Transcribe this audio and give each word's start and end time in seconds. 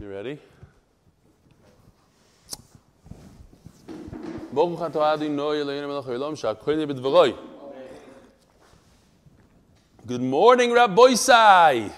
You 0.00 0.08
ready? 0.08 0.38
Good 10.06 10.22
morning, 10.22 10.72
Rabbi 10.72 11.12
Sai. 11.12 11.90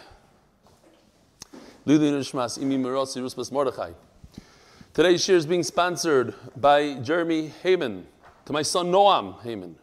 Today's 4.93 5.25
shir 5.25 5.37
is 5.37 5.47
being 5.47 5.63
sponsored 5.63 6.35
by 6.57 6.95
Jeremy 6.95 7.53
Heyman, 7.63 8.03
to 8.47 8.53
my 8.53 8.63
son 8.63 8.91
Noam 8.91 9.41
Heyman, 9.43 9.77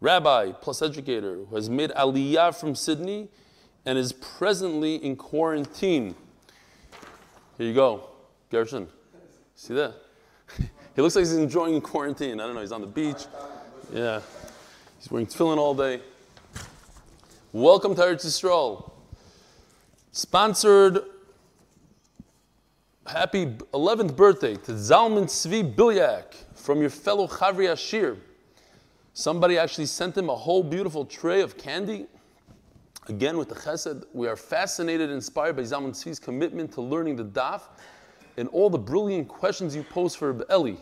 rabbi 0.00 0.50
plus 0.50 0.82
educator 0.82 1.36
who 1.36 1.54
has 1.54 1.70
made 1.70 1.90
aliyah 1.90 2.58
from 2.58 2.74
Sydney 2.74 3.28
and 3.86 3.96
is 3.96 4.12
presently 4.12 4.96
in 4.96 5.14
quarantine. 5.14 6.16
Here 7.58 7.66
you 7.66 7.74
go, 7.74 8.08
Gershon. 8.50 8.88
See 9.56 9.74
that? 9.74 9.94
he 10.96 11.02
looks 11.02 11.14
like 11.14 11.22
he's 11.22 11.34
enjoying 11.34 11.82
quarantine. 11.82 12.40
I 12.40 12.46
don't 12.46 12.54
know, 12.54 12.62
he's 12.62 12.72
on 12.72 12.80
the 12.80 12.86
beach. 12.86 13.26
Yeah. 13.92 14.22
He's 14.98 15.10
wearing 15.10 15.26
tefillin 15.26 15.58
all 15.58 15.74
day. 15.74 16.00
Welcome 17.52 17.94
to 17.96 18.00
Eretz 18.00 18.24
Yisrael. 18.24 18.90
Sponsored 20.12 21.00
happy 23.06 23.46
11th 23.74 24.16
birthday 24.16 24.54
to 24.54 24.72
Zalman 24.72 25.24
Tzvi 25.24 25.74
Bilyak 25.74 26.34
from 26.54 26.80
your 26.80 26.90
fellow 26.90 27.26
Chavri 27.26 27.70
Ashir. 27.70 28.16
Somebody 29.12 29.58
actually 29.58 29.86
sent 29.86 30.16
him 30.16 30.30
a 30.30 30.36
whole 30.36 30.62
beautiful 30.62 31.04
tray 31.04 31.42
of 31.42 31.58
candy. 31.58 32.06
Again, 33.08 33.36
with 33.36 33.48
the 33.48 33.56
chesed, 33.56 34.04
we 34.12 34.28
are 34.28 34.36
fascinated 34.36 35.08
and 35.08 35.14
inspired 35.14 35.56
by 35.56 35.62
Zalman 35.62 35.90
Tzvi's 35.90 36.20
commitment 36.20 36.72
to 36.74 36.80
learning 36.80 37.16
the 37.16 37.24
daf 37.24 37.62
and 38.36 38.48
all 38.50 38.70
the 38.70 38.78
brilliant 38.78 39.26
questions 39.26 39.74
you 39.74 39.82
pose 39.82 40.14
for 40.14 40.44
Eli. 40.52 40.76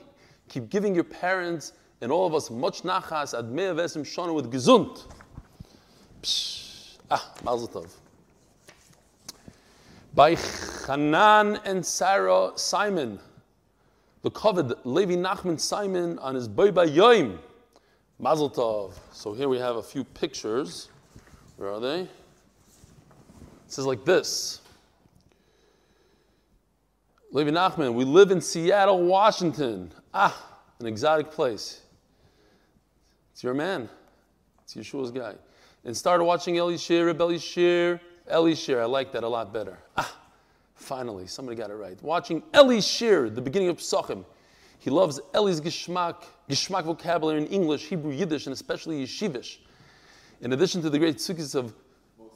Keep 0.50 0.68
giving 0.68 0.94
your 0.94 1.04
parents 1.04 1.72
and 2.02 2.12
all 2.12 2.26
of 2.26 2.34
us 2.34 2.50
much 2.50 2.82
nachas 2.82 3.34
admei 3.34 3.74
avesim 3.74 4.02
shana 4.02 4.34
with 4.34 4.52
gesund. 4.52 5.02
Psh, 6.22 6.98
ah, 7.10 7.32
mazel 7.42 7.68
tov. 7.68 7.90
By 10.14 10.34
Hanan 10.86 11.58
and 11.64 11.84
Sarah 11.84 12.52
Simon, 12.56 13.18
the 14.20 14.30
covered 14.30 14.74
Levi 14.84 15.14
Nachman 15.14 15.58
Simon 15.58 16.18
on 16.18 16.34
his 16.34 16.48
boy 16.48 16.70
by 16.70 16.86
Yoim. 16.86 17.38
Mazel 18.18 18.50
tov. 18.50 18.92
So 19.12 19.32
here 19.32 19.48
we 19.48 19.58
have 19.58 19.76
a 19.76 19.82
few 19.82 20.04
pictures. 20.04 20.90
Where 21.60 21.72
are 21.72 21.80
they? 21.80 22.00
It 22.00 22.08
says 23.66 23.84
like 23.84 24.06
this. 24.06 24.62
Levi 27.32 27.50
Nachman, 27.50 27.92
we 27.92 28.06
live 28.06 28.30
in 28.30 28.40
Seattle, 28.40 29.02
Washington. 29.02 29.92
Ah, 30.14 30.34
an 30.78 30.86
exotic 30.86 31.30
place. 31.30 31.82
It's 33.34 33.44
your 33.44 33.52
man. 33.52 33.90
It's 34.64 34.74
Yeshua's 34.74 35.10
guy. 35.10 35.34
And 35.84 35.94
started 35.94 36.24
watching 36.24 36.56
Eli 36.56 36.76
Shir, 36.76 37.12
Rebelli 37.12 37.38
Shir, 37.38 38.00
Eli 38.32 38.54
Shir. 38.54 38.80
I 38.80 38.86
like 38.86 39.12
that 39.12 39.22
a 39.22 39.28
lot 39.28 39.52
better. 39.52 39.76
Ah, 39.98 40.16
finally, 40.76 41.26
somebody 41.26 41.58
got 41.58 41.68
it 41.68 41.74
right. 41.74 42.02
Watching 42.02 42.42
Eli 42.56 42.80
Shir, 42.80 43.28
the 43.28 43.42
beginning 43.42 43.68
of 43.68 43.76
Psachim. 43.76 44.24
He 44.78 44.88
loves 44.88 45.20
Eli's 45.34 45.60
Gishmak, 45.60 46.24
Gishmak 46.48 46.84
vocabulary 46.84 47.42
in 47.42 47.46
English, 47.48 47.84
Hebrew, 47.84 48.12
Yiddish, 48.12 48.46
and 48.46 48.54
especially 48.54 49.04
Yeshivish. 49.04 49.58
In 50.40 50.52
addition 50.54 50.80
to 50.82 50.90
the 50.90 50.98
great 50.98 51.16
sukkahs 51.16 51.54
of 51.54 51.74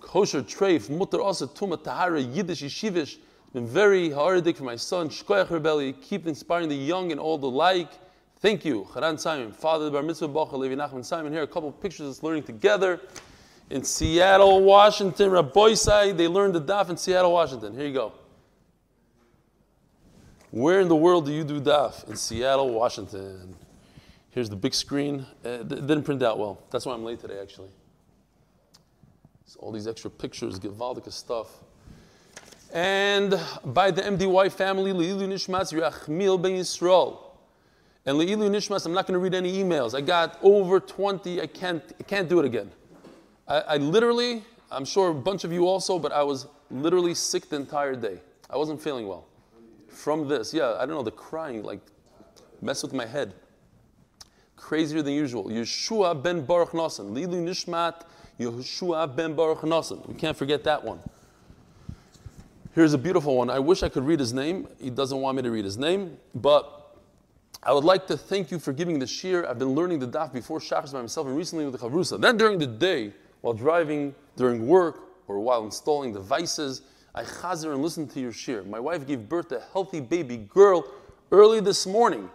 kosher, 0.01 0.43
treif, 0.43 0.91
mutter, 0.91 1.23
asa, 1.23 1.47
tuma, 1.47 1.83
tahara, 1.83 2.21
Yiddish, 2.21 2.63
Yeshivish, 2.63 3.17
it's 3.17 3.53
been 3.53 3.67
very 3.67 4.11
hard 4.11 4.57
for 4.57 4.65
my 4.65 4.77
son, 4.77 5.09
Shkoyach 5.09 5.49
Rebelli, 5.49 5.99
keep 6.03 6.27
inspiring 6.27 6.69
the 6.69 6.77
young 6.77 7.13
and 7.13 7.21
old 7.21 7.43
alike. 7.43 7.91
Thank 8.41 8.65
you, 8.67 8.87
Haran 8.93 9.17
Simon, 9.17 9.53
father 9.53 9.87
of 9.87 9.95
Bar 9.95 10.03
Mitzvah 10.03 10.29
Bacha, 10.29 10.55
Levi 10.55 10.75
Nachman 10.75 11.03
Simon. 11.03 11.33
Here, 11.33 11.43
a 11.43 11.47
couple 11.47 11.71
of 11.71 11.81
pictures 11.81 12.01
of 12.01 12.09
us 12.09 12.23
learning 12.23 12.43
together. 12.43 13.01
In 13.71 13.83
Seattle, 13.83 14.63
Washington, 14.63 15.31
Rabbi 15.31 15.73
Sai, 15.73 16.13
they 16.13 16.29
learned 16.29 16.55
the 16.55 16.61
daf 16.61 16.91
in 16.91 16.99
Seattle, 16.99 17.33
Washington. 17.33 17.75
Here 17.75 17.87
you 17.87 17.95
go. 17.95 18.13
Where 20.51 20.81
in 20.81 20.89
the 20.89 20.97
world 20.97 21.25
do 21.25 21.33
you 21.33 21.43
do 21.43 21.59
daf? 21.59 22.07
In 22.07 22.17
Seattle, 22.17 22.69
Washington. 22.69 23.57
Here's 24.29 24.51
the 24.51 24.57
big 24.57 24.75
screen. 24.75 25.25
Uh, 25.43 25.49
it 25.49 25.69
didn't 25.69 26.03
print 26.03 26.23
out 26.23 26.39
well. 26.39 26.61
That's 26.71 26.85
why 26.85 26.93
I'm 26.93 27.05
late 27.05 27.21
today, 27.21 27.41
actually. 27.41 27.71
All 29.59 29.73
these 29.73 29.87
extra 29.87 30.11
pictures, 30.11 30.59
Givaldica 30.59 31.13
stuff. 31.13 31.49
And 32.73 33.39
by 33.65 33.91
the 33.91 34.03
MDY 34.03 34.51
family, 34.53 34.93
Leilu 34.93 35.29
Nishmas 35.29 35.73
Yachmil 35.73 36.43
Ben 36.43 36.53
Yisrael. 36.53 37.19
And 38.05 38.19
Leilu 38.19 38.51
Nishmas, 38.51 38.85
I'm 38.85 38.93
not 38.93 39.07
going 39.07 39.15
to 39.15 39.21
read 39.21 39.35
any 39.35 39.63
emails. 39.63 39.95
I 39.95 40.01
got 40.01 40.39
over 40.43 40.81
20. 40.81 41.41
I 41.41 41.47
can't, 41.47 41.83
I 41.99 42.03
can't 42.03 42.29
do 42.29 42.41
it 42.41 42.45
again. 42.45 42.71
I, 43.47 43.61
I 43.61 43.77
literally, 43.77 44.43
I'm 44.71 44.85
sure 44.85 45.11
a 45.11 45.15
bunch 45.15 45.45
of 45.45 45.53
you 45.53 45.69
also, 45.69 45.99
but 45.99 46.13
I 46.13 46.23
was 46.23 46.47
literally 46.71 47.15
sick 47.15 47.49
the 47.49 47.57
entire 47.57 47.95
day. 47.95 48.19
I 48.51 48.57
wasn't 48.57 48.83
feeling 48.83 49.07
well 49.07 49.27
from 49.89 50.29
this. 50.29 50.53
Yeah, 50.53 50.75
I 50.75 50.81
don't 50.81 50.97
know, 50.97 51.03
the 51.03 51.11
crying 51.11 51.63
like 51.63 51.81
messed 52.61 52.83
with 52.83 52.93
my 52.93 53.07
head. 53.07 53.35
Crazier 54.57 55.03
than 55.03 55.15
usual. 55.15 55.45
Yeshua 55.45 56.21
ben 56.21 56.45
Baruch 56.45 56.71
Nasan. 56.71 57.13
Lilu 57.15 57.43
Nishmat 57.45 58.03
Yeshua 58.39 59.15
ben 59.15 59.35
Baruch 59.35 59.61
Nasan. 59.61 60.07
We 60.09 60.15
can't 60.15 60.37
forget 60.37 60.65
that 60.65 60.83
one. 60.83 61.01
Here's 62.75 62.93
a 62.93 62.99
beautiful 62.99 63.37
one. 63.37 63.51
I 63.51 63.61
wish 63.61 63.83
I 63.83 63.89
could 63.89 64.05
read 64.05 64.19
his 64.19 64.33
name. 64.33 64.67
He 64.81 64.91
doesn't 64.91 65.21
want 65.21 65.37
me 65.37 65.43
to 65.43 65.51
read 65.51 65.65
his 65.65 65.79
name, 65.79 66.17
but 66.35 66.97
I 67.63 67.73
would 67.73 67.85
like 67.85 68.07
to 68.09 68.17
thank 68.17 68.51
you 68.51 68.59
for 68.59 68.73
giving 68.73 68.99
the 68.99 69.07
shir. 69.07 69.47
I've 69.49 69.59
been 69.59 69.75
learning 69.75 70.01
the 70.01 70.09
daf 70.09 70.33
before 70.33 70.59
Shachas 70.59 70.93
by 70.93 71.01
myself 71.01 71.29
and 71.29 71.37
recently 71.37 71.65
with 71.65 71.81
the 71.81 71.87
Chavrusa. 71.87 72.21
Then 72.21 72.37
during 72.37 72.59
the 72.59 72.67
day, 72.67 73.13
while 73.43 73.55
driving, 73.55 74.15
during 74.37 74.67
work, 74.67 75.03
or 75.29 75.39
while 75.39 75.65
installing 75.65 76.13
devices, 76.13 76.83
I 77.15 77.23
chazer 77.23 77.73
and 77.73 77.83
listen 77.83 78.09
to 78.09 78.21
your 78.21 78.33
shir. 78.33 78.65
My 78.65 78.81
wife 78.81 79.07
gave 79.07 79.29
birth 79.29 79.49
to 79.51 79.59
a 79.59 79.65
healthy 79.73 80.01
baby 80.01 80.39
girl 80.39 80.85
early 81.31 81.61
this 81.61 81.87
morning. 81.87 82.29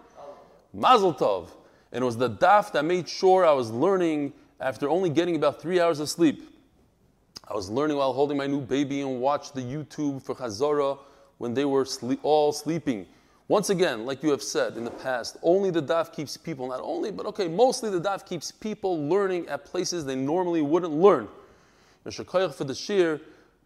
Mazel 0.74 1.14
tov. 1.14 1.50
And 1.92 2.02
it 2.04 2.06
was 2.06 2.16
the 2.16 2.30
daf 2.30 2.72
that 2.72 2.86
made 2.86 3.10
sure 3.10 3.46
I 3.46 3.52
was 3.52 3.72
learning 3.72 4.32
after 4.60 4.90
only 4.90 5.10
getting 5.10 5.36
about 5.36 5.62
three 5.62 5.80
hours 5.80 6.00
of 6.00 6.10
sleep. 6.10 6.56
I 7.48 7.54
was 7.54 7.70
learning 7.70 7.98
while 7.98 8.14
holding 8.14 8.38
my 8.38 8.48
new 8.48 8.62
baby 8.62 9.02
and 9.02 9.20
watched 9.20 9.56
the 9.56 9.62
YouTube 9.62 10.22
for 10.22 10.36
Chazara 10.36 11.00
when 11.40 11.54
they 11.54 11.66
were 11.66 11.86
sleep, 11.86 12.20
all 12.24 12.52
sleeping. 12.52 13.08
Once 13.48 13.72
again, 13.72 14.06
like 14.06 14.22
you 14.22 14.30
have 14.30 14.44
said 14.44 14.78
in 14.78 14.84
the 14.84 14.92
past, 14.92 15.38
only 15.42 15.72
the 15.72 15.82
daf 15.82 16.14
keeps 16.14 16.38
people, 16.38 16.68
not 16.68 16.80
only, 16.84 17.10
but 17.10 17.26
okay, 17.26 17.48
mostly 17.48 17.90
the 17.90 18.00
daf 18.00 18.24
keeps 18.24 18.52
people 18.52 19.10
learning 19.10 19.48
at 19.48 19.66
places 19.66 20.06
they 20.06 20.16
normally 20.16 20.62
wouldn't 20.62 20.94
learn. 20.94 21.28
For 22.04 22.64
the 22.64 22.76
shir, 22.76 23.20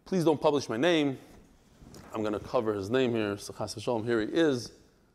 please 0.06 0.24
don't 0.24 0.40
publish 0.40 0.70
my 0.70 0.78
name. 0.78 1.18
I'm 2.14 2.22
going 2.22 2.32
to 2.32 2.40
cover 2.40 2.72
his 2.72 2.88
name 2.88 3.12
here. 3.12 3.36
So 3.36 3.54
Shalom, 3.78 4.04
here 4.04 4.20
he 4.22 4.28
is 4.28 4.72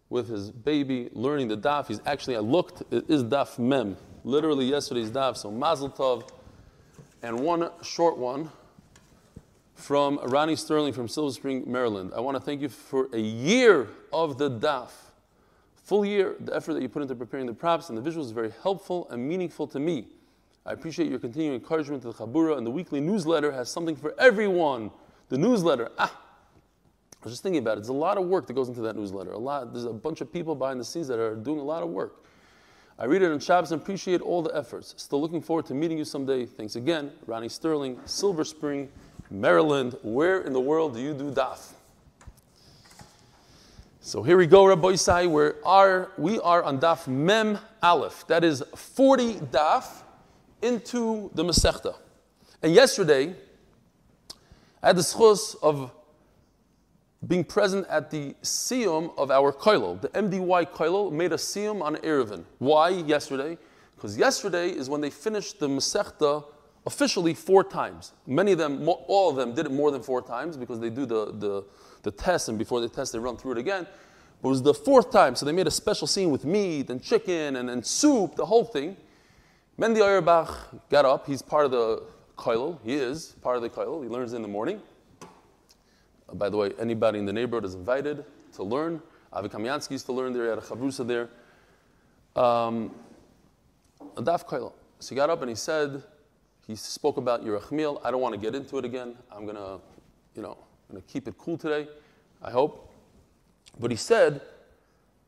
with 0.10 0.28
his 0.28 0.52
baby 0.52 1.10
learning 1.14 1.48
the 1.48 1.58
daf. 1.58 1.88
He's 1.88 2.02
actually, 2.06 2.36
I 2.36 2.40
looked, 2.40 2.84
it 2.92 3.10
is 3.10 3.24
daf 3.24 3.58
mem. 3.58 3.98
Literally 4.30 4.66
yesterday's 4.66 5.10
daf. 5.10 5.38
So 5.38 5.50
mazel 5.50 5.90
tov. 5.90 6.30
And 7.24 7.40
one 7.40 7.72
short 7.82 8.18
one 8.18 8.52
from 9.74 10.20
Ronnie 10.24 10.56
Sterling 10.56 10.94
from 10.94 11.08
Silver 11.08 11.34
Spring, 11.34 11.64
Maryland. 11.66 12.12
I 12.16 12.20
want 12.20 12.38
to 12.38 12.42
thank 12.42 12.62
you 12.62 12.70
for 12.70 13.10
a 13.12 13.20
year 13.20 13.88
of 14.14 14.38
the 14.38 14.52
daf. 14.52 14.92
Full 15.84 16.06
year, 16.06 16.36
the 16.40 16.56
effort 16.56 16.76
that 16.76 16.84
you 16.84 16.90
put 16.90 17.02
into 17.02 17.16
preparing 17.16 17.48
the 17.48 17.54
props 17.54 17.90
and 17.90 17.98
the 17.98 18.08
visuals 18.08 18.26
is 18.26 18.32
very 18.32 18.54
helpful 18.62 19.08
and 19.10 19.28
meaningful 19.28 19.66
to 19.66 19.80
me. 19.80 20.06
I 20.64 20.74
appreciate 20.74 21.10
your 21.10 21.18
continuing 21.18 21.56
encouragement 21.56 22.04
to 22.04 22.10
the 22.10 22.14
Chabura, 22.14 22.56
and 22.56 22.68
the 22.68 22.72
weekly 22.72 23.02
newsletter 23.02 23.52
has 23.52 23.72
something 23.72 23.96
for 23.96 24.14
everyone. 24.20 24.92
The 25.30 25.40
newsletter, 25.40 25.90
ah, 25.98 26.16
I 26.16 27.24
was 27.24 27.34
just 27.34 27.42
thinking 27.42 27.64
about 27.64 27.78
it. 27.78 27.80
It's 27.80 27.90
a 27.90 27.94
lot 27.94 28.20
of 28.20 28.26
work 28.26 28.46
that 28.46 28.54
goes 28.54 28.70
into 28.70 28.82
that 28.82 28.96
newsletter. 28.96 29.32
A 29.32 29.38
lot. 29.38 29.74
There's 29.74 29.86
a 29.86 29.94
bunch 29.94 30.22
of 30.22 30.32
people 30.32 30.54
behind 30.54 30.80
the 30.80 30.86
scenes 30.86 31.08
that 31.08 31.18
are 31.18 31.36
doing 31.36 31.60
a 31.60 31.64
lot 31.64 31.82
of 31.82 31.90
work. 31.90 32.24
I 33.02 33.06
read 33.06 33.22
it 33.22 33.32
on 33.32 33.40
Shabbos 33.40 33.72
and 33.72 33.82
appreciate 33.82 34.20
all 34.20 34.42
the 34.42 34.54
efforts. 34.54 34.94
Still 34.98 35.22
looking 35.22 35.42
forward 35.42 35.66
to 35.68 35.74
meeting 35.74 35.98
you 35.98 36.04
someday. 36.04 36.46
Thanks 36.46 36.76
again, 36.76 37.14
Ronnie 37.28 37.48
Sterling, 37.48 37.98
Silver 38.04 38.44
Spring, 38.44 38.90
Maryland. 39.32 39.96
Where 40.04 40.42
in 40.42 40.52
the 40.52 40.60
world 40.60 40.96
do 40.96 41.00
you 41.00 41.14
do 41.14 41.32
daf? 41.32 41.72
So 44.02 44.22
here 44.22 44.36
we 44.36 44.48
go, 44.48 44.66
Rabbi 44.66 44.90
Isai. 44.90 45.32
We 45.32 45.62
are, 45.64 46.12
we 46.18 46.42
are 46.42 46.62
on 46.62 46.82
daf 46.82 47.08
Mem 47.08 47.58
Aleph. 47.82 48.28
That 48.28 48.44
is 48.44 48.62
40 48.76 49.36
daf 49.36 50.04
into 50.62 51.32
the 51.36 51.44
Masechta. 51.46 51.96
And 52.62 52.74
yesterday, 52.74 53.34
I 54.84 54.88
had 54.88 54.98
the 54.98 55.04
schus 55.04 55.56
of 55.64 55.90
being 57.28 57.44
present 57.44 57.86
at 57.90 58.10
the 58.10 58.34
siyum 58.42 59.18
of 59.18 59.30
our 59.30 59.52
koilel. 59.52 60.00
The 60.02 60.10
MDY 60.10 60.72
koilel 60.72 61.12
made 61.12 61.34
a 61.34 61.38
siyum 61.38 61.82
on 61.82 61.98
Erevin. 61.98 62.44
Why 62.60 62.90
yesterday? 62.90 63.58
Because 63.96 64.18
yesterday 64.18 64.70
is 64.70 64.90
when 64.90 65.02
they 65.02 65.10
finished 65.10 65.60
the 65.60 65.68
Masechta 65.68 66.46
officially 66.86 67.34
four 67.34 67.64
times. 67.64 68.14
Many 68.26 68.54
of 68.54 68.58
them, 68.58 68.88
all 68.88 69.30
of 69.30 69.36
them, 69.36 69.54
did 69.54 69.66
it 69.66 69.72
more 69.72 69.92
than 69.92 70.02
four 70.02 70.22
times 70.22 70.56
because 70.56 70.80
they 70.80 70.90
do 70.90 71.06
the, 71.06 71.34
the, 71.34 71.64
the 72.04 72.12
test, 72.12 72.48
and 72.48 72.58
before 72.58 72.80
they 72.80 72.88
test, 72.88 73.12
they 73.12 73.20
run 73.20 73.36
through 73.36 73.54
it 73.54 73.58
again. 73.58 73.86
But 74.42 74.50
it 74.50 74.52
was 74.52 74.62
the 74.62 74.74
fourth 74.74 75.12
time, 75.12 75.36
so 75.36 75.46
they 75.46 75.52
made 75.52 75.68
a 75.68 75.72
special 75.72 76.08
scene 76.08 76.32
with 76.32 76.46
meat 76.46 76.90
and 76.90 77.04
chicken 77.04 77.58
and, 77.58 77.70
and 77.70 77.86
soup, 77.86 78.36
the 78.36 78.46
whole 78.46 78.64
thing. 78.64 78.96
Mendy 79.78 80.02
Auerbach 80.02 80.90
got 80.90 81.06
up. 81.06 81.28
He's 81.28 81.42
part 81.42 81.66
of 81.66 81.72
the 81.72 82.04
koilel. 82.38 82.80
He 82.84 82.96
is 82.96 83.36
part 83.42 83.58
of 83.58 83.62
the 83.62 83.70
koilel. 83.70 84.02
He 84.02 84.10
learns 84.10 84.32
in 84.32 84.42
the 84.42 84.48
morning. 84.48 84.82
By 86.34 86.50
the 86.50 86.58
way, 86.58 86.74
anybody 86.80 87.20
in 87.20 87.26
the 87.26 87.34
neighborhood 87.34 87.66
is 87.66 87.76
invited 87.76 88.26
to 88.54 88.64
learn. 88.64 89.02
Avi 89.32 89.50
Kamiansky 89.50 89.92
used 89.92 90.06
to 90.08 90.12
learn 90.12 90.34
there. 90.34 90.44
He 90.44 90.50
had 90.50 90.58
a 90.58 90.62
chavrusa 90.62 91.08
there. 91.08 91.30
Um. 92.42 92.96
So 94.18 94.74
he 95.10 95.16
got 95.16 95.30
up 95.30 95.42
and 95.42 95.50
he 95.50 95.56
said, 95.56 96.04
he 96.68 96.76
spoke 96.76 97.18
about 97.18 97.44
Yerachmiel. 97.44 98.02
I 98.04 98.12
don't 98.12 98.22
want 98.22 98.36
to 98.36 98.40
get 98.40 98.56
into 98.56 98.78
it 98.78 98.86
again. 98.86 99.16
I'm 99.32 99.44
going 99.44 99.56
to, 99.56 99.80
you 100.36 100.42
know, 100.42 100.58
I'm 100.90 100.96
to 100.96 101.02
keep 101.08 101.28
it 101.28 101.38
cool 101.38 101.58
today, 101.58 101.88
I 102.42 102.52
hope. 102.52 102.92
But 103.80 103.92
he 103.92 103.98
said 103.98 104.42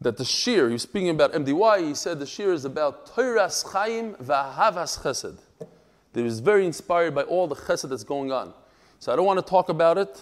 that 0.01 0.17
the 0.17 0.25
shir, 0.25 0.67
he 0.67 0.73
was 0.73 0.83
speaking 0.83 1.09
about 1.09 1.33
MDY, 1.33 1.87
he 1.87 1.93
said 1.95 2.19
the 2.19 2.25
shir 2.25 2.53
is 2.53 2.65
about 2.65 3.07
Toiras 3.07 3.63
Chaim 3.71 4.13
Vahavas 4.15 5.01
Chesed. 5.01 5.37
He 6.13 6.21
was 6.21 6.39
very 6.39 6.65
inspired 6.65 7.15
by 7.15 7.23
all 7.23 7.47
the 7.47 7.55
chesed 7.55 7.89
that's 7.89 8.03
going 8.03 8.31
on. 8.31 8.53
So 8.99 9.13
I 9.13 9.15
don't 9.15 9.25
want 9.25 9.39
to 9.39 9.45
talk 9.45 9.69
about 9.69 9.97
it, 9.97 10.21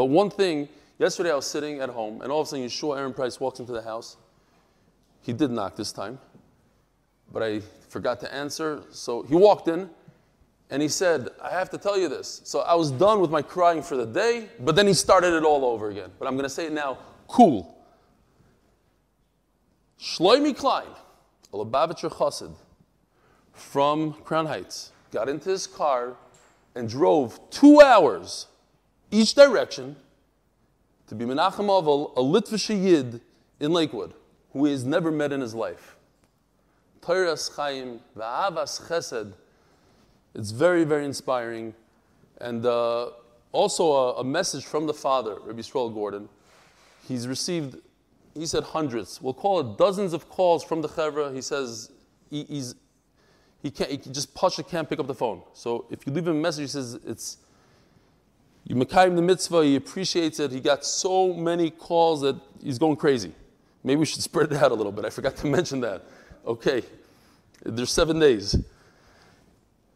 but 0.00 0.06
one 0.06 0.30
thing, 0.30 0.66
yesterday 0.98 1.30
I 1.30 1.34
was 1.34 1.44
sitting 1.44 1.80
at 1.80 1.90
home, 1.90 2.22
and 2.22 2.32
all 2.32 2.40
of 2.40 2.46
a 2.46 2.48
sudden 2.48 2.64
Yeshua 2.64 2.96
Aaron 2.96 3.12
Price 3.12 3.38
walks 3.38 3.60
into 3.60 3.72
the 3.72 3.82
house. 3.82 4.16
He 5.20 5.34
did 5.34 5.50
knock 5.50 5.76
this 5.76 5.92
time, 5.92 6.18
but 7.30 7.42
I 7.42 7.60
forgot 7.90 8.18
to 8.20 8.34
answer. 8.34 8.82
So 8.92 9.24
he 9.24 9.34
walked 9.34 9.68
in, 9.68 9.90
and 10.70 10.80
he 10.80 10.88
said, 10.88 11.28
I 11.42 11.50
have 11.50 11.68
to 11.68 11.76
tell 11.76 11.98
you 11.98 12.08
this. 12.08 12.40
So 12.44 12.60
I 12.60 12.74
was 12.76 12.90
done 12.90 13.20
with 13.20 13.30
my 13.30 13.42
crying 13.42 13.82
for 13.82 13.94
the 13.94 14.06
day, 14.06 14.48
but 14.60 14.74
then 14.74 14.86
he 14.86 14.94
started 14.94 15.34
it 15.34 15.44
all 15.44 15.66
over 15.66 15.90
again. 15.90 16.08
But 16.18 16.28
I'm 16.28 16.34
going 16.34 16.44
to 16.44 16.48
say 16.48 16.64
it 16.64 16.72
now 16.72 16.96
cool. 17.28 17.76
Shloimi 20.00 20.56
Klein, 20.56 20.88
a 21.52 21.58
Lubavitcher 21.58 22.10
Chassid 22.10 22.54
from 23.52 24.14
Crown 24.24 24.46
Heights, 24.46 24.92
got 25.12 25.28
into 25.28 25.50
his 25.50 25.66
car 25.66 26.16
and 26.74 26.88
drove 26.88 27.38
two 27.50 27.82
hours 27.82 28.46
each 29.10 29.34
direction 29.34 29.96
to 31.08 31.14
be 31.14 31.24
Menachem 31.24 31.68
Oval, 31.68 32.12
a 32.16 32.20
Litvish 32.20 32.68
Yid 32.68 33.20
in 33.58 33.72
Lakewood, 33.72 34.14
who 34.52 34.64
he 34.64 34.72
has 34.72 34.84
never 34.84 35.10
met 35.10 35.32
in 35.32 35.40
his 35.40 35.54
life. 35.54 35.96
Toras 37.00 37.54
Chaim, 37.56 38.00
Va'avas 38.16 38.86
Chesed. 38.86 39.32
It's 40.34 40.50
very, 40.52 40.84
very 40.84 41.04
inspiring. 41.04 41.74
And 42.40 42.64
uh, 42.64 43.10
also 43.52 43.90
a, 43.90 44.12
a, 44.20 44.24
message 44.24 44.64
from 44.64 44.86
the 44.86 44.94
father, 44.94 45.36
Rabbi 45.44 45.60
Yisrael 45.60 45.92
Gordon. 45.92 46.28
He's 47.06 47.26
received 47.26 47.76
he 48.34 48.46
said 48.46 48.62
hundreds. 48.62 49.20
We'll 49.20 49.34
call 49.34 49.60
it 49.60 49.78
dozens 49.78 50.12
of 50.12 50.28
calls 50.28 50.62
from 50.62 50.82
the 50.82 50.88
chevra. 50.88 51.34
He 51.34 51.42
says 51.42 51.90
he, 52.30 52.44
he's, 52.44 52.74
he 53.62 53.70
can't, 53.70 53.90
he 53.90 53.96
just 53.96 54.34
Pasha 54.34 54.62
can't 54.62 54.88
pick 54.88 55.00
up 55.00 55.06
the 55.06 55.14
phone. 55.14 55.42
So 55.52 55.86
if 55.90 56.06
you 56.06 56.12
leave 56.12 56.28
him 56.28 56.36
a 56.36 56.40
message, 56.40 56.62
he 56.62 56.68
says 56.68 56.98
it's, 57.04 57.38
you 58.70 58.76
Mekayim 58.76 59.16
the 59.16 59.22
mitzvah, 59.22 59.64
he 59.64 59.74
appreciates 59.74 60.38
it. 60.38 60.52
He 60.52 60.60
got 60.60 60.84
so 60.84 61.34
many 61.34 61.70
calls 61.70 62.20
that 62.20 62.36
he's 62.62 62.78
going 62.78 62.94
crazy. 62.94 63.32
Maybe 63.82 63.98
we 63.98 64.06
should 64.06 64.22
spread 64.30 64.52
it 64.52 64.62
out 64.62 64.70
a 64.70 64.74
little 64.74 64.92
bit. 64.92 65.04
I 65.04 65.10
forgot 65.10 65.34
to 65.38 65.48
mention 65.48 65.80
that. 65.80 66.04
Okay, 66.46 66.84
there's 67.64 67.90
seven 67.90 68.20
days. 68.20 68.54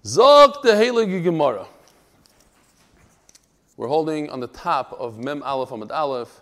Zog 0.04 0.60
the 0.64 0.72
Heilige 0.72 1.22
Gemara. 1.22 1.68
We're 3.76 3.86
holding 3.86 4.28
on 4.28 4.40
the 4.40 4.48
top 4.48 4.92
of 4.94 5.20
Mem 5.20 5.44
Aleph 5.44 5.68
Amad 5.68 5.92
Aleph. 5.92 6.40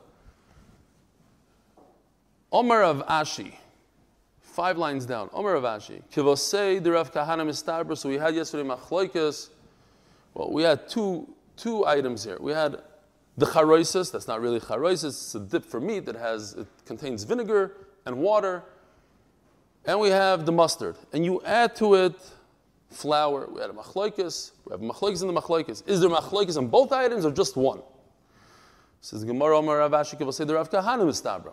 Omer 2.50 2.82
of 2.82 3.06
Ashi, 3.08 3.52
five 4.40 4.78
lines 4.78 5.04
down. 5.04 5.28
Omer 5.34 5.52
of 5.52 5.64
Ashi. 5.64 6.00
Kivosei 6.10 6.82
the 6.82 6.92
Rav 6.92 7.12
Kahana 7.12 7.46
Mistabra. 7.46 7.94
So 7.94 8.08
we 8.08 8.16
had 8.16 8.34
yesterday 8.34 8.66
Machloikas. 8.66 9.50
Well, 10.32 10.50
we 10.50 10.62
had 10.62 10.88
two, 10.88 11.28
two 11.62 11.86
items 11.86 12.24
here. 12.24 12.36
We 12.40 12.52
had 12.52 12.82
the 13.36 13.46
charoisis, 13.46 14.10
that's 14.10 14.26
not 14.26 14.40
really 14.40 14.58
charoisis, 14.58 15.04
it's 15.04 15.34
a 15.36 15.40
dip 15.40 15.64
for 15.64 15.80
meat 15.80 16.06
that 16.06 16.16
has, 16.16 16.54
it 16.54 16.66
contains 16.84 17.22
vinegar 17.22 17.76
and 18.04 18.18
water. 18.18 18.64
And 19.84 20.00
we 20.00 20.10
have 20.10 20.44
the 20.44 20.52
mustard. 20.52 20.96
And 21.12 21.24
you 21.24 21.40
add 21.44 21.76
to 21.76 21.94
it 21.94 22.14
flour. 22.90 23.48
We 23.50 23.60
had 23.60 23.70
a 23.70 23.72
machloikas. 23.72 24.52
We 24.64 24.72
have 24.72 24.80
machloikas 24.80 25.22
in 25.22 25.32
the 25.32 25.40
machloikas. 25.40 25.88
Is 25.88 26.00
there 26.00 26.10
machloikas 26.10 26.56
on 26.56 26.68
both 26.68 26.92
items 26.92 27.24
or 27.24 27.30
just 27.30 27.56
one? 27.56 27.80
Says 29.00 29.24
Gemara 29.24 29.58
Omer 29.58 29.78
Rav 29.78 29.92
Ashi 29.92 30.18
Kivosei 30.18 30.46
the 30.46 30.54
Rav 30.54 30.70
Kahana 30.70 31.02
Mistabra. 31.02 31.52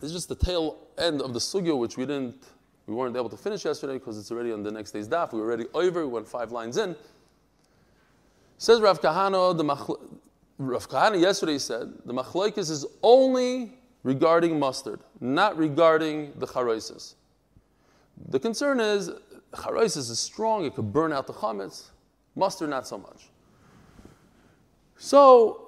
This 0.00 0.10
is 0.10 0.12
just 0.12 0.28
the 0.28 0.36
tail 0.36 0.76
end 0.98 1.22
of 1.22 1.32
the 1.32 1.38
sugya, 1.38 1.76
which 1.76 1.96
we 1.96 2.06
didn't, 2.06 2.36
we 2.86 2.94
weren't 2.94 3.16
able 3.16 3.30
to 3.30 3.36
finish 3.36 3.64
yesterday 3.64 3.94
because 3.94 4.18
it's 4.18 4.30
already 4.30 4.52
on 4.52 4.62
the 4.62 4.70
next 4.70 4.92
day's 4.92 5.08
daf. 5.08 5.32
We 5.32 5.40
were 5.40 5.46
already 5.46 5.66
over. 5.74 6.06
We 6.06 6.12
went 6.12 6.28
five 6.28 6.52
lines 6.52 6.76
in. 6.76 6.94
Says 8.58 8.80
Rav 8.80 9.00
Kahana, 9.00 9.56
the 9.56 9.64
machl- 9.64 10.00
Rav 10.58 10.88
Kahana 10.88 11.20
yesterday 11.20 11.58
said 11.58 11.92
the 12.04 12.14
machlokes 12.14 12.70
is 12.70 12.86
only 13.02 13.74
regarding 14.02 14.58
mustard, 14.58 15.00
not 15.20 15.56
regarding 15.58 16.32
the 16.36 16.46
charoisis. 16.46 17.14
The 18.28 18.40
concern 18.40 18.80
is 18.80 19.10
charoisis 19.52 20.10
is 20.10 20.18
strong; 20.18 20.64
it 20.64 20.74
could 20.74 20.92
burn 20.92 21.12
out 21.12 21.26
the 21.26 21.34
chametz. 21.34 21.90
Mustard, 22.34 22.70
not 22.70 22.86
so 22.86 22.98
much. 22.98 23.28
So 24.96 25.66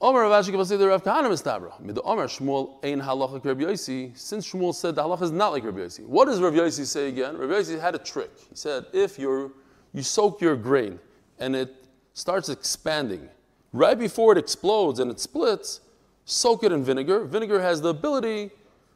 Omer 0.00 0.22
Rav 0.22 0.44
Ashi 0.44 0.78
the 0.78 0.88
Rav 0.88 1.02
Kahana 1.02 1.28
Mistabra. 1.28 1.80
Mid 1.80 1.98
Omer 2.04 2.26
Shmuel 2.26 2.84
Ein 2.84 3.00
Halacha 3.00 3.44
Rabbi 3.44 3.62
Yosi. 3.62 4.16
Since 4.16 4.52
Shmuel 4.52 4.74
said 4.74 4.94
the 4.94 5.02
halacha 5.02 5.22
is 5.22 5.30
not 5.32 5.52
like 5.52 5.64
Rabbi 5.64 5.78
Yosi. 5.78 6.04
What 6.06 6.26
does 6.26 6.40
Rabbi 6.40 6.58
Yosi 6.58 6.84
say 6.84 7.08
again? 7.08 7.36
Rabbi 7.36 7.54
Yosi 7.54 7.80
had 7.80 7.94
a 7.94 7.98
trick. 7.98 8.30
He 8.50 8.54
said 8.54 8.86
if 8.92 9.18
you 9.18 9.54
you 9.94 10.02
soak 10.02 10.40
your 10.40 10.54
grain 10.54 10.98
and 11.38 11.56
it 11.56 11.85
starts 12.16 12.48
expanding, 12.48 13.28
right 13.74 13.98
before 13.98 14.32
it 14.32 14.38
explodes 14.38 15.00
and 15.00 15.10
it 15.10 15.20
splits, 15.20 15.82
soak 16.24 16.64
it 16.64 16.72
in 16.72 16.82
vinegar. 16.82 17.26
Vinegar 17.26 17.60
has 17.60 17.82
the 17.82 17.90
ability 17.90 18.50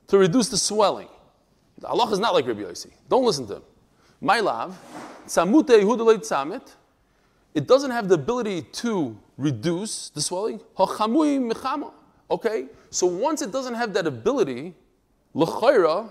to 0.08 0.16
reduce 0.16 0.48
the 0.48 0.56
swelling. 0.56 1.08
Halacha 1.82 2.12
is 2.12 2.18
not 2.18 2.32
like 2.32 2.46
Rabbi 2.46 2.62
Yosi. 2.62 2.90
Don't 3.10 3.26
listen 3.26 3.46
to 3.48 3.56
him. 3.56 3.62
My 4.22 4.40
love, 4.40 4.78
Tzamute 5.26 5.82
Yehuda 5.82 6.16
Tzamit. 6.16 6.74
It 7.52 7.68
doesn't 7.68 7.90
have 7.90 8.08
the 8.08 8.14
ability 8.14 8.62
to 8.62 9.14
reduce 9.36 10.08
the 10.08 10.22
swelling. 10.22 10.60
Okay, 12.30 12.68
so 12.88 13.06
once 13.06 13.42
it 13.42 13.52
doesn't 13.52 13.74
have 13.74 13.92
that 13.92 14.06
ability, 14.06 14.74
l'chayra, 15.34 16.08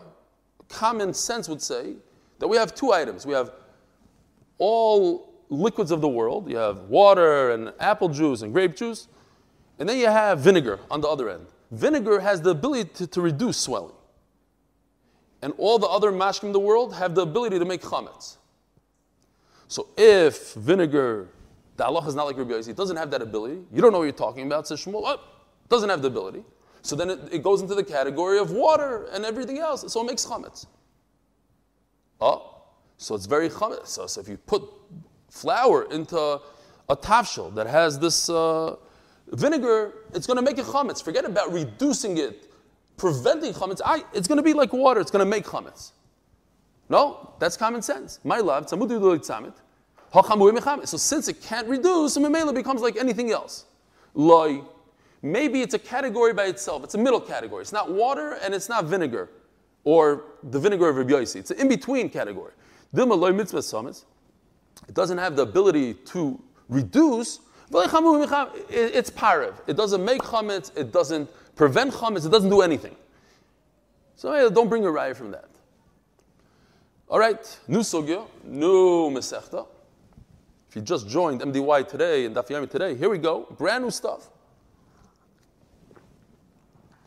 common 0.68 1.16
sense 1.16 1.50
would 1.50 1.62
say 1.62 1.96
that 2.38 2.48
we 2.48 2.56
have 2.56 2.76
two 2.76 2.92
items. 2.92 3.26
We 3.26 3.34
have 3.34 3.52
all 4.60 5.29
liquids 5.50 5.92
of 5.92 6.02
the 6.02 6.08
world. 6.08 6.50
You 6.50 6.58
have 6.58 6.82
water 6.84 7.52
and 7.52 7.74
apple 7.80 8.10
juice 8.10 8.42
and 8.42 8.54
grape 8.54 8.76
juice, 8.76 9.08
and 9.78 9.88
then 9.88 9.98
you 9.98 10.08
have 10.08 10.40
vinegar 10.40 10.80
on 10.90 11.02
the 11.02 11.08
other 11.08 11.30
end. 11.30 11.48
Vinegar 11.72 12.20
has 12.20 12.42
the 12.42 12.52
ability 12.52 12.90
to, 12.96 13.08
to 13.08 13.22
reduce 13.22 13.58
swelling. 13.58 13.96
And 15.42 15.54
all 15.58 15.80
the 15.80 15.88
other 15.88 16.12
mashkim 16.12 16.46
in 16.46 16.52
the 16.52 16.60
world 16.60 16.96
have 16.96 17.16
the 17.16 17.22
ability 17.22 17.60
to 17.60 17.66
make 17.66 17.82
chametz. 17.82 18.38
So 19.68 19.88
if 19.98 20.54
vinegar 20.54 21.30
the 21.80 21.86
Allah 21.86 22.06
is 22.06 22.14
not 22.14 22.26
like 22.26 22.38
Rabbi 22.38 22.52
Yossi. 22.52 22.68
It 22.70 22.76
doesn't 22.76 22.98
have 22.98 23.10
that 23.12 23.22
ability. 23.22 23.62
You 23.72 23.82
don't 23.82 23.94
know 23.94 24.00
what 24.00 24.04
you're 24.04 24.12
talking 24.12 24.46
about. 24.46 24.68
Says 24.68 24.84
Shmuel, 24.84 25.02
oh, 25.06 25.22
doesn't 25.70 25.90
have 25.90 26.02
the 26.02 26.10
ability. 26.10 26.44
So 26.82 26.96
then 26.96 27.10
it, 27.10 27.20
it, 27.32 27.44
goes 27.44 27.62
into 27.62 27.74
the 27.74 27.84
category 27.84 28.38
of 28.38 28.52
water 28.52 29.08
and 29.14 29.24
everything 29.24 29.60
else. 29.60 29.92
So 29.92 30.02
it 30.02 30.04
makes 30.04 30.26
chametz. 30.26 30.66
Oh, 32.20 32.64
so 32.98 33.16
it's 33.16 33.28
very 33.28 33.50
chametz. 33.50 33.88
So, 33.88 34.08
so 34.08 34.20
if 34.20 34.28
you 34.28 34.36
put 34.36 34.62
flour 35.30 35.84
into 35.92 36.42
a 36.90 36.96
tafshil 36.96 37.54
that 37.56 37.68
has 37.68 38.00
this 38.00 38.30
uh, 38.30 38.76
vinegar, 39.28 39.94
it's 40.14 40.28
going 40.28 40.38
to 40.38 40.44
make 40.44 40.58
it 40.58 40.66
chametz. 40.66 41.04
Forget 41.04 41.26
about 41.26 41.54
reducing 41.54 42.18
it, 42.18 42.52
preventing 42.98 43.54
chametz. 43.54 43.82
I, 43.86 44.04
it's 44.14 44.28
going 44.28 44.38
to 44.38 44.44
be 44.44 44.54
like 44.54 44.74
water. 44.74 45.00
It's 45.00 45.12
going 45.12 45.24
to 45.24 45.30
make 45.30 45.46
chametz. 45.46 45.92
No, 46.90 47.34
that's 47.40 47.56
common 47.56 47.82
sense. 47.82 48.20
My 48.24 48.40
love. 48.40 48.68
So 48.70 48.76
since 50.98 51.28
it 51.28 51.42
can't 51.42 51.68
reduce, 51.68 52.18
Mamela 52.18 52.54
becomes 52.54 52.82
like 52.82 52.98
anything 52.98 53.32
else. 53.32 53.66
Loi. 54.16 54.64
Maybe 55.22 55.62
it's 55.62 55.74
a 55.76 55.80
category 55.80 56.34
by 56.34 56.46
itself. 56.46 56.84
It's 56.84 56.96
a 56.96 56.98
middle 56.98 57.20
category. 57.20 57.62
It's 57.62 57.74
not 57.74 57.92
water 57.92 58.40
and 58.44 58.56
it's 58.56 58.70
not 58.70 58.86
vinegar 58.86 59.30
or 59.84 60.24
the 60.44 60.60
vinegar 60.60 60.90
of 60.90 60.96
Rabbi 60.96 61.12
Yossi. 61.12 61.36
It's 61.36 61.52
an 61.52 61.60
in-between 61.60 62.10
category. 62.10 62.54
It 64.88 64.96
doesn't 64.96 65.18
have 65.18 65.36
the 65.36 65.44
ability 65.44 65.94
to 65.94 66.42
reduce. 66.68 67.40
It's 67.72 69.10
parav. 69.12 69.54
It 69.68 69.78
doesn't 69.78 70.04
make 70.04 70.22
chametz. 70.22 70.72
It 70.76 70.92
doesn't 70.92 71.30
prevent 71.56 71.94
chametz. 71.94 72.26
It 72.26 72.32
doesn't 72.32 72.50
do 72.50 72.62
anything. 72.62 72.96
So 74.16 74.50
don't 74.50 74.70
bring 74.70 74.86
a 74.86 74.90
raya 74.90 75.16
from 75.16 75.32
that. 75.32 75.50
All 77.08 77.20
right, 77.20 77.60
new 77.68 77.80
sugya, 77.80 78.26
new 78.44 79.10
mesechta. 79.10 79.66
If 80.70 80.76
you 80.76 80.82
just 80.84 81.08
joined 81.08 81.42
MDY 81.42 81.88
today 81.88 82.26
and 82.26 82.36
Daf 82.36 82.48
Yomi 82.50 82.70
today, 82.70 82.94
here 82.96 83.10
we 83.10 83.18
go, 83.18 83.48
brand 83.58 83.84
new 83.84 83.90
stuff. 83.90 84.30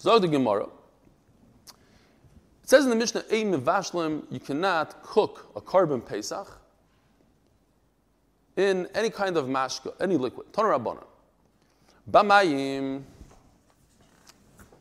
Zog 0.01 0.23
the 0.23 0.29
Gemara. 0.29 0.65
It 2.65 2.69
says 2.69 2.85
in 2.85 2.91
the 2.91 2.97
Mishnah, 2.97 3.25
you 4.31 4.41
cannot 4.41 5.03
cook 5.05 5.53
a 5.55 5.61
korban 5.61 6.05
Pesach 6.05 6.61
in 8.57 8.89
any 8.95 9.11
kind 9.11 9.37
of 9.37 9.47
mashka, 9.47 9.95
any 10.01 10.17
liquid. 10.17 10.53
Toner 10.53 10.71
Rabbanan. 10.79 11.05
Bamayim. 12.11 13.03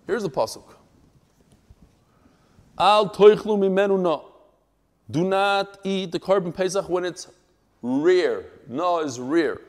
Here's 0.07 0.23
the 0.23 0.29
pasuk. 0.29 0.63
Al 2.77 3.09
toichlu 3.09 3.57
mimenu 3.57 3.99
no. 3.99 4.27
Do 5.09 5.23
not 5.23 5.79
eat 5.83 6.11
the 6.11 6.19
korban 6.19 6.55
Pesach 6.55 6.87
when 6.89 7.05
it's 7.05 7.27
rare. 7.81 8.45
No 8.67 8.99
is 8.99 9.19
rare. 9.19 9.61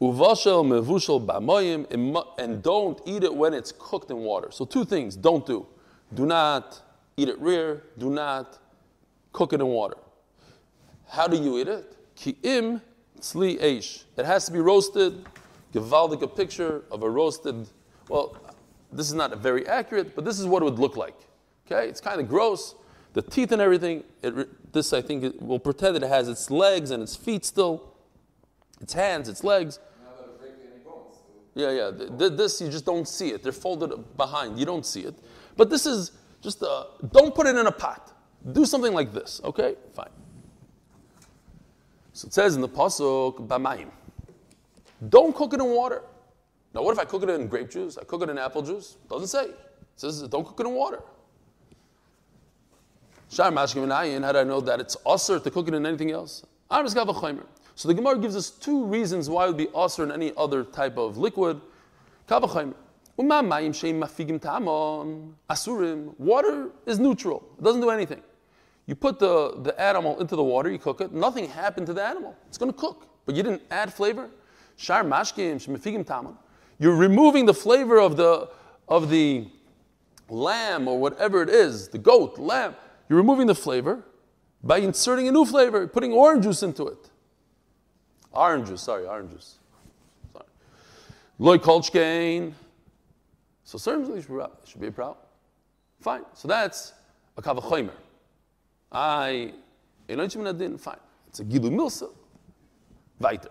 Uvashel 0.00 0.64
mevushel 0.64 1.24
bamayim, 1.24 1.86
and 2.38 2.62
don't 2.62 3.00
eat 3.04 3.22
it 3.22 3.34
when 3.34 3.52
it's 3.52 3.72
cooked 3.78 4.10
in 4.10 4.18
water. 4.18 4.50
So 4.50 4.64
two 4.64 4.84
things, 4.84 5.14
don't 5.14 5.44
do. 5.46 5.66
Do 6.14 6.26
not 6.26 6.80
eat 7.16 7.28
it 7.28 7.38
rare, 7.38 7.82
do 7.98 8.10
not 8.10 8.58
cook 9.32 9.52
it 9.52 9.60
in 9.60 9.66
water. 9.66 9.96
How 11.06 11.26
do 11.28 11.36
you 11.36 11.58
eat 11.58 11.68
it? 11.68 11.96
Ki'im 12.16 12.80
tzli 13.20 13.60
eish. 13.60 14.04
It 14.16 14.26
has 14.26 14.46
to 14.46 14.52
be 14.52 14.58
roasted. 14.58 15.24
Givaldik 15.72 16.22
a 16.22 16.28
picture 16.28 16.82
of 16.90 17.02
a 17.02 17.08
roasted, 17.08 17.68
well, 18.08 18.36
this 18.92 19.06
is 19.06 19.14
not 19.14 19.36
very 19.38 19.68
accurate, 19.68 20.16
but 20.16 20.24
this 20.24 20.40
is 20.40 20.46
what 20.46 20.62
it 20.62 20.64
would 20.64 20.80
look 20.80 20.96
like. 20.96 21.16
Okay, 21.66 21.88
it's 21.88 22.00
kind 22.00 22.20
of 22.20 22.28
gross. 22.28 22.74
The 23.12 23.22
teeth 23.22 23.52
and 23.52 23.62
everything, 23.62 24.02
it, 24.22 24.72
this 24.72 24.92
I 24.92 25.00
think 25.00 25.22
it 25.22 25.40
will 25.40 25.58
pretend 25.60 25.96
that 25.96 26.02
it 26.02 26.08
has 26.08 26.28
its 26.28 26.50
legs 26.50 26.90
and 26.90 27.02
its 27.02 27.14
feet 27.14 27.44
still, 27.44 27.94
its 28.80 28.92
hands, 28.92 29.28
its 29.28 29.44
legs. 29.44 29.78
Yeah, 31.54 31.70
yeah. 31.70 31.90
This 31.92 32.60
you 32.60 32.68
just 32.68 32.86
don't 32.86 33.06
see 33.06 33.30
it. 33.30 33.42
They're 33.42 33.52
folded 33.52 34.16
behind. 34.16 34.58
You 34.58 34.64
don't 34.64 34.86
see 34.86 35.02
it. 35.02 35.14
But 35.56 35.68
this 35.68 35.84
is 35.84 36.12
just 36.40 36.62
uh, 36.62 36.84
don't 37.12 37.34
put 37.34 37.46
it 37.46 37.56
in 37.56 37.66
a 37.66 37.72
pot. 37.72 38.12
Do 38.52 38.64
something 38.64 38.92
like 38.92 39.12
this. 39.12 39.40
Okay, 39.44 39.74
fine. 39.92 40.10
So 42.12 42.26
it 42.26 42.34
says 42.34 42.54
in 42.54 42.60
the 42.60 42.68
pasuk 42.68 43.46
b'mayim. 43.46 43.90
Don't 45.08 45.34
cook 45.34 45.54
it 45.54 45.60
in 45.60 45.66
water. 45.66 46.02
Now, 46.74 46.82
what 46.82 46.92
if 46.92 46.98
I 46.98 47.04
cook 47.04 47.22
it 47.22 47.30
in 47.30 47.46
grape 47.48 47.70
juice? 47.70 47.98
I 47.98 48.04
cook 48.04 48.22
it 48.22 48.30
in 48.30 48.38
apple 48.38 48.62
juice? 48.62 48.96
Doesn't 49.08 49.28
say. 49.28 49.44
It 49.46 49.56
says 49.96 50.22
don't 50.28 50.46
cook 50.46 50.60
it 50.60 50.66
in 50.66 50.74
water. 50.74 51.02
Shar 53.30 53.50
mashkim 53.50 54.22
How 54.22 54.32
do 54.32 54.38
I 54.38 54.44
know 54.44 54.60
that 54.60 54.80
it's 54.80 54.96
usher 55.06 55.38
to 55.38 55.50
cook 55.50 55.68
it 55.68 55.74
in 55.74 55.86
anything 55.86 56.10
else? 56.10 56.44
So 56.70 57.88
the 57.88 57.94
Gemara 57.94 58.18
gives 58.18 58.36
us 58.36 58.50
two 58.50 58.84
reasons 58.84 59.30
why 59.30 59.44
it 59.44 59.48
would 59.48 59.56
be 59.56 59.68
usher 59.74 60.02
in 60.04 60.12
any 60.12 60.32
other 60.36 60.64
type 60.64 60.98
of 60.98 61.16
liquid. 61.16 61.60
Asurim. 62.28 62.74
Water 66.18 66.70
is 66.86 66.98
neutral. 66.98 67.42
It 67.58 67.64
doesn't 67.64 67.80
do 67.80 67.90
anything. 67.90 68.22
You 68.90 68.96
put 68.96 69.20
the, 69.20 69.54
the 69.62 69.80
animal 69.80 70.18
into 70.18 70.34
the 70.34 70.42
water, 70.42 70.68
you 70.68 70.76
cook 70.76 71.00
it, 71.00 71.12
nothing 71.12 71.48
happened 71.48 71.86
to 71.86 71.92
the 71.92 72.04
animal. 72.04 72.36
It's 72.48 72.58
going 72.58 72.72
to 72.72 72.76
cook. 72.76 73.06
But 73.24 73.36
you 73.36 73.44
didn't 73.44 73.62
add 73.70 73.94
flavor. 73.94 74.28
Shar 74.74 75.04
mashkim 75.04 75.64
shemafigim 75.64 76.04
tamon. 76.04 76.36
You're 76.80 76.96
removing 76.96 77.46
the 77.46 77.54
flavor 77.54 78.00
of 78.00 78.16
the, 78.16 78.48
of 78.88 79.08
the 79.08 79.46
lamb 80.28 80.88
or 80.88 80.98
whatever 80.98 81.40
it 81.40 81.50
is, 81.50 81.86
the 81.86 81.98
goat, 81.98 82.36
lamb. 82.40 82.74
You're 83.08 83.18
removing 83.18 83.46
the 83.46 83.54
flavor 83.54 84.02
by 84.64 84.78
inserting 84.78 85.28
a 85.28 85.30
new 85.30 85.44
flavor, 85.44 85.86
putting 85.86 86.12
orange 86.12 86.42
juice 86.42 86.64
into 86.64 86.88
it. 86.88 87.10
Orange 88.32 88.70
juice, 88.70 88.82
sorry, 88.82 89.06
orange 89.06 89.30
juice. 89.30 89.58
Sorry. 90.32 90.46
Loy 91.38 91.58
kolchkein. 91.58 92.54
So 93.62 93.78
certainly 93.78 94.20
should 94.20 94.80
be 94.80 94.88
a 94.88 94.90
problem. 94.90 95.18
Fine. 96.00 96.24
So 96.34 96.48
that's 96.48 96.92
a 97.36 97.42
kavachomer. 97.42 97.92
I, 98.92 99.52
fine. 100.08 100.96
It's 101.28 101.40
a 101.40 101.44
gilu 101.44 101.70
milsa. 101.70 102.10
Weiter. 103.20 103.50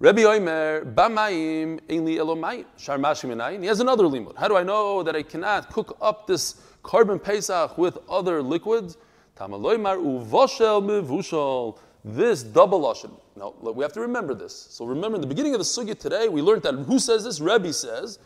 Rabbi 0.00 0.22
Oimer, 0.22 0.92
Bamayim, 0.94 1.80
Einli 1.88 2.16
Elomayim, 2.16 2.66
Sharmashim 2.78 3.60
He 3.60 3.66
has 3.66 3.80
another 3.80 4.04
limud. 4.04 4.36
How 4.36 4.48
do 4.48 4.56
I 4.56 4.62
know 4.62 5.02
that 5.02 5.16
I 5.16 5.22
cannot 5.22 5.72
cook 5.72 5.96
up 6.02 6.26
this 6.26 6.60
korban 6.82 7.22
Pesach 7.22 7.78
with 7.78 7.96
other 8.08 8.42
liquids? 8.42 8.98
Tamaloimar 9.36 9.96
uvoshel 9.96 10.82
mevushal. 10.82 11.78
This 12.04 12.42
double 12.42 12.82
lashon. 12.82 13.12
Now 13.36 13.54
we 13.60 13.82
have 13.82 13.92
to 13.94 14.00
remember 14.00 14.34
this. 14.34 14.54
So 14.70 14.84
remember, 14.84 15.14
in 15.14 15.20
the 15.22 15.26
beginning 15.26 15.54
of 15.54 15.58
the 15.58 15.64
sugya 15.64 15.98
today, 15.98 16.28
we 16.28 16.42
learned 16.42 16.64
that 16.64 16.74
who 16.74 16.98
says 16.98 17.24
this? 17.24 17.40
Rebbe 17.40 17.72
says, 17.72 18.18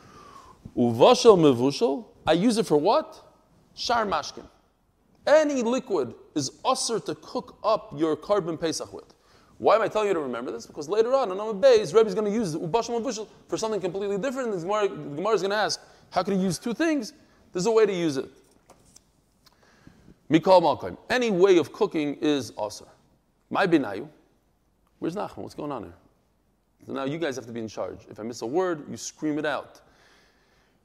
uvoshel 0.77 1.39
mevushal. 1.39 2.07
I 2.27 2.33
use 2.33 2.59
it 2.59 2.67
for 2.67 2.77
what? 2.77 3.25
Shar 3.75 4.05
mashkin. 4.05 4.45
Any 5.29 5.63
liquid 5.63 6.15
is 6.35 6.51
usher 6.65 6.99
to 7.01 7.15
cook 7.17 7.59
up 7.63 7.93
your 7.95 8.17
korban 8.17 8.59
Pesach 8.59 8.93
with. 8.93 9.13
Why 9.59 9.75
am 9.75 9.83
I 9.83 9.89
telling 9.89 10.09
you 10.09 10.15
to 10.15 10.21
remember 10.21 10.51
this? 10.51 10.67
Because 10.67 10.89
later 10.89 11.15
on, 11.15 11.31
on 11.31 11.37
Amud 11.37 11.61
Beis, 11.61 11.95
Rebbe 11.95 12.09
is 12.09 12.15
going 12.15 12.25
to 12.25 12.33
use 12.33 12.57
ubashim 12.57 13.03
bushel 13.03 13.29
for 13.49 13.59
something 13.59 13.81
completely 13.81 14.17
different. 14.17 14.53
And 14.53 14.63
Gemara, 14.63 14.89
Gemara 14.89 15.35
is 15.35 15.43
going 15.43 15.51
to 15.51 15.57
ask, 15.57 15.81
how 16.11 16.23
can 16.23 16.39
he 16.39 16.43
use 16.43 16.59
two 16.59 16.73
things? 16.73 17.13
There's 17.53 17.67
a 17.67 17.71
way 17.71 17.85
to 17.85 17.93
use 17.93 18.17
it. 18.17 18.27
Mikol 20.31 20.63
malkaim. 20.63 20.97
Any 21.11 21.31
way 21.31 21.59
of 21.59 21.73
cooking 21.73 22.15
is 22.23 22.53
aser. 22.59 22.87
My 23.51 23.67
binayu. 23.67 24.09
Where's 24.99 25.15
Nachman? 25.15 25.39
What's 25.39 25.55
going 25.55 25.73
on 25.73 25.83
here? 25.83 25.95
So 26.87 26.93
now 26.93 27.05
you 27.05 27.19
guys 27.19 27.37
have 27.37 27.47
to 27.47 27.53
be 27.53 27.61
in 27.61 27.69
charge. 27.69 27.99
If 28.09 28.19
I 28.19 28.23
miss 28.23 28.41
a 28.43 28.47
word, 28.47 28.85
you 28.91 28.97
scream 28.97 29.39
it 29.39 29.45
out. 29.45 29.81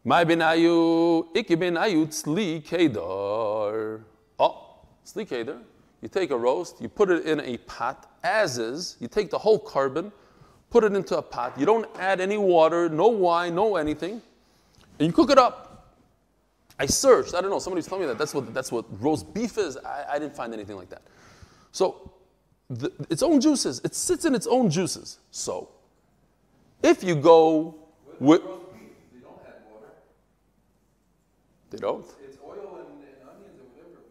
My 0.03 0.25
binayu, 0.25 1.27
iki 1.33 1.55
binayu 1.55 2.07
tzli 2.07 2.63
kedar. 2.65 4.01
Oh, 4.39 4.79
tzli 5.05 5.27
kedar. 5.27 5.59
You 6.01 6.09
take 6.09 6.31
a 6.31 6.37
roast, 6.37 6.81
you 6.81 6.89
put 6.89 7.09
it 7.09 7.25
in 7.25 7.39
a 7.39 7.57
pot, 7.59 8.11
as 8.23 8.57
is. 8.57 8.97
You 8.99 9.07
take 9.07 9.29
the 9.29 9.37
whole 9.37 9.57
korban, 9.57 10.11
put 10.69 10.83
it 10.83 10.93
into 10.93 11.17
a 11.17 11.21
pot. 11.21 11.57
You 11.57 11.65
don't 11.65 11.87
add 11.97 12.19
any 12.19 12.37
water, 12.37 12.89
no 12.89 13.07
wine, 13.07 13.55
no 13.55 13.77
anything, 13.77 14.21
and 14.99 15.07
you 15.07 15.13
cook 15.13 15.31
it 15.31 15.37
up. 15.37 15.73
I 16.79 16.87
searched. 16.87 17.35
I 17.35 17.41
don't 17.41 17.51
know. 17.51 17.59
Somebody's 17.59 17.87
telling 17.87 18.01
me 18.01 18.07
that 18.07 18.17
that's 18.17 18.33
what 18.33 18.53
that's 18.53 18.71
what 18.71 18.85
roast 19.01 19.33
beef 19.33 19.57
is. 19.57 19.77
I, 19.77 20.05
I 20.13 20.19
didn't 20.19 20.35
find 20.35 20.53
anything 20.53 20.75
like 20.75 20.89
that. 20.89 21.03
So, 21.71 22.11
the, 22.69 22.91
its 23.09 23.23
own 23.23 23.39
juices. 23.39 23.79
It 23.83 23.95
sits 23.95 24.25
in 24.25 24.35
its 24.35 24.47
own 24.47 24.69
juices. 24.69 25.19
So, 25.31 25.69
if 26.81 27.03
you 27.03 27.15
go 27.15 27.75
with, 28.19 28.41
they 28.41 29.19
don't 29.19 29.39
add 29.45 29.61
water. 29.71 29.93
They 31.69 31.77
don't. 31.77 32.05
It's 32.23 32.37
oil 32.43 32.79
and, 32.79 32.87
and 33.03 33.29
onions 33.29 33.59
or 33.59 33.67
whatever. 33.71 34.01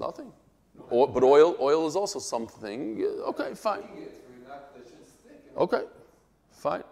Nothing. 0.00 0.32
But 0.88 1.22
oil, 1.22 1.56
oil 1.60 1.86
is 1.86 1.94
also 1.94 2.18
something. 2.18 3.00
Uh, 3.00 3.28
okay, 3.28 3.54
fine. 3.54 3.82
Okay, 5.56 5.82
fine. 6.50 6.82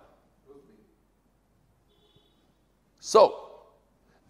So, 3.00 3.46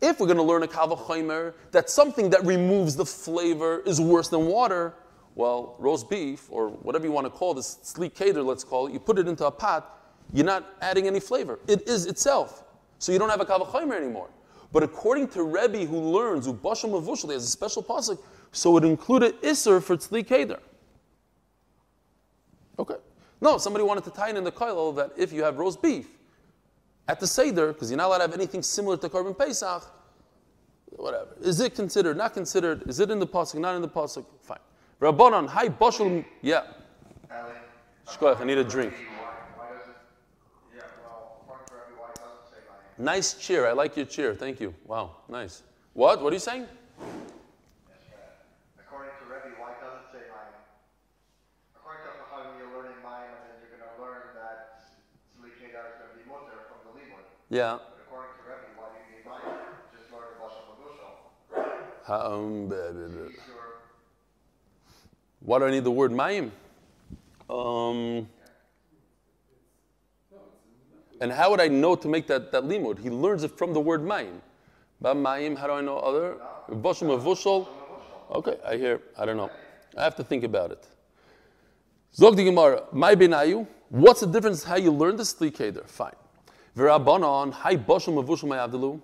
if 0.01 0.21
we're 0.21 0.27
going 0.27 0.39
to 0.39 0.45
learn 0.45 0.63
a 0.63 0.69
kavachomer 0.69 1.55
that 1.73 1.91
something 1.91 2.31
that 2.31 2.45
removes 2.45 2.95
the 2.95 3.05
flavor 3.05 3.83
is 3.85 4.01
worse 4.01 4.29
than 4.29 4.47
water, 4.47 4.95
well, 5.35 5.75
roast 5.79 6.09
beef 6.09 6.47
or 6.49 6.69
whatever 6.69 7.05
you 7.05 7.13
want 7.13 7.27
to 7.27 7.31
call 7.31 7.55
this 7.55 7.79
sleek 7.83 8.15
cater, 8.15 8.43
let's 8.43 8.63
call 8.63 8.87
it, 8.87 8.93
you 8.93 9.01
put 9.01 9.19
it 9.19 9.27
into 9.27 9.45
a 9.45 9.51
pot, 9.51 9.99
you're 10.33 10.47
not 10.47 10.77
adding 10.81 11.09
any 11.09 11.19
flavor. 11.19 11.59
It 11.67 11.89
is 11.89 12.07
itself. 12.07 12.63
So 13.01 13.11
you 13.11 13.19
don't 13.19 13.31
have 13.31 13.41
a 13.41 13.45
kavachomer 13.45 13.97
anymore. 13.97 14.31
But 14.71 14.83
according 14.83 15.29
to 15.29 15.43
Rebbe 15.43 15.87
who 15.87 15.99
learns, 15.99 16.47
who 16.47 16.53
he 16.53 17.33
has 17.33 17.45
a 17.45 17.49
special 17.49 17.83
pasuk, 17.83 18.19
so 18.53 18.77
it 18.77 18.85
included 18.85 19.41
Isser 19.43 19.83
for 19.83 19.97
Tzli 19.97 20.27
Keder. 20.27 20.61
Okay. 22.79 22.95
No, 23.41 23.59
somebody 23.59 23.85
wanted 23.85 24.05
to 24.05 24.11
tie 24.11 24.31
in 24.31 24.37
in 24.37 24.45
the 24.45 24.53
Kailo 24.53 24.95
that 24.97 25.13
if 25.17 25.33
you 25.33 25.43
have 25.45 25.59
roast 25.59 25.81
beef 25.81 26.07
at 27.07 27.21
the 27.21 27.27
Seder, 27.27 27.73
because 27.73 27.91
you're 27.91 27.99
not 27.99 28.09
allowed 28.09 28.19
to 28.19 28.23
have 28.25 28.35
anything 28.35 28.63
similar 28.63 28.97
to 28.97 29.09
Korban 29.09 29.37
Pesach, 29.37 29.85
whatever. 30.91 31.37
Is 31.41 31.61
it 31.61 31.75
considered, 31.75 32.17
not 32.17 32.35
considered? 32.35 32.89
Is 32.89 33.01
it 33.01 33.11
in 33.11 33.19
the 33.19 33.27
Pasuk, 33.27 33.61
not 33.61 33.75
in 33.77 33.83
the 33.83 33.89
Pasuk? 33.89 34.25
Fine. 34.43 34.59
Rabbanon, 35.01 35.49
hi, 35.49 35.69
Bashal, 35.69 36.25
yeah. 36.43 36.65
Shkoyach, 38.07 38.41
I 38.41 38.45
need 38.45 38.59
a 38.59 38.65
drink. 38.65 38.95
Nice 43.01 43.35
cheer. 43.35 43.69
I 43.69 43.73
like 43.73 43.97
your 43.97 44.07
cheer. 44.07 44.35
Thank 44.35 44.59
you. 44.61 44.75
Wow, 44.85 45.15
nice. 45.29 45.63
What? 45.93 46.21
What 46.21 46.33
are 46.33 46.35
you 46.35 46.41
saying? 46.41 46.67
Yeah. 46.67 47.07
According 48.81 49.13
to 49.23 49.25
Rebbe, 49.31 49.55
why 49.55 49.71
do 49.79 49.87
you 52.59 52.67
need 52.83 52.99
Mayim? 53.07 53.39
Just 53.71 53.95
learn 54.03 54.19
the 54.35 54.41
Lashon 54.43 54.99
Sure. 63.47 63.81
Why 65.41 65.59
do 65.59 65.67
I 65.67 65.71
need 65.71 65.85
the 65.85 65.91
word 65.91 66.11
Mayim? 66.11 66.51
Um, 67.51 68.29
and 71.21 71.33
how 71.33 71.51
would 71.51 71.61
I 71.61 71.69
know 71.69 71.97
to 71.97 72.09
make 72.09 72.27
that, 72.29 72.53
that 72.53 72.65
limud? 72.65 72.99
He 72.99 73.11
learns 73.11 73.43
it 73.43 73.57
from 73.57 73.73
the 73.73 73.81
word 73.81 74.03
mayim. 74.03 74.41
Ba 75.01 75.15
mayim, 75.15 75.57
how 75.57 75.67
do 75.67 75.73
I 75.73 75.81
know 75.81 75.99
other? 75.99 76.37
Avushal. 76.71 77.67
Okay, 78.31 78.57
I 78.65 78.77
hear, 78.77 79.01
I 79.17 79.25
don't 79.25 79.37
know. 79.37 79.51
I 79.97 80.05
have 80.05 80.15
to 80.17 80.25
think 80.25 80.45
about 80.45 80.71
it. 80.71 80.87
Zog 82.15 82.37
the 82.37 82.45
Gemara, 82.45 82.85
my 82.93 83.15
benayu. 83.15 83.67
What's 83.89 84.21
the 84.21 84.27
difference 84.27 84.65
how 84.65 84.77
you 84.77 84.93
learn 84.93 85.17
this 85.17 85.33
likeder? 85.41 85.87
Fine. 85.87 86.13
V'rabbanon, 86.79 87.53
hay 87.53 87.77
boshim 87.77 88.23
avushal 88.25 88.49
mayavdelu. 88.49 89.01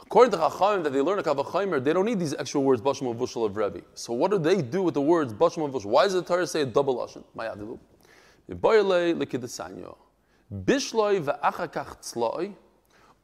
According 0.00 0.32
to 0.32 0.36
Chachamim, 0.38 0.82
that 0.82 0.92
they 0.92 1.00
learn 1.00 1.20
a 1.20 1.22
Kavachimer, 1.22 1.82
they 1.82 1.92
don't 1.92 2.04
need 2.04 2.18
these 2.18 2.34
extra 2.34 2.60
words, 2.60 2.82
Bashim 2.82 3.14
Avushal 3.14 3.46
of 3.46 3.56
Rebbe. 3.56 3.82
So 3.94 4.12
what 4.12 4.30
do 4.30 4.38
they 4.38 4.60
do 4.60 4.82
with 4.82 4.94
the 4.94 5.00
words 5.00 5.32
Bashim 5.32 5.70
Avushal? 5.70 5.86
Why 5.86 6.04
does 6.04 6.14
the 6.14 6.22
Torah 6.22 6.46
say 6.46 6.62
a 6.62 6.66
double 6.66 6.96
Lashon? 6.96 7.24
Mayadilu. 7.36 7.78
Yiboyle 8.50 9.14
likidesanyo. 9.14 9.96
Bishloi 10.52 11.22
va'achakach 11.22 12.00
tzloi, 12.02 12.52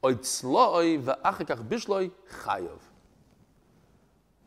oy 0.03 0.13
tzloi 0.15 1.03
va'achakach 1.03 1.67
bishloi 1.67 2.11
chayav. 2.43 2.79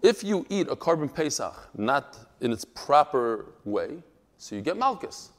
If 0.03 0.25
you 0.25 0.45
eat 0.49 0.69
a 0.69 0.75
korban 0.75 1.15
pesach 1.15 1.69
not 1.77 2.19
in 2.41 2.51
its 2.51 2.65
proper 2.65 3.55
way, 3.65 4.03
so 4.37 4.57
you 4.57 4.63
get 4.63 4.77
malchus. 4.77 5.31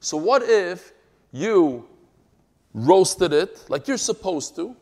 So 0.00 0.16
what 0.16 0.42
if 0.44 0.94
you 1.32 1.86
roasted 2.74 3.32
it 3.32 3.64
like 3.68 3.88
you're 3.88 3.96
supposed 3.96 4.56
to, 4.56 4.76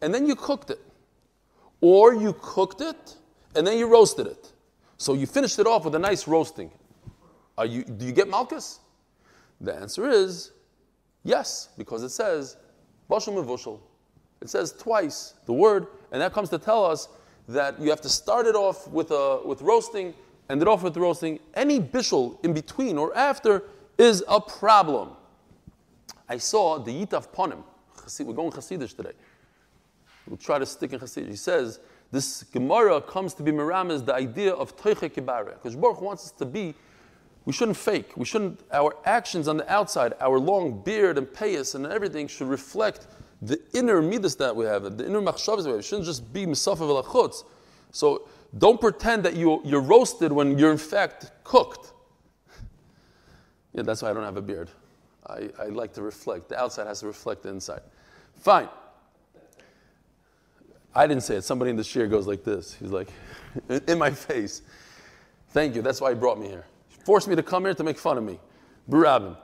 and 0.00 0.12
then 0.14 0.26
you 0.26 0.34
cooked 0.34 0.70
it. 0.70 0.80
Or 1.80 2.14
you 2.14 2.34
cooked 2.40 2.80
it 2.80 3.16
and 3.54 3.66
then 3.66 3.78
you 3.78 3.86
roasted 3.86 4.26
it. 4.26 4.52
So 4.98 5.14
you 5.14 5.26
finished 5.26 5.58
it 5.58 5.66
off 5.66 5.84
with 5.84 5.94
a 5.94 5.98
nice 5.98 6.26
roasting. 6.26 6.70
Are 7.58 7.66
you, 7.66 7.84
do 7.84 8.06
you 8.06 8.12
get 8.12 8.28
malchus? 8.28 8.80
The 9.60 9.74
answer 9.74 10.08
is 10.08 10.52
yes, 11.22 11.70
because 11.78 12.02
it 12.02 12.10
says 12.10 12.56
bashal 13.10 13.34
mevushal. 13.34 13.80
It 14.40 14.50
says 14.50 14.72
twice 14.72 15.34
the 15.46 15.52
word, 15.52 15.86
and 16.12 16.20
that 16.20 16.32
comes 16.32 16.50
to 16.50 16.58
tell 16.58 16.84
us 16.84 17.08
that 17.48 17.80
you 17.80 17.90
have 17.90 18.00
to 18.02 18.08
start 18.08 18.46
it 18.46 18.54
off 18.54 18.88
with, 18.88 19.10
a, 19.10 19.40
with 19.44 19.62
roasting, 19.62 20.12
end 20.50 20.60
it 20.60 20.68
off 20.68 20.82
with 20.82 20.96
roasting. 20.96 21.38
Any 21.54 21.80
bishul 21.80 22.42
in 22.44 22.52
between 22.52 22.98
or 22.98 23.16
after 23.16 23.62
is 23.98 24.22
a 24.28 24.40
problem. 24.40 25.10
I 26.28 26.38
saw 26.38 26.78
the 26.78 26.92
Yitaf 26.92 27.28
Ponim. 27.28 27.62
We're 28.24 28.34
going 28.34 28.52
Hasidish 28.52 28.96
today. 28.96 29.12
We'll 30.26 30.36
try 30.36 30.58
to 30.58 30.66
stick 30.66 30.92
in 30.92 30.98
Chassidus. 30.98 31.28
He 31.28 31.36
says 31.36 31.80
this 32.10 32.44
Gemara 32.44 33.00
comes 33.00 33.34
to 33.34 33.42
be 33.42 33.52
Miram 33.52 34.04
the 34.04 34.14
idea 34.14 34.52
of 34.52 34.76
Toiche 34.76 35.12
Kibare. 35.12 35.54
Because 35.54 35.76
Baruch 35.76 36.00
wants 36.00 36.24
us 36.24 36.30
to 36.32 36.44
be, 36.44 36.74
we 37.44 37.52
shouldn't 37.52 37.76
fake. 37.76 38.16
We 38.16 38.24
shouldn't, 38.24 38.60
our 38.72 38.96
actions 39.04 39.48
on 39.48 39.56
the 39.56 39.72
outside, 39.72 40.14
our 40.20 40.38
long 40.38 40.82
beard 40.82 41.18
and 41.18 41.26
payas 41.26 41.74
and 41.74 41.86
everything 41.86 42.26
should 42.26 42.48
reflect 42.48 43.06
the 43.42 43.60
inner 43.74 44.00
midas 44.02 44.34
that 44.36 44.54
we 44.54 44.64
have, 44.64 44.96
the 44.96 45.06
inner 45.06 45.20
machshavas 45.20 45.64
we 45.64 45.70
have. 45.70 45.80
It 45.80 45.84
shouldn't 45.84 46.06
just 46.06 46.32
be 46.32 46.46
misafa 46.46 46.78
v'lachutz. 46.78 47.44
So 47.92 48.28
don't 48.58 48.80
pretend 48.80 49.24
that 49.24 49.36
you, 49.36 49.60
you're 49.64 49.80
roasted 49.80 50.32
when 50.32 50.58
you're 50.58 50.72
in 50.72 50.78
fact 50.78 51.30
cooked. 51.44 51.92
Yeah, 53.74 53.82
that's 53.82 54.00
why 54.00 54.08
I 54.08 54.14
don't 54.14 54.24
have 54.24 54.38
a 54.38 54.42
beard. 54.42 54.70
I, 55.28 55.50
I 55.58 55.66
like 55.66 55.92
to 55.94 56.02
reflect. 56.02 56.48
The 56.48 56.60
outside 56.60 56.86
has 56.86 57.00
to 57.00 57.06
reflect 57.06 57.42
the 57.42 57.50
inside. 57.50 57.80
Fine. 58.34 58.68
I 60.94 61.06
didn't 61.06 61.24
say 61.24 61.36
it. 61.36 61.42
Somebody 61.42 61.70
in 61.70 61.76
the 61.76 61.84
chair 61.84 62.06
goes 62.06 62.26
like 62.26 62.42
this. 62.44 62.74
He's 62.74 62.90
like, 62.90 63.08
in 63.88 63.98
my 63.98 64.10
face. 64.10 64.62
Thank 65.50 65.74
you. 65.74 65.82
That's 65.82 66.00
why 66.00 66.10
he 66.10 66.16
brought 66.16 66.38
me 66.38 66.48
here. 66.48 66.64
He 66.88 66.96
forced 67.04 67.28
me 67.28 67.36
to 67.36 67.42
come 67.42 67.64
here 67.64 67.74
to 67.74 67.84
make 67.84 67.98
fun 67.98 68.18
of 68.18 68.24
me. 68.24 68.38
Barabin. 68.88 69.36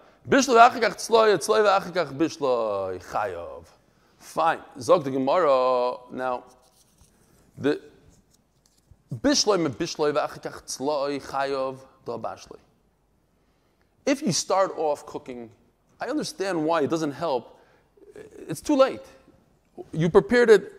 Fine. 4.19 4.61
Zog 4.81 5.05
the 5.05 5.11
Gemara. 5.11 5.95
Now, 6.13 6.45
the 7.59 7.81
bishloi 9.13 9.61
me 9.61 9.69
bishloi 9.69 10.13
v'achikach 10.13 10.65
tzloi 10.65 11.21
chayov 11.23 11.79
bashloi. 12.07 12.59
If 14.07 14.23
you 14.23 14.33
start 14.33 14.73
off 14.77 15.05
cooking, 15.07 15.51
I 16.03 16.11
understand 16.11 16.65
why 16.65 16.83
it 16.83 16.91
doesn't 16.91 17.13
help. 17.13 17.61
It's 18.49 18.61
too 18.61 18.75
late. 18.75 19.03
You 19.93 20.11
prepared 20.11 20.51
it 20.51 20.73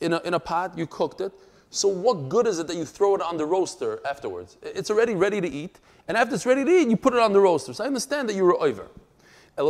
in 0.00 0.12
a, 0.12 0.20
in 0.20 0.34
a 0.34 0.40
pot, 0.40 0.78
you 0.78 0.86
cooked 0.86 1.20
it. 1.20 1.32
So 1.70 1.88
what 1.88 2.28
good 2.28 2.46
is 2.46 2.60
it 2.60 2.68
that 2.68 2.76
you 2.76 2.84
throw 2.84 3.16
it 3.16 3.20
on 3.20 3.36
the 3.36 3.44
roaster 3.44 4.00
afterwards? 4.06 4.56
It's 4.62 4.88
already 4.88 5.16
ready 5.16 5.40
to 5.40 5.48
eat, 5.48 5.80
and 6.06 6.16
after 6.16 6.36
it's 6.36 6.46
ready 6.46 6.64
to 6.64 6.70
eat, 6.70 6.88
you 6.88 6.96
put 6.96 7.12
it 7.12 7.18
on 7.18 7.32
the 7.32 7.40
roaster. 7.40 7.72
So 7.72 7.82
I 7.82 7.88
understand 7.88 8.28
that 8.28 8.36
you 8.36 8.44
were 8.44 8.62
over. 8.62 8.86
But 9.56 9.64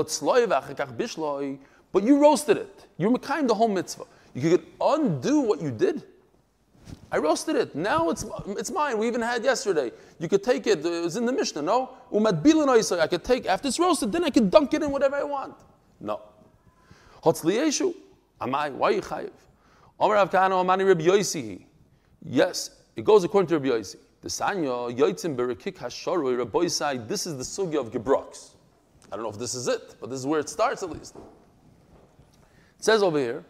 you 2.02 2.20
roasted 2.20 2.58
it. 2.58 2.86
You're 2.98 3.18
kind 3.18 3.48
the 3.48 3.54
whole 3.54 3.68
mitzvah. 3.68 4.04
You 4.34 4.50
could 4.50 4.66
undo 4.78 5.40
what 5.40 5.62
you 5.62 5.70
did. 5.70 6.02
I 7.10 7.18
roasted 7.18 7.56
it. 7.56 7.74
Now 7.74 8.10
it's, 8.10 8.24
it's 8.48 8.70
mine. 8.70 8.98
We 8.98 9.06
even 9.06 9.22
had 9.22 9.42
yesterday. 9.42 9.92
You 10.18 10.28
could 10.28 10.44
take 10.44 10.66
it. 10.66 10.84
It 10.84 11.02
was 11.02 11.16
in 11.16 11.24
the 11.24 11.32
Mishnah, 11.32 11.62
no? 11.62 11.90
I 12.12 13.06
could 13.06 13.24
take, 13.24 13.46
after 13.46 13.68
it's 13.68 13.78
roasted, 13.78 14.12
then 14.12 14.24
I 14.24 14.30
could 14.30 14.50
dunk 14.50 14.74
it 14.74 14.82
in 14.82 14.90
whatever 14.90 15.16
I 15.16 15.22
want. 15.22 15.54
No. 16.00 16.20
Am 18.40 18.54
I? 18.54 18.70
Why 18.70 18.90
you 18.90 19.00
chayiv? 19.00 19.30
Yes, 22.24 22.70
it 22.94 23.04
goes 23.04 23.24
according 23.24 23.48
to 23.48 23.58
Rabbi 23.58 23.68
Yosi. 23.68 23.96
The 24.20 24.28
Sanya, 24.28 24.96
Yoitzim 24.96 25.36
Berekik 25.36 25.76
Hasharoi, 25.76 26.38
Rabbi 26.38 26.58
Yisai, 26.58 27.06
this 27.08 27.26
is 27.26 27.36
the 27.36 27.42
sugya 27.42 27.80
of 27.80 27.90
Gebrox. 27.90 28.50
I 29.10 29.16
don't 29.16 29.24
know 29.24 29.30
if 29.30 29.38
this 29.38 29.54
is 29.54 29.68
it, 29.68 29.94
but 30.00 30.10
this 30.10 30.18
is 30.18 30.26
where 30.26 30.40
it 30.40 30.48
starts 30.48 30.82
at 30.82 30.90
least. 30.90 31.16
It 31.16 32.84
says 32.84 33.02
over 33.02 33.18
here 33.18 33.44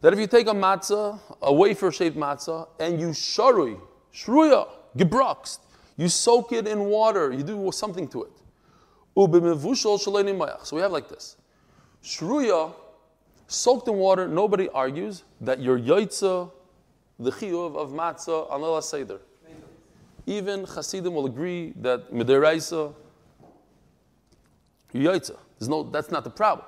that 0.00 0.12
if 0.12 0.18
you 0.18 0.26
take 0.26 0.46
a 0.46 0.52
matzah, 0.52 1.18
a 1.42 1.52
wafer 1.52 1.92
shaped 1.92 2.16
matzah, 2.16 2.68
and 2.78 3.00
you 3.00 3.08
sharui, 3.08 3.78
shruya, 4.14 4.66
gebrox, 4.96 5.58
you 5.96 6.08
soak 6.08 6.52
it 6.52 6.66
in 6.66 6.80
water, 6.80 7.32
you 7.32 7.42
do 7.42 7.70
something 7.72 8.08
to 8.08 8.24
it. 8.24 8.32
So 9.14 10.76
we 10.76 10.82
have 10.82 10.92
like 10.92 11.08
this. 11.08 11.36
Shruya 12.02 12.72
soaked 13.48 13.88
in 13.88 13.94
water, 13.94 14.26
nobody 14.26 14.68
argues 14.70 15.24
that 15.40 15.60
your 15.60 15.78
yaitza, 15.78 16.50
the 17.18 17.30
chiyuv 17.30 17.76
of 17.76 17.90
matzah, 17.90 18.50
on 18.50 18.62
Allah 18.62 18.82
Seder. 18.82 19.20
Even 20.26 20.64
Hasidim 20.64 21.12
will 21.12 21.26
agree 21.26 21.74
that 21.76 22.12
midiraisa, 22.12 22.94
yaitza. 24.94 25.36
There's 25.58 25.68
no, 25.68 25.82
that's 25.82 26.10
not 26.10 26.24
the 26.24 26.30
problem. 26.30 26.66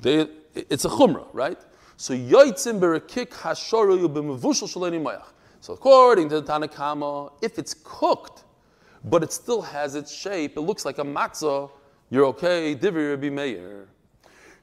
They, 0.00 0.28
it's 0.54 0.84
a 0.84 0.88
chumrah, 0.88 1.26
right? 1.32 1.58
So 1.96 2.14
yaitzim 2.14 2.80
berekik 2.80 3.28
hashoru 3.28 4.08
b'mevushal 4.08 4.68
shaleni 4.68 5.02
mayach. 5.02 5.26
So 5.60 5.74
according 5.74 6.28
to 6.30 6.40
the 6.40 6.52
Tanakama, 6.52 7.32
if 7.40 7.58
it's 7.58 7.74
cooked, 7.84 8.44
but 9.04 9.22
it 9.22 9.32
still 9.32 9.62
has 9.62 9.94
its 9.94 10.14
shape, 10.14 10.56
it 10.56 10.60
looks 10.60 10.84
like 10.84 10.98
a 10.98 11.04
matzah, 11.04 11.70
you're 12.10 12.26
okay. 12.26 12.74
Divi 12.74 13.10
Rabbi 13.10 13.30
Meir. 13.30 13.88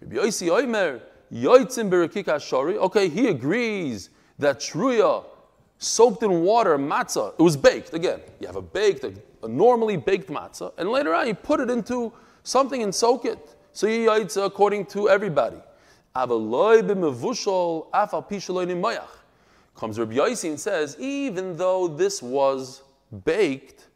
Rabbi 0.01 0.15
Yosi 0.15 0.49
Oimer, 0.49 1.01
Yoitzim 1.33 1.89
berekika 1.89 2.39
shari. 2.39 2.77
Okay, 2.77 3.09
he 3.09 3.27
agrees 3.27 4.09
that 4.39 4.59
shruya, 4.59 5.25
soaked 5.77 6.23
in 6.23 6.41
water, 6.41 6.77
matzah, 6.77 7.33
it 7.39 7.41
was 7.41 7.57
baked. 7.57 7.93
Again, 7.93 8.19
you 8.39 8.47
have 8.47 8.55
a 8.55 8.61
baked, 8.61 9.03
a, 9.03 9.13
a 9.43 9.47
normally 9.47 9.97
baked 9.97 10.29
matzah, 10.29 10.71
and 10.77 10.89
later 10.89 11.13
on 11.13 11.27
you 11.27 11.33
put 11.33 11.59
it 11.59 11.69
into 11.69 12.13
something 12.43 12.83
and 12.83 12.93
soak 12.93 13.25
it. 13.25 13.55
So 13.73 13.87
you 13.87 14.09
yaitza 14.09 14.41
uh, 14.41 14.45
according 14.45 14.85
to 14.87 15.09
everybody. 15.09 15.57
Comes 16.13 16.29
Rabbi 19.97 20.15
Yossi 20.15 20.49
and 20.49 20.59
says, 20.59 20.97
even 20.99 21.55
though 21.55 21.87
this 21.87 22.21
was 22.21 22.83
baked, 23.23 23.87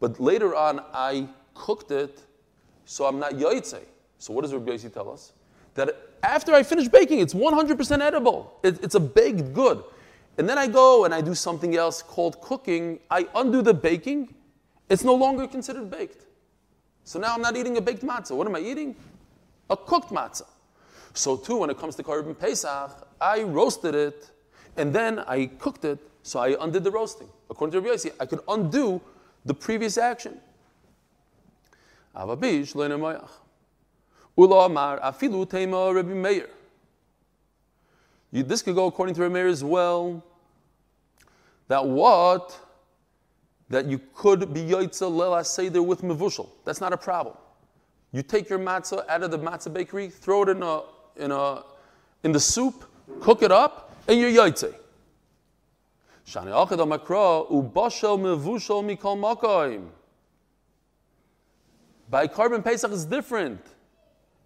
but 0.00 0.18
later 0.20 0.56
on 0.56 0.80
I 0.92 1.28
cooked 1.54 1.92
it, 1.92 2.22
so 2.84 3.06
I'm 3.06 3.20
not 3.20 3.34
yaitze. 3.34 3.78
So 4.18 4.32
what 4.32 4.42
does 4.42 4.52
Rabbi 4.52 4.72
Yossi 4.72 4.92
tell 4.92 5.08
us? 5.10 5.32
That 5.74 5.96
after 6.22 6.52
I 6.52 6.62
finish 6.62 6.88
baking, 6.88 7.20
it's 7.20 7.34
100% 7.34 8.00
edible. 8.00 8.58
It, 8.62 8.82
it's 8.82 8.96
a 8.96 9.00
baked 9.00 9.52
good. 9.52 9.84
And 10.38 10.48
then 10.48 10.58
I 10.58 10.66
go 10.66 11.04
and 11.04 11.14
I 11.14 11.20
do 11.20 11.34
something 11.34 11.76
else 11.76 12.02
called 12.02 12.40
cooking. 12.40 12.98
I 13.10 13.28
undo 13.34 13.62
the 13.62 13.74
baking. 13.74 14.34
It's 14.88 15.04
no 15.04 15.14
longer 15.14 15.46
considered 15.46 15.90
baked. 15.90 16.26
So 17.04 17.18
now 17.18 17.34
I'm 17.34 17.42
not 17.42 17.56
eating 17.56 17.76
a 17.76 17.80
baked 17.80 18.02
matzah. 18.02 18.32
What 18.32 18.46
am 18.46 18.56
I 18.56 18.60
eating? 18.60 18.96
A 19.68 19.76
cooked 19.76 20.10
matzah. 20.10 20.46
So 21.14 21.36
too, 21.36 21.58
when 21.58 21.70
it 21.70 21.78
comes 21.78 21.96
to 21.96 22.02
Korban 22.02 22.38
Pesach, 22.38 23.08
I 23.20 23.42
roasted 23.42 23.94
it 23.94 24.30
and 24.76 24.94
then 24.94 25.18
I 25.20 25.46
cooked 25.46 25.84
it. 25.84 25.98
So 26.22 26.40
I 26.40 26.56
undid 26.60 26.84
the 26.84 26.90
roasting. 26.90 27.28
According 27.48 27.72
to 27.72 27.80
Rabbi 27.80 27.94
Yossi, 27.94 28.12
I 28.20 28.26
could 28.26 28.40
undo 28.46 29.00
the 29.44 29.54
previous 29.54 29.96
action. 29.98 30.38
Avabish 32.14 32.74
Ula 34.36 34.66
Amar 34.66 35.00
Afilu 35.00 35.94
Rabbi 35.94 36.14
Meir. 36.14 36.48
This 38.32 38.62
could 38.62 38.74
go 38.74 38.86
according 38.86 39.14
to 39.16 39.22
Rabbi 39.22 39.34
Meir 39.34 39.46
as 39.48 39.64
well. 39.64 40.24
That 41.68 41.86
what 41.86 42.58
that 43.70 43.86
you 43.86 44.00
could 44.14 44.52
be 44.52 44.62
yoitza 44.62 45.10
lela 45.10 45.44
seder 45.44 45.82
with 45.82 46.02
mevushal. 46.02 46.48
That's 46.64 46.80
not 46.80 46.92
a 46.92 46.96
problem. 46.96 47.36
You 48.12 48.22
take 48.22 48.50
your 48.50 48.58
matzah 48.58 49.08
out 49.08 49.22
of 49.22 49.30
the 49.30 49.38
matzah 49.38 49.72
bakery, 49.72 50.08
throw 50.08 50.42
it 50.42 50.48
in 50.48 50.62
a 50.62 50.82
in 51.20 51.30
a 51.30 51.62
in 52.22 52.32
the 52.32 52.40
soup, 52.40 52.84
cook 53.20 53.42
it 53.42 53.52
up, 53.52 53.94
and 54.08 54.18
you're 54.18 54.30
yoitze. 54.30 54.74
Shani 56.26 56.50
achad 56.50 56.78
makra 56.78 57.50
ubashel 57.50 58.18
mevushal 58.18 58.84
mikol 58.84 59.18
makoim. 59.18 59.88
By 62.08 62.26
korban 62.26 62.62
pesach 62.64 62.90
is 62.92 63.04
different. 63.04 63.64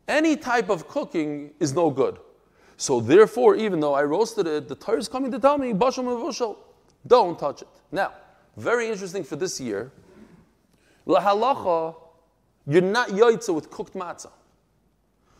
Any 0.07 0.37
type 0.37 0.69
of 0.69 0.87
cooking 0.87 1.53
is 1.59 1.73
no 1.73 1.91
good. 1.91 2.19
So 2.77 3.01
therefore, 3.01 3.57
even 3.57 3.81
though 3.81 3.95
I 3.95 4.03
roasted 4.03 4.47
it, 4.47 4.69
the 4.69 4.75
Torah 4.75 4.99
is 4.99 5.09
coming 5.09 5.31
to 5.33 5.39
tell 5.39 5.57
me, 5.57 5.73
bashal 5.73 6.05
mevushal, 6.05 6.57
don't 7.07 7.39
touch 7.39 7.63
it. 7.63 7.69
Now, 7.91 8.13
very 8.57 8.89
interesting 8.89 9.25
for 9.25 9.37
this 9.37 9.61
year. 9.61 9.93
Lahalacha, 11.07 11.95
you're 12.67 12.83
not 12.83 13.09
yoitza 13.11 13.55
with 13.55 13.71
cooked 13.71 13.95
matzah. 13.95 14.31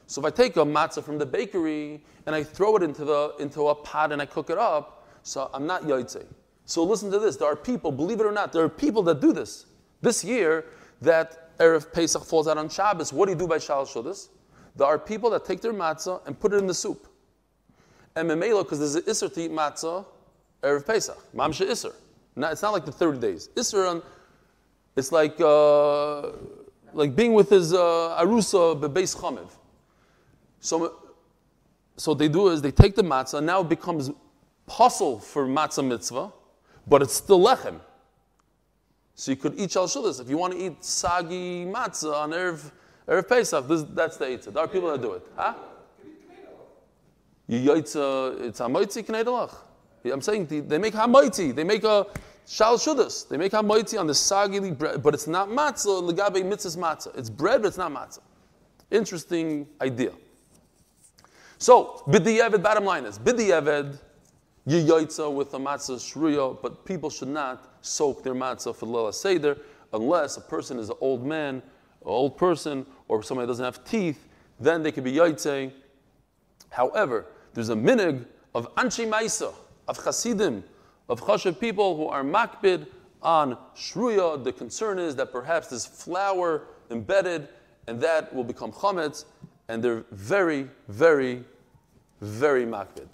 So 0.07 0.21
if 0.21 0.27
I 0.27 0.31
take 0.31 0.57
a 0.57 0.61
matzah 0.61 1.03
from 1.03 1.19
the 1.19 1.27
bakery 1.27 2.03
and 2.27 2.35
I 2.35 2.43
throw 2.43 2.77
it 2.77 2.83
into, 2.83 3.05
the, 3.05 3.35
into 3.41 3.69
a 3.69 3.75
pot 3.75 4.13
and 4.13 4.21
I 4.21 4.27
cook 4.27 4.51
it 4.51 4.59
up, 4.59 5.07
so 5.23 5.51
I'm 5.55 5.67
not 5.67 5.85
yoitze. 5.85 6.25
So 6.67 6.85
listen 6.85 7.11
to 7.11 7.19
this. 7.19 7.37
There 7.37 7.49
are 7.49 7.57
people, 7.57 7.91
believe 7.91 8.21
it 8.21 8.27
or 8.27 8.33
not, 8.33 8.53
there 8.53 8.65
are 8.65 8.69
people 8.69 9.03
that 9.05 9.21
do 9.21 9.33
this. 9.33 9.67
This 10.03 10.25
year, 10.25 10.67
that 11.01 11.57
Erev 11.59 11.93
Pesach 11.93 12.25
falls 12.25 12.49
out 12.49 12.59
on 12.59 12.69
Shabbos, 12.69 13.13
what 13.13 13.27
do 13.27 13.33
you 13.33 13.39
do 13.39 13.47
by 13.47 13.59
Shal 13.59 13.85
Shudas? 13.87 14.29
There 14.77 14.87
are 14.87 14.99
people 14.99 15.31
that 15.31 15.45
take 15.45 15.61
their 15.61 15.73
matzah 15.73 16.27
and 16.27 16.39
put 16.39 16.53
it 16.53 16.57
in 16.57 16.67
the 16.67 16.75
soup. 16.75 17.07
And 18.17 18.29
memelo, 18.29 18.63
because 18.63 18.79
there's 18.79 18.95
an 18.97 19.03
Isser 19.03 19.33
to 19.33 19.41
eat 19.43 19.51
matzah, 19.51 20.05
Erev 20.63 20.87
Pesach. 20.87 21.19
Mamsha 21.35 21.67
Isser. 21.67 21.95
Now, 22.37 22.51
it's 22.51 22.63
not 22.63 22.73
like 22.73 22.85
the 22.85 22.93
30 22.93 23.19
days. 23.19 23.49
Isser, 23.55 23.89
on, 23.89 24.03
it's 24.97 25.13
like, 25.13 25.41
uh, 25.41 26.33
like 26.93 27.15
being 27.15 27.35
with 27.35 27.51
his 27.51 27.73
uh, 27.73 28.19
Arusa 28.21 28.81
Bebeis 28.81 29.17
Chamev. 29.17 29.51
So, 30.65 30.87
uh, 30.87 30.89
so 31.99 32.13
what 32.13 32.19
they 32.19 32.29
do 32.29 32.49
is 32.49 32.63
they 32.63 32.71
take 32.71 32.95
the 32.95 33.03
matzah, 33.03 33.45
now 33.45 33.61
it 33.61 33.69
becomes 33.69 34.11
puzzle 34.67 35.21
for 35.21 35.47
matzah 35.47 35.87
mitzvah, 35.87 36.33
but 36.87 37.03
it's 37.03 37.13
still 37.13 37.39
lechem. 37.39 37.81
So 39.15 39.33
you 39.33 39.37
could 39.37 39.59
eat 39.59 39.69
shudas. 39.69 40.23
If 40.23 40.31
you 40.31 40.39
want 40.39 40.55
to 40.55 40.59
eat 40.59 40.81
sagi 40.81 41.67
matzah 41.67 42.15
on 42.15 42.31
Erev, 42.31 42.73
Erev 43.07 43.29
Pesach, 43.29 43.69
this, 43.69 43.83
that's 43.91 44.17
the 44.17 44.25
eitzah. 44.25 44.55
There 44.55 44.65
are 44.65 44.67
people 44.67 44.91
that 44.91 45.03
do 45.03 45.13
it. 45.13 45.27
Huh? 45.37 45.53
You 47.47 47.71
yaitza, 47.71 48.41
uh, 48.41 48.45
it's 48.45 48.61
hamoitzi 48.61 49.05
knedalach. 49.05 49.55
I'm 50.11 50.23
saying 50.23 50.47
they, 50.67 50.79
make 50.79 50.95
hamoitzi. 50.95 51.55
They 51.55 51.65
make 51.65 51.85
a 51.85 52.07
shal 52.49 52.79
shudas. 52.79 53.29
They 53.29 53.37
make 53.37 53.53
hamoitzi 53.53 54.01
on 54.01 54.07
the 54.07 54.15
sagi 54.15 54.71
bread, 54.71 55.03
but 55.03 55.13
it's 55.13 55.27
not 55.27 55.51
matzah. 55.51 56.11
Legabe 56.11 56.43
mitzvahs 56.43 56.79
matzah. 56.79 57.19
It's 57.19 57.29
bread, 57.29 57.61
but 57.61 57.69
it's 57.69 57.77
not 57.77 57.93
matzah. 57.93 58.21
Interesting 58.91 59.67
idea. 59.83 60.13
So, 61.59 62.03
b'di'evet, 62.07 62.63
bottom 62.63 62.85
line 62.85 63.05
is, 63.05 63.19
b'di'evet, 63.19 63.99
you 64.67 64.79
yaitza 64.79 65.33
with 65.33 65.53
a 65.55 65.59
matzah 65.59 65.97
shruya, 65.97 66.61
but 66.61 66.85
people 66.85 67.11
should 67.11 67.29
not 67.29 67.77
soak 67.83 68.23
their 68.23 68.35
matzah 68.35 68.75
for 68.75 68.87
Lila 68.87 69.13
Seder 69.13 69.59
unless 69.93 70.37
a 70.37 70.41
person 70.41 70.79
is 70.79 70.89
an 70.89 70.97
old 71.01 71.25
man, 71.25 71.57
an 71.57 71.63
old 72.03 72.37
person, 72.37 72.87
or 73.09 73.23
somebody 73.23 73.47
doesn't 73.47 73.65
have 73.65 73.85
teeth, 73.85 74.27
then 74.59 74.83
they 74.83 74.91
could 74.91 75.05
be 75.05 75.13
yaitze. 75.13 75.73
However, 76.71 77.27
there's 77.53 77.69
a 77.69 77.75
minig 77.75 78.25
of 78.55 78.75
Anshi 78.75 79.09
Maisa, 79.09 79.53
of 79.87 80.03
Chasidim, 80.03 80.65
of 81.09 81.21
Chashav 81.21 81.61
people 81.61 81.97
who 81.97 82.07
are 82.07 82.25
makbid 82.25 82.87
on 83.23 83.57
shruya. 83.77 84.43
The 84.43 84.53
concern 84.53 84.99
is 84.99 85.15
that 85.17 85.31
perhaps 85.31 85.69
there's 85.69 85.87
flour 85.87 86.63
embedded, 86.91 87.49
and 87.87 88.01
that 88.01 88.35
will 88.35 88.45
become 88.45 88.73
chametz, 88.73 89.25
and 89.69 89.83
they're 89.83 90.05
very, 90.11 90.69
very, 90.89 91.45
very 92.21 92.65
makbid. 92.65 93.09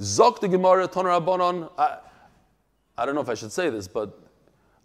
Zok 0.00 0.40
the 0.40 0.48
Gemara 0.48 0.86
Toner 0.86 1.10
Rabbanon. 1.10 1.70
I, 1.76 1.98
I 2.96 3.06
don't 3.06 3.14
know 3.14 3.20
if 3.20 3.28
I 3.28 3.34
should 3.34 3.52
say 3.52 3.70
this, 3.70 3.88
but 3.88 4.18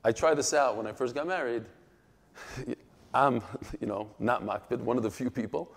I 0.04 0.12
tried 0.12 0.36
this 0.36 0.54
out 0.54 0.78
when 0.78 0.88
I 0.88 0.92
first 0.92 1.16
got 1.16 1.28
married. 1.28 1.66
I'm, 3.14 3.42
you 3.80 3.88
know, 3.88 4.10
not 4.20 4.44
makbid, 4.44 4.80
one 4.80 4.98
of 4.98 5.04
the 5.04 5.12
few 5.12 5.30
people. 5.30 5.74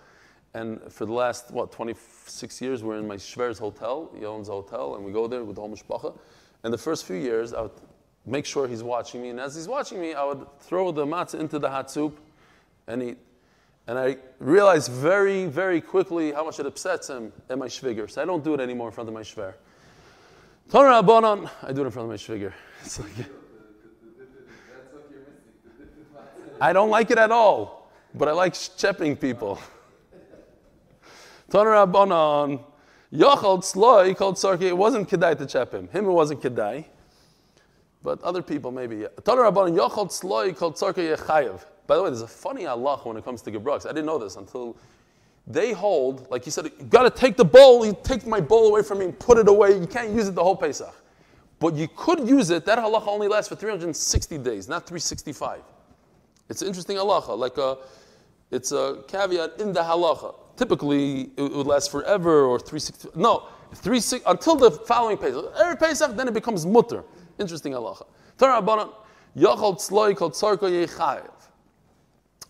And 0.54 0.80
for 0.90 1.04
the 1.04 1.12
last, 1.12 1.50
what, 1.50 1.70
26 1.70 2.62
years, 2.62 2.82
we're 2.82 2.96
in 2.96 3.06
my 3.06 3.16
Schwer's 3.16 3.58
hotel. 3.58 4.10
He 4.18 4.24
owns 4.24 4.48
a 4.48 4.52
hotel, 4.52 4.94
and 4.94 5.04
we 5.04 5.12
go 5.12 5.26
there 5.26 5.44
with 5.44 5.56
the 5.56 5.60
whole 5.60 5.70
mishpacha. 5.70 6.16
And 6.64 6.72
the 6.72 6.78
first 6.78 7.04
few 7.04 7.16
years, 7.16 7.52
I 7.52 7.62
would 7.62 7.72
make 8.24 8.46
sure 8.46 8.66
he's 8.66 8.82
watching 8.82 9.20
me. 9.20 9.28
And 9.28 9.38
as 9.38 9.54
he's 9.54 9.68
watching 9.68 10.00
me, 10.00 10.14
I 10.14 10.24
would 10.24 10.46
throw 10.60 10.92
the 10.92 11.04
matzah 11.04 11.40
into 11.40 11.58
the 11.58 11.68
hot 11.68 11.90
soup 11.90 12.18
and 12.86 13.02
eat. 13.02 13.18
And 13.88 13.98
I 13.98 14.16
realized 14.40 14.90
very, 14.90 15.46
very 15.46 15.80
quickly 15.80 16.32
how 16.32 16.44
much 16.44 16.58
it 16.58 16.66
upsets 16.66 17.08
him 17.08 17.32
and 17.48 17.60
my 17.60 17.66
shviger. 17.66 18.10
So 18.10 18.20
I 18.20 18.24
don't 18.24 18.42
do 18.42 18.54
it 18.54 18.60
anymore 18.60 18.88
in 18.88 18.92
front 18.92 19.08
of 19.08 19.14
my 19.14 19.22
shver. 19.22 19.54
Toner 20.70 20.88
Rabbanon, 20.88 21.48
I 21.62 21.72
do 21.72 21.82
it 21.82 21.86
in 21.86 21.90
front 21.92 22.06
of 22.06 22.10
my 22.10 22.16
shviger. 22.16 22.52
It's 22.82 22.98
like, 22.98 23.12
I 26.60 26.72
don't 26.72 26.90
like 26.90 27.12
it 27.12 27.18
at 27.18 27.30
all, 27.30 27.92
but 28.14 28.26
I 28.26 28.32
like 28.32 28.54
chepping 28.54 29.20
people. 29.20 29.60
Toner 31.50 31.70
Rabbanon, 31.70 32.64
Yochel 33.12 33.58
Tzloi 33.60 34.16
called 34.16 34.34
Sarki, 34.34 34.62
it 34.62 34.76
wasn't 34.76 35.08
Kedai 35.08 35.38
to 35.38 35.46
chep 35.46 35.72
him. 35.72 35.86
Him, 35.88 36.06
it 36.06 36.10
wasn't 36.10 36.42
Kedai. 36.42 36.86
But 38.02 38.20
other 38.22 38.42
people, 38.42 38.72
maybe. 38.72 39.06
Toner 39.24 39.42
Rabbanon, 39.42 39.76
Yochel 39.76 40.08
Tzloi 40.08 40.56
called 40.56 40.74
Sarki 40.74 41.16
Yechayev. 41.16 41.60
By 41.86 41.96
the 41.96 42.02
way, 42.02 42.10
there's 42.10 42.22
a 42.22 42.28
funny 42.28 42.66
Allah 42.66 42.98
when 43.04 43.16
it 43.16 43.24
comes 43.24 43.42
to 43.42 43.52
Gebrux. 43.52 43.86
I 43.86 43.90
didn't 43.90 44.06
know 44.06 44.18
this 44.18 44.36
until 44.36 44.76
they 45.46 45.72
hold, 45.72 46.28
like 46.30 46.44
you 46.44 46.52
said, 46.52 46.64
you 46.64 46.86
got 46.86 47.02
to 47.02 47.10
take 47.10 47.36
the 47.36 47.44
bowl, 47.44 47.86
you 47.86 47.96
take 48.02 48.26
my 48.26 48.40
bowl 48.40 48.68
away 48.68 48.82
from 48.82 48.98
me 48.98 49.04
and 49.06 49.18
put 49.18 49.38
it 49.38 49.48
away. 49.48 49.78
You 49.78 49.86
can't 49.86 50.10
use 50.10 50.26
it 50.26 50.34
the 50.34 50.42
whole 50.42 50.56
Pesach. 50.56 50.92
But 51.58 51.74
you 51.74 51.88
could 51.94 52.28
use 52.28 52.50
it. 52.50 52.66
That 52.66 52.78
halacha 52.78 53.06
only 53.06 53.28
lasts 53.28 53.48
for 53.48 53.56
360 53.56 54.38
days, 54.38 54.68
not 54.68 54.86
365. 54.86 55.62
It's 56.48 56.62
an 56.62 56.68
interesting 56.68 56.96
halacha, 56.96 57.36
like 57.38 57.56
a, 57.58 57.78
it's 58.50 58.72
a 58.72 59.02
caveat 59.08 59.60
in 59.60 59.72
the 59.72 59.80
halacha. 59.80 60.34
Typically, 60.56 61.30
it 61.36 61.52
would 61.52 61.66
last 61.66 61.90
forever 61.90 62.44
or 62.44 62.58
360. 62.58 63.10
No, 63.14 63.48
36 63.74 64.24
until 64.26 64.56
the 64.56 64.70
following 64.70 65.16
Pesach. 65.16 65.52
Every 65.58 65.76
Pesach, 65.76 66.16
then 66.16 66.28
it 66.28 66.34
becomes 66.34 66.66
mutter. 66.66 67.04
Interesting 67.38 67.72
halacha. 67.72 68.06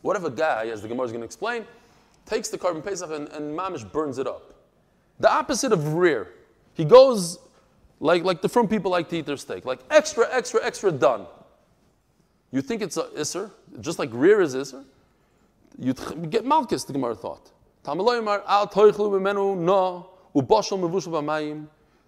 What 0.07 0.14
if 0.14 0.23
a 0.23 0.31
guy, 0.31 0.69
as 0.69 0.83
the 0.83 0.88
Gemara 0.88 1.07
is 1.07 1.11
going 1.11 1.23
to 1.23 1.25
explain, 1.25 1.64
takes 2.27 2.49
the 2.49 2.57
korban 2.57 2.85
pesach 2.85 3.11
and, 3.11 3.27
and 3.31 3.59
mamish 3.59 3.90
burns 3.90 4.19
it 4.19 4.29
up? 4.29 4.55
The 5.19 5.29
opposite 5.29 5.73
of 5.73 5.95
rear. 5.95 6.29
He 6.75 6.85
goes 6.85 7.40
like, 7.99 8.23
like 8.23 8.40
the 8.40 8.49
from 8.49 8.69
people 8.69 8.92
like 8.92 9.09
to 9.09 9.16
eat 9.16 9.27
their 9.27 9.37
steak, 9.37 9.64
like 9.64 9.81
extra, 9.90 10.29
extra, 10.31 10.64
extra 10.64 10.92
done. 10.92 11.27
You 12.53 12.62
think 12.62 12.83
it's 12.83 12.97
a 12.97 13.09
isser, 13.19 13.51
just 13.81 13.99
like 13.99 14.11
rear 14.12 14.40
is 14.40 14.55
isser. 14.55 14.85
You 15.77 15.92
get 16.31 16.45
malchus, 16.45 16.85
the 16.85 16.92
Gemara 16.92 17.16
thought. 17.16 17.51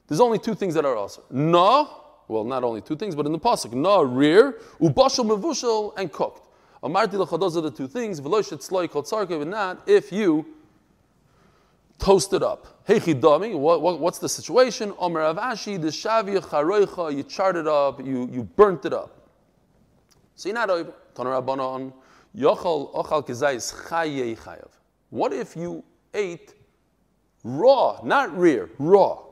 There's 0.07 0.21
only 0.21 0.39
two 0.39 0.55
things 0.55 0.75
that 0.75 0.85
are 0.85 0.95
also. 0.95 1.25
No, 1.31 1.91
well, 2.29 2.45
not 2.45 2.63
only 2.63 2.81
two 2.81 2.95
things, 2.95 3.17
but 3.17 3.27
in 3.27 3.33
the 3.33 3.41
pasuk, 3.41 3.73
no 3.73 4.03
rear, 4.03 4.61
ubashal 4.81 5.27
mevushal 5.27 5.95
and 5.97 6.13
cooked. 6.13 6.48
Amarti 6.83 7.41
those 7.41 7.57
are 7.57 7.61
the 7.61 7.71
two 7.71 7.89
things. 7.89 8.21
not 9.47 9.83
if 9.87 10.13
you 10.13 10.47
toast 11.99 12.33
it 12.33 12.43
up. 12.43 12.87
Heichidami, 12.87 13.59
what, 13.59 13.83
what, 13.83 14.01
what's 14.01 14.19
the 14.19 14.29
situation? 14.29 14.93
Omer 14.99 15.21
avashi, 15.35 15.81
the 15.81 15.89
shavia 15.89 16.41
charoicha, 16.41 17.15
you 17.15 17.23
charred 17.25 17.57
it 17.57 17.67
up, 17.67 18.05
you, 18.05 18.29
you 18.33 18.45
burnt 18.45 18.85
it 18.85 18.93
up. 18.93 19.29
So 20.37 20.49
you're 20.49 20.55
not 20.55 20.71
over. 20.71 20.93
Toner 21.15 21.31
Rabbanon, 21.31 21.93
yochal 22.37 22.95
ochal 22.95 23.27
kezayis 23.27 23.75
chayei 23.89 24.39
chayav. 24.39 24.69
What 25.11 25.33
if 25.33 25.57
you 25.57 25.83
ate 26.15 26.55
raw, 27.43 28.01
not 28.05 28.37
rear, 28.39 28.71
raw? 28.79 29.25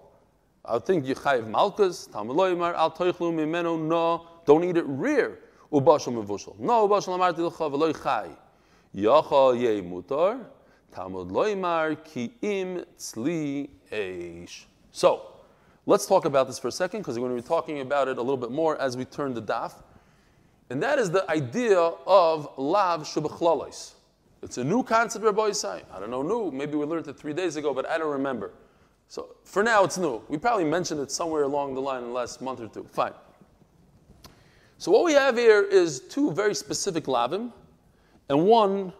I 0.64 0.80
think 0.80 1.06
you 1.06 1.14
chayav 1.14 1.48
malchus, 1.48 2.08
tamaloymar, 2.12 2.74
al 2.74 2.90
toichlu 2.90 3.32
mimeno, 3.32 3.80
no, 3.80 4.26
don't 4.44 4.64
eat 4.64 4.76
it 4.76 4.84
rear. 4.86 5.38
ובשל 5.71 6.11
מבושל. 6.11 6.51
נו, 6.59 6.73
ובשל 6.73 7.11
אמרתי 7.11 7.41
לך 7.41 7.61
ולא 7.61 7.93
חי. 7.93 8.27
יכול 8.93 9.55
יהיה 9.55 9.81
מותר, 9.81 10.31
תלמוד 10.89 11.31
לא 11.31 11.49
יאמר 11.49 11.87
כי 12.03 12.29
אם 12.43 12.77
צלי 12.95 13.67
אש. 13.89 14.67
So, 14.93 15.19
let's 15.85 16.05
talk 16.05 16.25
about 16.25 16.47
this 16.47 16.59
for 16.59 16.67
a 16.67 16.71
second 16.71 17.01
because 17.01 17.17
we're 17.17 17.27
going 17.27 17.35
to 17.35 17.41
be 17.41 17.47
talking 17.47 17.79
about 17.79 18.07
it 18.07 18.17
a 18.17 18.21
little 18.21 18.37
bit 18.37 18.51
more 18.51 18.79
as 18.81 18.97
we 18.97 19.05
turn 19.05 19.33
the 19.33 19.41
daf. 19.41 19.71
And 20.69 20.81
that 20.83 20.99
is 20.99 21.09
the 21.11 21.29
idea 21.29 21.79
of 21.79 22.49
lav 22.57 23.03
shubachlalois. 23.03 23.93
It's 24.41 24.57
a 24.57 24.63
new 24.63 24.83
concept, 24.83 25.23
Rabbi 25.23 25.49
Yisai. 25.49 25.83
I 25.93 25.99
don't 25.99 26.09
know 26.09 26.23
new. 26.23 26.51
Maybe 26.51 26.75
we 26.75 26.85
learned 26.85 27.07
it 27.07 27.17
three 27.17 27.33
days 27.33 27.55
ago, 27.57 27.73
but 27.73 27.87
I 27.87 27.97
don't 27.97 28.11
remember. 28.11 28.51
So 29.07 29.35
for 29.43 29.63
now, 29.63 29.83
it's 29.83 29.97
new. 29.97 30.21
We 30.29 30.37
probably 30.37 30.63
mentioned 30.65 30.99
it 31.01 31.11
somewhere 31.11 31.43
along 31.43 31.75
the 31.75 31.81
line 31.81 32.03
in 32.03 32.07
the 32.07 32.13
last 32.13 32.41
month 32.41 32.61
or 32.61 32.67
two. 32.67 32.87
Fine. 32.91 33.13
So 34.86 34.92
what 34.92 35.02
we 35.02 35.14
have 35.14 35.36
here 35.36 35.64
is 35.64 35.98
two 35.98 36.30
very 36.30 36.54
specific 36.54 37.06
lavim, 37.06 37.50
and 38.28 38.46
one 38.46 38.92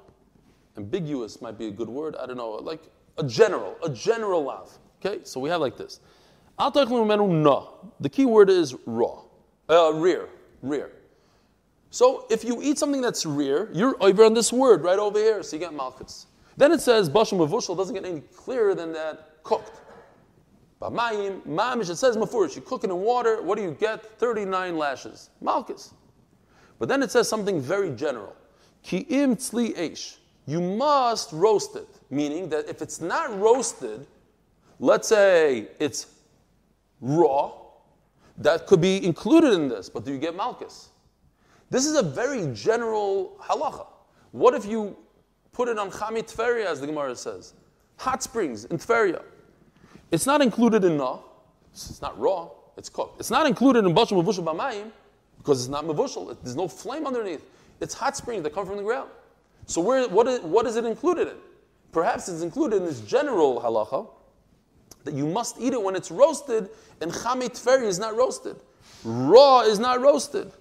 ambiguous 0.77 1.41
might 1.41 1.57
be 1.57 1.69
a 1.69 1.71
good 1.71 1.89
word. 1.89 2.17
I 2.17 2.27
don't 2.27 2.37
know, 2.37 2.51
like 2.55 2.83
a 3.19 3.23
general, 3.23 3.77
a 3.85 3.91
general 3.91 4.43
lav. 4.43 4.69
Okay, 4.99 5.21
so 5.23 5.39
we 5.39 5.49
have 5.49 5.61
like 5.61 5.77
this. 5.77 6.01
The 6.59 8.09
key 8.11 8.27
word 8.27 8.51
is 8.51 8.75
raw, 8.85 9.23
uh, 9.69 9.93
rear, 9.95 10.29
rear. 10.61 10.91
So 11.91 12.27
if 12.31 12.43
you 12.43 12.61
eat 12.63 12.81
something 12.81 13.01
that's 13.01 13.25
rear, 13.25 13.71
you're 13.73 13.95
over 14.01 14.25
on 14.25 14.35
this 14.35 14.53
word 14.53 14.83
right 14.83 14.99
over 14.99 15.21
here, 15.21 15.45
so 15.45 15.55
you 15.55 15.61
get 15.61 15.73
malchus. 15.73 16.27
Then 16.57 16.73
it 16.73 16.81
says 16.81 17.09
bashim 17.09 17.39
mavushal 17.39 17.77
doesn't 17.77 17.95
get 17.95 18.05
any 18.05 18.23
clearer 18.35 18.75
than 18.75 18.93
that 18.95 19.37
cooked. 19.45 19.83
Bamayim, 20.87 21.41
mamish, 21.43 21.91
it 21.91 21.97
says 21.97 22.17
mafurish, 22.17 22.55
you 22.55 22.63
cook 22.63 22.85
it 22.85 22.91
in 22.91 22.97
water, 22.97 23.43
what 23.43 23.57
do 23.57 23.65
you 23.65 23.73
get? 23.73 24.19
39 24.19 24.79
lashes. 24.79 25.31
Malchus. 25.41 25.93
But 26.79 26.89
then 26.89 27.03
it 27.03 27.11
says 27.11 27.29
something 27.29 27.61
very 27.61 27.91
general. 27.91 28.37
Ki'im 28.85 29.35
tzli 29.37 29.77
eish. 29.77 30.19
You 30.47 30.61
must 30.61 31.33
roast 31.33 31.75
it. 31.75 31.89
Meaning 32.11 32.49
that 32.51 32.69
if 32.69 32.83
it's 32.83 33.01
not 33.01 33.37
roasted, 33.41 34.07
let's 34.79 35.09
say 35.09 35.69
it's 35.81 36.07
raw, 37.01 37.53
that 38.39 38.69
could 38.69 38.81
be 38.81 39.05
included 39.05 39.55
in 39.55 39.69
this, 39.69 39.89
but 39.89 40.05
do 40.05 40.13
you 40.13 40.19
get 40.19 40.37
malchus? 40.37 40.91
This 41.71 41.85
is 41.85 41.97
a 41.97 42.03
very 42.03 42.53
general 42.55 43.37
halacha. 43.43 43.87
What 44.31 44.55
if 44.55 44.65
you 44.67 44.97
put 45.53 45.69
it 45.69 45.79
on 45.79 45.91
chamit 45.91 46.33
tferia, 46.33 46.67
as 46.67 46.81
the 46.81 46.87
Gemara 46.87 47.17
says? 47.17 47.55
Hot 47.97 48.23
springs 48.23 48.67
in 48.67 48.79
tferia. 48.79 49.23
It's 50.11 50.27
not 50.27 50.41
included 50.43 50.85
in 50.85 50.97
na. 50.97 51.19
It's 51.73 52.01
not 52.01 52.19
raw. 52.19 52.49
It's 52.77 52.89
cooked. 52.89 53.21
It's 53.21 53.31
not 53.31 53.47
included 53.47 53.85
in 53.85 53.95
bashal 53.95 54.23
mavushal 54.23 54.45
b'mayim 54.45 54.91
because 55.39 55.61
it's 55.61 55.71
not 55.71 55.85
mavushal. 55.85 56.37
There's 56.43 56.57
no 56.57 56.69
flame 56.69 57.07
underneath. 57.07 57.45
It's 57.81 57.95
hot 57.95 58.17
springs 58.17 58.43
that 58.43 58.55
come 58.55 58.67
from 58.67 58.77
the 58.77 58.83
ground. 58.83 59.11
So 59.67 59.81
where, 59.81 60.09
what, 60.09 60.27
is, 60.29 60.41
what 60.41 60.67
is 60.67 60.77
it 60.77 60.85
included 60.85 61.29
in? 61.29 61.35
Perhaps 61.93 62.29
it's 62.29 62.43
included 62.43 62.77
in 62.77 62.85
this 62.85 63.01
general 63.01 63.61
halacha 63.61 64.09
that 65.05 65.15
you 65.15 65.27
must 65.27 65.61
eat 65.61 65.73
it 65.73 65.83
when 65.83 65.97
it's 65.97 66.11
roasted, 66.11 66.69
and 67.01 67.11
chamit 67.11 67.51
tferi 67.51 67.85
is 67.85 67.99
not 67.99 68.17
roasted. 68.17 68.57
Raw 69.05 69.61
is 69.61 69.79
not 69.79 70.01
roasted. 70.01 70.53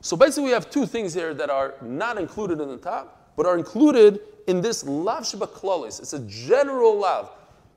So 0.00 0.16
basically, 0.16 0.44
we 0.44 0.50
have 0.50 0.70
two 0.70 0.86
things 0.86 1.12
here 1.14 1.34
that 1.34 1.50
are 1.50 1.74
not 1.82 2.18
included 2.18 2.60
in 2.60 2.68
the 2.68 2.76
top, 2.76 3.32
but 3.36 3.46
are 3.46 3.58
included 3.58 4.20
in 4.46 4.60
this 4.60 4.84
lav 4.84 5.26
sheba. 5.26 5.48
It's 5.86 6.12
a 6.12 6.20
general 6.20 6.98
lav. 6.98 7.30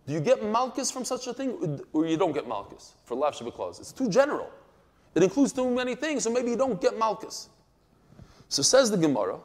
Do 0.08 0.14
you 0.14 0.22
get 0.22 0.42
malchus 0.44 0.90
from 0.90 1.04
such 1.04 1.28
a 1.28 1.34
thing, 1.34 1.82
or 1.92 2.06
you 2.08 2.16
don't 2.16 2.32
get 2.32 2.48
malchus 2.48 2.94
for 3.04 3.16
lav 3.16 3.36
klalis? 3.36 3.80
It's 3.82 3.92
too 3.92 4.10
general. 4.10 4.50
It 5.14 5.22
includes 5.22 5.52
too 5.52 5.70
many 5.70 5.96
things, 5.96 6.24
so 6.24 6.30
maybe 6.32 6.50
you 6.50 6.56
don't 6.56 6.80
get 6.80 6.98
malchus. 6.98 7.50
So 8.48 8.62
says 8.62 8.90
the 8.90 8.98
Gemara. 8.98 9.40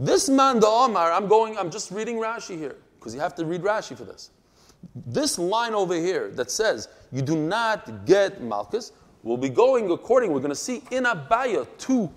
This 0.00 0.28
man, 0.28 0.58
the 0.58 0.66
Omar, 0.66 1.12
I'm 1.12 1.28
going, 1.28 1.56
I'm 1.56 1.70
just 1.70 1.92
reading 1.92 2.16
Rashi 2.16 2.58
here, 2.58 2.76
because 2.98 3.14
you 3.14 3.20
have 3.20 3.36
to 3.36 3.44
read 3.44 3.62
Rashi 3.62 3.96
for 3.96 4.04
this. 4.04 4.30
This 5.06 5.38
line 5.38 5.74
over 5.74 5.94
here 5.94 6.30
that 6.30 6.50
says 6.50 6.88
you 7.12 7.22
do 7.22 7.36
not 7.36 8.06
get 8.06 8.42
Malchus 8.42 8.92
will 9.22 9.36
be 9.36 9.50
going 9.50 9.90
according, 9.90 10.32
we're 10.32 10.40
going 10.40 10.48
to 10.48 10.56
see 10.56 10.82
in 10.90 11.04
Abaya 11.04 11.68
two 11.78 12.10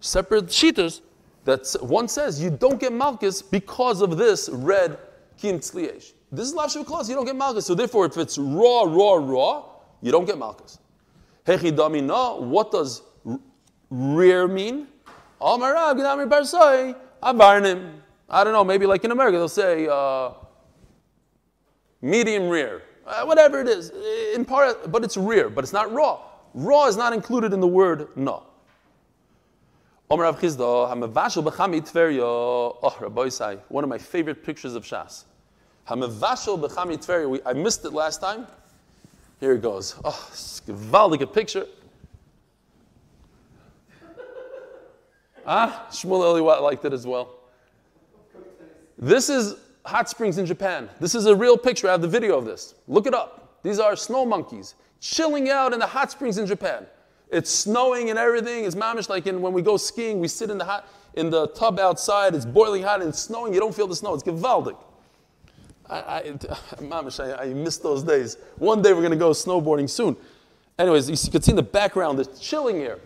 separate 0.00 0.46
sheeters 0.46 1.00
that 1.44 1.74
one 1.80 2.06
says 2.06 2.40
you 2.40 2.50
don't 2.50 2.78
get 2.78 2.92
Malchus 2.92 3.40
because 3.40 4.02
of 4.02 4.18
this 4.18 4.50
red 4.52 4.98
Kim 5.38 5.60
Tzliesh. 5.60 6.12
This 6.30 6.48
is 6.48 6.54
Lav 6.54 6.70
Clause, 6.84 7.08
you 7.08 7.14
don't 7.14 7.24
get 7.24 7.36
Malchus. 7.36 7.64
So 7.66 7.74
therefore, 7.74 8.04
if 8.06 8.18
it's 8.18 8.36
raw, 8.36 8.82
raw, 8.82 9.14
raw, 9.14 9.64
you 10.02 10.12
don't 10.12 10.26
get 10.26 10.36
Malchus. 10.36 10.78
Hechidami, 11.46 12.02
no, 12.02 12.36
what 12.36 12.70
does 12.70 13.02
rear 13.88 14.46
mean? 14.46 14.88
I 15.40 15.56
don't 18.44 18.52
know, 18.52 18.64
maybe 18.64 18.84
like 18.84 19.04
in 19.04 19.10
America, 19.10 19.38
they'll 19.38 19.48
say 19.48 19.88
uh, 19.90 20.32
medium 22.02 22.48
rear, 22.48 22.82
uh, 23.06 23.24
whatever 23.24 23.60
it 23.60 23.68
is, 23.68 23.90
in 24.34 24.44
part, 24.44 24.92
but 24.92 25.02
it's 25.04 25.16
rear, 25.16 25.48
but 25.48 25.64
it's 25.64 25.72
not 25.72 25.90
raw. 25.92 26.20
Raw 26.52 26.86
is 26.88 26.96
not 26.96 27.14
included 27.14 27.54
in 27.54 27.60
the 27.60 27.66
word 27.66 28.08
no. 28.16 28.42
Oh, 30.10 30.16
one 33.68 33.84
of 33.84 33.90
my 33.90 33.98
favorite 33.98 34.42
pictures 34.44 34.74
of 34.74 34.84
Shas. 34.84 35.24
Hamevasho 35.86 36.58
Bahamit 36.58 37.04
Ferio. 37.04 37.40
I 37.44 37.52
missed 37.52 37.84
it 37.84 37.92
last 37.92 38.20
time. 38.20 38.46
Here 39.40 39.52
it 39.52 39.62
goes. 39.62 39.94
Oh, 40.04 40.28
gewaldige 40.66 41.32
picture. 41.32 41.66
Ah, 45.50 45.86
Shmuel 45.90 46.38
Eli 46.38 46.58
liked 46.58 46.84
it 46.84 46.92
as 46.92 47.06
well. 47.06 47.30
This 48.98 49.30
is 49.30 49.54
hot 49.86 50.10
springs 50.10 50.36
in 50.36 50.44
Japan. 50.44 50.90
This 51.00 51.14
is 51.14 51.24
a 51.24 51.34
real 51.34 51.56
picture. 51.56 51.88
I 51.88 51.92
have 51.92 52.02
the 52.02 52.08
video 52.08 52.36
of 52.36 52.44
this. 52.44 52.74
Look 52.86 53.06
it 53.06 53.14
up. 53.14 53.62
These 53.62 53.78
are 53.78 53.96
snow 53.96 54.26
monkeys 54.26 54.74
chilling 55.00 55.48
out 55.48 55.72
in 55.72 55.78
the 55.78 55.86
hot 55.86 56.10
springs 56.10 56.38
in 56.38 56.46
Japan. 56.46 56.86
It's 57.30 57.50
snowing 57.50 58.10
and 58.10 58.18
everything. 58.18 58.64
It's 58.64 58.74
mamish 58.74 59.08
like 59.08 59.26
in, 59.26 59.42
when 59.42 59.52
we 59.52 59.62
go 59.62 59.76
skiing, 59.76 60.20
we 60.20 60.28
sit 60.28 60.50
in 60.50 60.58
the 60.58 60.64
hot 60.64 60.88
in 61.14 61.30
the 61.30 61.48
tub 61.48 61.78
outside. 61.78 62.34
It's 62.34 62.46
boiling 62.46 62.82
hot 62.82 63.00
and 63.00 63.10
it's 63.10 63.18
snowing. 63.18 63.52
You 63.52 63.60
don't 63.60 63.74
feel 63.74 63.86
the 63.86 63.96
snow. 63.96 64.14
It's 64.14 64.22
gewaldig. 64.22 64.76
I, 65.90 65.98
I, 65.98 66.22
mamish, 66.80 67.22
I, 67.22 67.44
I 67.44 67.54
miss 67.54 67.78
those 67.78 68.02
days. 68.02 68.36
One 68.56 68.82
day 68.82 68.92
we're 68.92 69.00
going 69.00 69.10
to 69.10 69.16
go 69.16 69.30
snowboarding 69.30 69.88
soon. 69.88 70.16
Anyways, 70.78 71.10
you 71.24 71.30
can 71.30 71.42
see 71.42 71.52
in 71.52 71.56
the 71.56 71.62
background, 71.62 72.20
it's 72.20 72.38
chilling 72.38 72.76
here. 72.76 73.00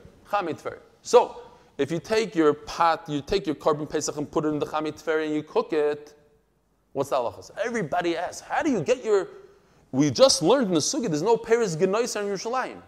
So, 1.02 1.42
if 1.78 1.90
you 1.90 1.98
take 1.98 2.34
your 2.34 2.52
pot, 2.54 3.04
you 3.08 3.22
take 3.22 3.46
your 3.46 3.54
korban 3.54 3.88
pesach 3.88 4.16
and 4.16 4.30
put 4.30 4.44
it 4.44 4.48
in 4.48 4.58
the 4.58 4.66
chamit 4.66 5.02
teferi 5.02 5.26
and 5.26 5.34
you 5.34 5.42
cook 5.42 5.72
it, 5.72 6.14
what's 6.92 7.10
the 7.10 7.16
halachas? 7.16 7.50
Everybody 7.62 8.16
asks, 8.16 8.40
how 8.40 8.62
do 8.62 8.70
you 8.70 8.82
get 8.82 9.04
your? 9.04 9.28
We 9.90 10.10
just 10.10 10.42
learned 10.42 10.68
in 10.68 10.74
the 10.74 10.80
sugi, 10.80 11.08
there's 11.08 11.22
no 11.22 11.36
peres 11.36 11.76
genoisa 11.76 12.22
in 12.22 12.28
Yerushalayim. 12.28 12.80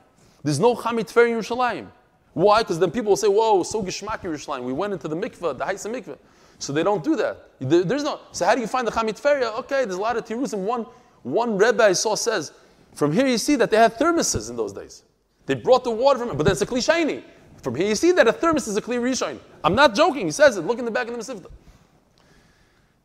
There's 0.45 0.61
no 0.61 0.77
chamit 0.77 1.13
teferi 1.13 1.31
in 1.31 1.39
Yerushalayim. 1.39 1.89
Why? 2.35 2.63
Because 2.63 2.79
then 2.79 2.93
people 2.93 3.11
will 3.11 3.17
say, 3.17 3.29
"Whoa, 3.29 3.65
so 3.65 3.83
gishmak 3.83 4.21
Yerushalayim. 4.21 4.63
We 4.63 4.73
went 4.73 4.93
into 4.93 5.09
the 5.09 5.17
mikveh, 5.17 5.59
the 5.59 5.65
haisa 5.65 5.91
mikveh." 5.91 6.19
So 6.61 6.73
they 6.73 6.85
don't 6.85 7.03
do 7.03 7.17
that. 7.17 7.51
there's 7.59 8.05
no. 8.05 8.21
So 8.31 8.45
how 8.45 8.55
do 8.55 8.61
you 8.61 8.69
find 8.69 8.87
the 8.87 8.93
chamit 8.93 9.21
teferi? 9.21 9.43
Okay, 9.61 9.85
there's 9.85 9.97
a 9.97 10.01
lot 10.01 10.17
of 10.17 10.25
tirusim. 10.25 10.59
One 10.59 10.87
one 11.25 11.57
rebbe 11.57 11.83
I 11.83 11.95
saw 11.95 12.15
says, 12.15 12.53
from 12.93 13.13
here 13.13 13.27
you 13.27 13.39
see 13.39 13.57
that 13.57 13.71
they 13.71 13.77
had 13.77 13.99
thermoses 13.99 14.51
in 14.51 14.57
those 14.57 14.73
days. 14.73 15.03
They 15.47 15.55
brought 15.55 15.83
the 15.83 15.91
water 15.91 16.19
from 16.21 16.31
it, 16.31 16.37
but 16.37 16.47
that's 16.47 16.61
a 16.61 16.67
klishayni. 16.67 17.25
From 17.63 17.75
here 17.75 17.89
you 17.89 17.95
see 17.95 18.13
that 18.13 18.29
a 18.29 18.33
thermos 18.33 18.69
is 18.69 18.77
a 18.77 18.81
clear 18.83 19.01
rishon. 19.01 19.39
I'm 19.65 19.75
not 19.75 19.95
joking. 19.95 20.27
He 20.27 20.33
says 20.33 20.57
it. 20.59 20.65
Look 20.65 20.79
in 20.79 20.85
the 20.85 20.91
back 20.91 21.09
of 21.09 21.15
the 21.15 21.19
Masifta. 21.19 21.51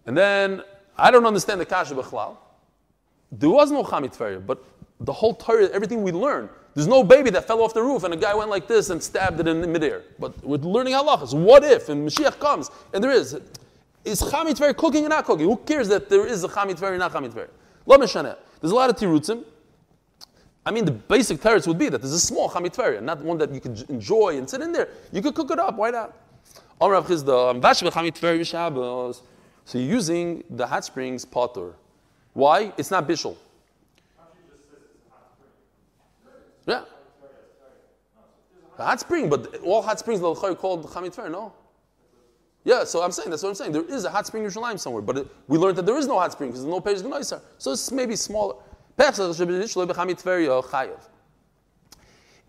And 0.05 0.17
then 0.17 0.63
I 0.97 1.11
don't 1.11 1.25
understand 1.25 1.61
the 1.61 1.65
kasha 1.65 1.95
b'chlal. 1.95 2.35
There 3.31 3.49
was 3.49 3.71
no 3.71 3.83
chamit 3.83 4.45
but 4.45 4.63
the 4.99 5.13
whole 5.13 5.33
Torah, 5.33 5.67
everything 5.67 6.03
we 6.03 6.11
learn, 6.11 6.49
there's 6.75 6.87
no 6.87 7.03
baby 7.03 7.29
that 7.31 7.47
fell 7.47 7.61
off 7.61 7.73
the 7.73 7.81
roof 7.81 8.03
and 8.03 8.13
a 8.13 8.17
guy 8.17 8.33
went 8.33 8.49
like 8.49 8.67
this 8.67 8.89
and 8.89 9.01
stabbed 9.01 9.39
it 9.39 9.47
in 9.47 9.71
midair. 9.71 10.03
But 10.19 10.43
we're 10.43 10.57
learning 10.57 10.93
halachas. 10.93 11.33
What 11.33 11.63
if 11.63 11.89
and 11.89 12.07
Mashiach 12.07 12.39
comes 12.39 12.69
and 12.93 13.03
there 13.03 13.11
is 13.11 13.39
is 14.05 14.21
chamit 14.21 14.57
teferi 14.57 14.75
cooking 14.75 15.05
or 15.05 15.09
not 15.09 15.25
cooking? 15.25 15.45
Who 15.45 15.57
cares 15.57 15.87
that 15.89 16.09
there 16.09 16.25
is 16.25 16.43
a 16.43 16.47
chamit 16.47 16.75
teferi 16.75 16.91
or 16.91 16.97
not 16.97 17.11
chamit 17.11 17.33
teferi? 17.33 17.49
There's 18.61 18.71
a 18.71 18.75
lot 18.75 18.89
of 18.89 18.95
tirutzim. 18.95 19.43
I 20.65 20.71
mean, 20.71 20.85
the 20.85 20.91
basic 20.91 21.39
teretz 21.39 21.65
would 21.67 21.79
be 21.79 21.89
that 21.89 21.99
there's 21.99 22.13
a 22.13 22.19
small 22.19 22.49
chamitveria, 22.49 23.01
not 23.01 23.23
one 23.23 23.37
that 23.39 23.51
you 23.51 23.59
can 23.59 23.75
enjoy 23.89 24.37
and 24.37 24.47
sit 24.47 24.61
in 24.61 24.71
there. 24.71 24.89
You 25.11 25.21
could 25.21 25.33
cook 25.33 25.49
it 25.51 25.59
up. 25.59 25.75
Why 25.75 25.89
not? 25.89 26.15
So 29.65 29.77
you're 29.77 29.91
using 29.91 30.43
the 30.49 30.67
hot 30.67 30.85
springs 30.85 31.25
potter. 31.25 31.73
Why? 32.33 32.71
It's 32.77 32.91
not 32.91 33.07
bishul. 33.07 33.35
Yeah. 36.69 36.83
The 38.77 38.83
hot 38.83 38.99
spring, 38.99 39.27
but 39.29 39.57
all 39.63 39.81
hot 39.81 39.99
springs 39.99 40.21
are 40.21 40.55
called 40.55 40.85
chamitver, 40.85 41.29
no? 41.29 41.51
Yeah, 42.63 42.83
so 42.83 43.01
I'm 43.01 43.11
saying 43.11 43.29
that's 43.31 43.41
what 43.41 43.49
I'm 43.49 43.55
saying. 43.55 43.71
There 43.71 43.83
is 43.83 44.05
a 44.05 44.09
hot 44.09 44.27
spring 44.27 44.43
in 44.43 44.49
Yerushalayim 44.49 44.79
somewhere, 44.79 45.01
but 45.01 45.17
it, 45.17 45.27
we 45.47 45.57
learned 45.57 45.77
that 45.77 45.85
there 45.85 45.97
is 45.97 46.07
no 46.07 46.19
hot 46.19 46.31
spring 46.31 46.49
because 46.49 46.63
there's 46.63 46.71
no 46.71 46.79
page 46.79 46.99
Gnoisar. 46.99 47.41
So 47.57 47.71
it's 47.71 47.91
maybe 47.91 48.15
smaller. 48.15 48.55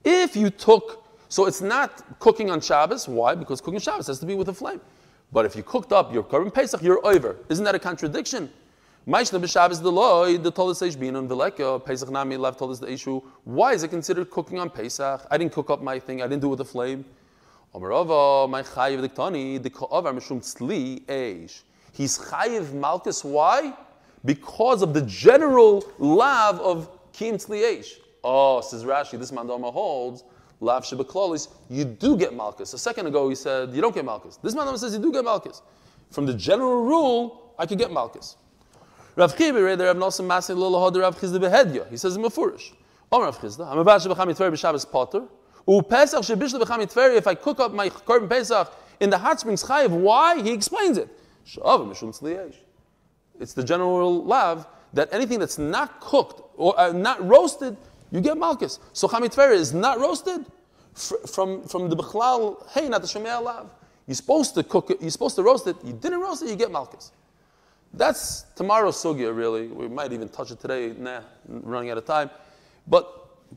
If 0.04 0.36
you 0.36 0.50
took, 0.50 1.04
so 1.28 1.46
it's 1.46 1.60
not 1.60 2.18
cooking 2.18 2.50
on 2.50 2.60
Shabbos. 2.60 3.08
Why? 3.08 3.34
Because 3.34 3.60
cooking 3.60 3.80
Shabbos 3.80 4.08
has 4.08 4.18
to 4.18 4.26
be 4.26 4.34
with 4.34 4.48
a 4.48 4.54
flame. 4.54 4.80
But 5.32 5.46
if 5.46 5.54
you 5.56 5.62
cooked 5.62 5.92
up 5.92 6.12
your 6.12 6.24
Korban 6.24 6.52
Pesach, 6.52 6.82
you're 6.82 7.04
over. 7.06 7.36
Isn't 7.48 7.64
that 7.64 7.74
a 7.74 7.78
contradiction? 7.78 8.50
Why 9.04 9.20
is 9.20 9.32
it 13.82 13.88
considered 13.88 14.30
cooking 14.30 14.58
on 14.58 14.70
Pesach? 14.70 15.26
I 15.30 15.38
didn't 15.38 15.52
cook 15.52 15.70
up 15.70 15.82
my 15.82 15.98
thing. 15.98 16.22
I 16.22 16.26
didn't 16.26 16.42
do 16.42 16.48
it 16.48 16.50
with 16.50 16.60
a 16.60 16.64
flame. 16.64 17.04
He's 21.92 22.18
chayiv 22.18 22.72
malchus. 22.72 23.24
Why? 23.24 23.74
because 24.24 24.82
of 24.82 24.94
the 24.94 25.02
general 25.02 25.84
lav 25.98 26.60
of 26.60 26.88
kim 27.12 27.36
tzliesh. 27.36 27.94
Oh, 28.22 28.60
says 28.60 28.84
Rashi, 28.84 29.18
this 29.18 29.30
mandama 29.30 29.72
holds 29.72 30.24
lav 30.60 30.84
shebeklolis, 30.84 31.48
you 31.70 31.84
do 31.84 32.16
get 32.16 32.34
malchus. 32.34 32.74
A 32.74 32.78
second 32.78 33.06
ago 33.06 33.28
he 33.28 33.34
said 33.34 33.74
you 33.74 33.80
don't 33.80 33.94
get 33.94 34.04
malchus. 34.04 34.36
This 34.36 34.54
man 34.54 34.76
says 34.76 34.92
you 34.92 35.00
do 35.00 35.12
get 35.12 35.24
malchus. 35.24 35.62
From 36.10 36.26
the 36.26 36.34
general 36.34 36.84
rule, 36.84 37.54
I 37.58 37.66
could 37.66 37.78
get 37.78 37.92
malchus. 37.92 38.36
Rav 39.16 39.36
Kibi, 39.36 39.76
there 39.76 39.92
Rav 39.92 39.96
Nosson 39.96 40.28
Hoder 40.54 41.00
Rav 41.00 41.18
Chisda 41.18 41.38
Behedya. 41.38 41.88
He 41.90 41.96
says 41.96 42.16
in 42.16 42.22
Mefurish. 42.22 42.72
Om 43.12 43.22
Rav 43.22 43.38
Chisda, 43.38 43.70
I'm 43.70 43.78
about 43.78 44.00
Shebecham 44.00 44.26
Yitver 44.26 44.52
b'Shabbos 44.52 44.90
Potter. 44.90 45.24
U 45.66 45.82
Pesach 45.82 46.22
Shebishla 46.22 46.60
Yitver, 46.60 47.16
if 47.16 47.26
I 47.26 47.34
cook 47.34 47.60
up 47.60 47.72
my 47.72 47.88
Korban 47.90 48.28
Pesach 48.28 48.72
in 49.00 49.10
the 49.10 49.18
hot 49.18 49.40
springs 49.40 49.64
chayiv, 49.64 49.90
why? 49.90 50.40
He 50.42 50.52
explains 50.52 50.98
it. 50.98 51.08
Shav 51.46 51.88
Mishum 51.88 52.18
Tzliyesh. 52.18 52.56
It's 53.40 53.54
the 53.54 53.64
general 53.64 54.22
lav 54.24 54.66
that 54.92 55.08
anything 55.12 55.38
that's 55.38 55.58
not 55.58 56.00
cooked 56.00 56.42
or 56.56 56.78
uh, 56.78 56.92
not 56.92 57.26
roasted, 57.26 57.76
you 58.10 58.20
get 58.20 58.36
malchus. 58.36 58.78
So 58.92 59.08
chamitver 59.08 59.50
is 59.52 59.72
not 59.72 59.98
roasted 59.98 60.44
fr- 60.94 61.26
from, 61.26 61.62
from 61.64 61.88
the 61.88 61.96
bechlal, 61.96 62.68
hey, 62.70 62.88
not 62.88 63.00
the 63.02 63.08
shemei 63.08 63.42
lav. 63.42 63.70
You're 64.06 64.16
supposed 64.16 64.54
to 64.56 64.62
cook 64.62 64.90
it, 64.90 65.00
you're 65.00 65.10
supposed 65.10 65.36
to 65.36 65.42
roast 65.42 65.66
it. 65.66 65.76
You 65.84 65.92
didn't 65.92 66.20
roast 66.20 66.42
it, 66.42 66.50
you 66.50 66.56
get 66.56 66.70
malchus. 66.70 67.12
That's 67.92 68.42
tomorrow's 68.54 68.96
sugya, 68.96 69.34
really. 69.34 69.66
We 69.66 69.88
might 69.88 70.12
even 70.12 70.28
touch 70.28 70.50
it 70.50 70.60
today. 70.60 70.94
Nah, 70.96 71.22
running 71.48 71.90
out 71.90 71.98
of 71.98 72.04
time. 72.04 72.30
But 72.86 73.12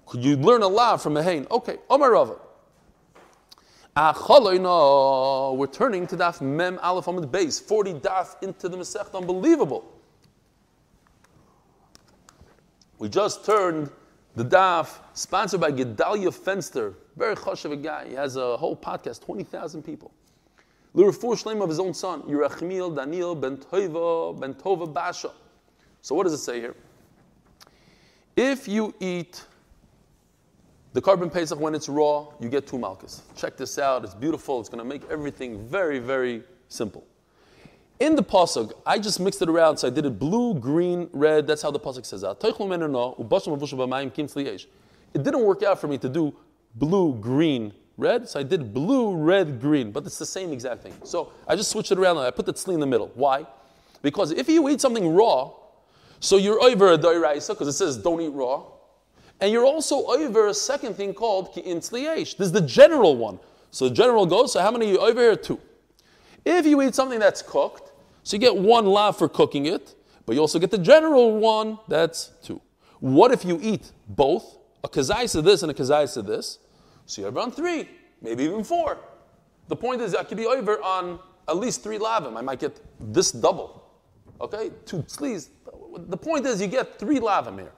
could 0.06 0.24
you 0.24 0.36
learn 0.38 0.64
a 0.64 0.68
lot 0.68 1.02
from 1.02 1.18
a 1.18 1.24
hain? 1.24 1.46
Okay, 1.52 1.78
Omar 1.90 2.12
Rava. 2.12 2.38
We're 3.96 5.68
turning 5.68 6.08
to 6.08 6.18
daf 6.18 6.42
mem 6.42 6.80
aleph 6.82 7.06
the 7.06 7.28
base, 7.28 7.60
40 7.60 7.94
daf 8.00 8.42
into 8.42 8.68
the 8.68 8.76
Masech, 8.76 9.14
unbelievable. 9.14 9.86
We 12.98 13.10
just 13.10 13.46
turned 13.46 13.92
the 14.36 14.46
daf, 14.46 15.00
sponsored 15.14 15.62
by 15.62 15.72
Gedalia 15.72 16.32
Fenster, 16.34 16.96
very 17.16 17.36
choshev 17.36 17.84
guy. 17.84 18.08
He 18.08 18.16
has 18.16 18.36
a 18.36 18.58
whole 18.58 18.76
podcast, 18.76 19.22
20,000 19.24 19.84
people. 19.84 20.12
L'refu 20.94 21.36
shleim 21.36 21.62
of 21.64 21.70
his 21.70 21.80
own 21.80 21.94
son, 21.94 22.22
Yerachmiel 22.24 22.96
Daniel 22.96 23.34
ben 23.36 23.58
Tova 23.58 24.40
ben 24.40 24.54
Tova 24.54 24.92
Basha. 24.92 25.32
So 26.02 26.14
what 26.16 26.24
does 26.24 26.34
it 26.34 26.40
say 26.40 26.60
here? 26.60 26.76
If 28.36 28.68
you 28.68 28.94
eat 29.00 29.44
the 30.94 31.02
korban 31.02 31.32
Pesach 31.32 31.60
when 31.60 31.74
it's 31.74 31.90
raw, 31.90 32.28
you 32.40 32.50
get 32.50 32.68
two 32.68 32.78
malchus. 32.78 33.22
Check 33.36 33.58
this 33.58 33.80
out. 33.80 34.04
It's 34.04 34.14
beautiful. 34.14 34.60
It's 34.60 34.70
going 34.70 34.84
to 34.84 34.86
make 34.88 35.10
everything 35.10 35.68
very, 35.68 36.00
very 36.00 36.44
simple. 36.68 37.04
In 38.00 38.16
the 38.16 38.24
pasuk, 38.24 38.74
I 38.86 39.00
just 39.00 39.20
mixed 39.20 39.42
it 39.42 39.50
around, 39.50 39.78
so 39.78 39.88
I 39.88 39.92
did 39.92 40.06
it 40.06 40.20
blue, 40.20 40.56
green, 40.56 41.10
red. 41.14 41.48
That's 41.48 41.62
how 41.62 41.72
the 41.72 41.80
pasuk 41.80 42.06
says 42.06 42.22
that. 42.22 42.38
It 45.14 45.24
didn't 45.24 45.44
work 45.44 45.64
out 45.64 45.80
for 45.80 45.88
me 45.88 45.98
to 46.00 46.10
do 46.10 46.36
blue, 46.76 47.14
green, 47.16 47.74
red, 47.98 48.28
so 48.28 48.40
I 48.40 48.44
did 48.44 48.74
blue, 48.74 49.16
red, 49.16 49.62
green, 49.62 49.92
but 49.92 50.06
it's 50.06 50.18
the 50.18 50.26
same 50.26 50.52
exact 50.52 50.82
thing. 50.82 50.94
So 51.04 51.32
I 51.48 51.56
just 51.56 51.72
switched 51.72 51.92
it 51.92 51.98
around 51.98 52.18
and 52.18 52.26
I 52.26 52.32
put 52.32 52.46
the 52.46 52.54
tzli 52.54 52.74
in 52.74 52.80
the 52.80 52.88
middle. 52.88 53.12
Why? 53.16 53.46
Because 54.02 54.32
if 54.32 54.50
you 54.50 54.68
eat 54.70 54.82
something 54.82 55.14
raw, 55.14 55.52
so 56.20 56.38
you're 56.38 56.62
over 56.62 56.94
a 56.94 56.98
doiraisa 56.98 57.50
because 57.50 57.68
it 57.68 57.74
says 57.74 57.98
don't 57.98 58.22
eat 58.22 58.34
raw, 58.34 58.64
and 59.40 59.52
you're 59.52 59.66
also 59.66 60.06
over 60.06 60.48
a 60.48 60.54
second 60.54 60.96
thing 60.96 61.14
called 61.14 61.54
ki'in 61.54 61.78
tzliyesh. 61.78 62.38
This 62.38 62.48
is 62.48 62.52
the 62.52 62.62
general 62.62 63.18
one. 63.18 63.40
So 63.72 63.90
the 63.90 63.96
general 63.96 64.26
goes. 64.26 64.54
So 64.54 64.62
how 64.62 64.72
many 64.72 64.88
are 64.88 64.92
you 64.94 65.00
over 65.00 65.20
here? 65.20 65.36
Two. 65.36 65.60
If 66.46 66.66
you 66.66 66.82
eat 66.82 66.96
something 66.96 67.20
that's 67.20 67.42
cooked, 67.42 67.92
so 68.24 68.36
you 68.36 68.40
get 68.40 68.56
one 68.56 68.86
lav 68.86 69.18
for 69.18 69.28
cooking 69.28 69.66
it, 69.66 69.96
but 70.26 70.36
you 70.36 70.42
also 70.42 70.60
get 70.60 70.72
the 70.72 70.78
general 70.78 71.38
one. 71.38 71.80
That's 71.88 72.32
two. 72.42 72.62
What 73.00 73.32
if 73.32 73.44
you 73.44 73.60
eat 73.62 73.92
both 74.08 74.58
a 74.84 74.90
kazais 74.90 75.36
of 75.36 75.44
this 75.44 75.62
and 75.62 75.72
a 75.72 75.74
kazais 75.74 76.16
of 76.16 76.26
this? 76.26 76.60
So 77.06 77.22
you're 77.22 77.40
on 77.40 77.52
three, 77.52 77.90
maybe 78.22 78.44
even 78.46 78.64
four. 78.64 78.98
The 79.68 79.76
point 79.76 80.02
is, 80.02 80.16
I 80.16 80.24
could 80.24 80.38
be 80.38 80.46
over 80.46 80.82
on 80.82 81.20
at 81.48 81.58
least 81.58 81.84
three 81.84 81.98
lavim. 81.98 82.38
I 82.38 82.42
might 82.42 82.60
get 82.60 82.80
this 83.00 83.32
double. 83.32 83.84
Okay, 84.42 84.72
two 84.86 84.98
tzlis. 85.04 85.50
The 85.96 86.18
point 86.18 86.46
is, 86.46 86.62
you 86.62 86.68
get 86.68 87.00
three 87.00 87.20
lavim 87.20 87.60
here. 87.60 87.72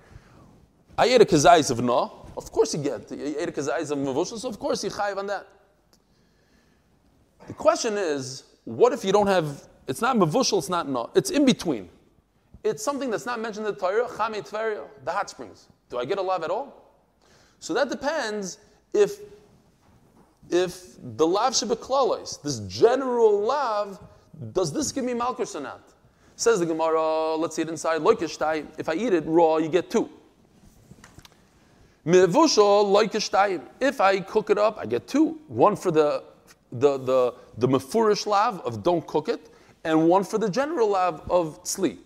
I 0.98 1.06
ate 1.08 1.22
a 1.22 1.26
kazais 1.26 1.72
of 1.72 1.84
no. 1.84 2.28
Of 2.38 2.52
course 2.52 2.74
you 2.74 2.82
get. 2.82 3.12
You 3.12 3.36
ate 3.38 3.50
a 3.50 3.52
kazais 3.52 3.92
of 3.92 3.98
mavushal, 3.98 4.40
so 4.40 4.50
of 4.50 4.60
course 4.60 4.84
you 4.84 4.90
chayiv 4.90 5.18
on 5.18 5.28
that. 5.28 5.48
The 7.48 7.54
question 7.54 7.98
is, 7.98 8.44
what 8.64 8.94
if 8.94 9.06
you 9.06 9.12
don't 9.12 9.28
have? 9.28 9.68
It's 9.88 10.02
not 10.02 10.16
mavushal. 10.18 10.58
It's 10.58 10.70
not 10.70 10.88
no. 10.88 11.10
It's 11.16 11.30
in 11.30 11.46
between. 11.46 11.90
It's 12.64 12.84
something 12.84 13.12
that's 13.12 13.26
not 13.26 13.40
mentioned 13.40 13.68
in 13.68 13.74
the 13.74 13.80
Torah. 13.80 14.08
Chamei 14.08 14.48
Tveria, 14.48 14.86
the 15.04 15.12
hot 15.12 15.30
springs. 15.30 15.68
Do 15.90 16.00
I 16.00 16.06
get 16.06 16.18
a 16.18 16.22
lav 16.22 16.44
at 16.44 16.50
all? 16.50 16.94
So 17.60 17.74
that 17.74 17.90
depends 17.90 18.58
if 18.96 19.20
if 20.50 20.96
the 21.18 21.26
lav 21.26 21.54
shebeklalos, 21.54 22.42
this 22.42 22.60
general 22.60 23.42
lav, 23.42 24.00
does 24.54 24.72
this 24.72 24.92
give 24.92 25.04
me 25.04 25.14
malchus 25.14 25.56
or 25.56 25.62
not? 25.62 25.94
Says 26.36 26.60
the 26.60 26.66
Gemara, 26.66 27.36
let's 27.36 27.58
it 27.58 27.70
inside. 27.70 28.02
Loikishtai, 28.02 28.68
if 28.78 28.90
I 28.90 28.94
eat 28.94 29.14
it 29.14 29.24
raw, 29.26 29.58
you 29.58 29.70
get 29.70 29.90
two. 29.90 30.10
Mevushal 32.06 32.86
loikishtayim. 32.86 33.62
If 33.80 34.00
I 34.00 34.20
cook 34.20 34.50
it 34.50 34.58
up, 34.58 34.78
I 34.78 34.86
get 34.86 35.08
two. 35.08 35.40
One 35.48 35.76
for 35.76 35.92
the 35.92 36.24
the 36.72 36.98
the 36.98 37.34
the 37.58 37.68
mefurish 37.68 38.28
lav 38.28 38.60
of 38.62 38.84
don't 38.84 39.06
cook 39.08 39.30
it, 39.30 39.50
and 39.84 40.08
one 40.08 40.24
for 40.24 40.38
the 40.38 40.50
general 40.50 40.90
lav 40.90 41.22
of 41.30 41.64
tzli. 41.64 41.98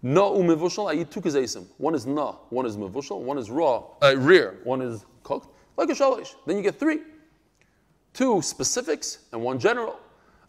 No 0.00 0.32
umevushal, 0.32 0.90
I 0.90 1.00
eat 1.00 1.10
two 1.10 1.20
kazesim. 1.20 1.66
One 1.76 1.94
is 1.94 2.06
na, 2.06 2.32
one 2.50 2.64
is 2.64 2.76
mevushal, 2.76 3.20
one 3.20 3.36
is 3.36 3.50
raw, 3.50 3.82
uh, 4.00 4.16
rear, 4.16 4.60
one 4.62 4.80
is 4.80 5.04
cooked. 5.24 5.48
Like 5.78 5.88
a 5.90 5.92
shalish. 5.92 6.34
Then 6.44 6.56
you 6.56 6.62
get 6.62 6.78
three. 6.78 6.98
Two 8.12 8.42
specifics 8.42 9.18
and 9.32 9.40
one 9.40 9.60
general. 9.60 9.98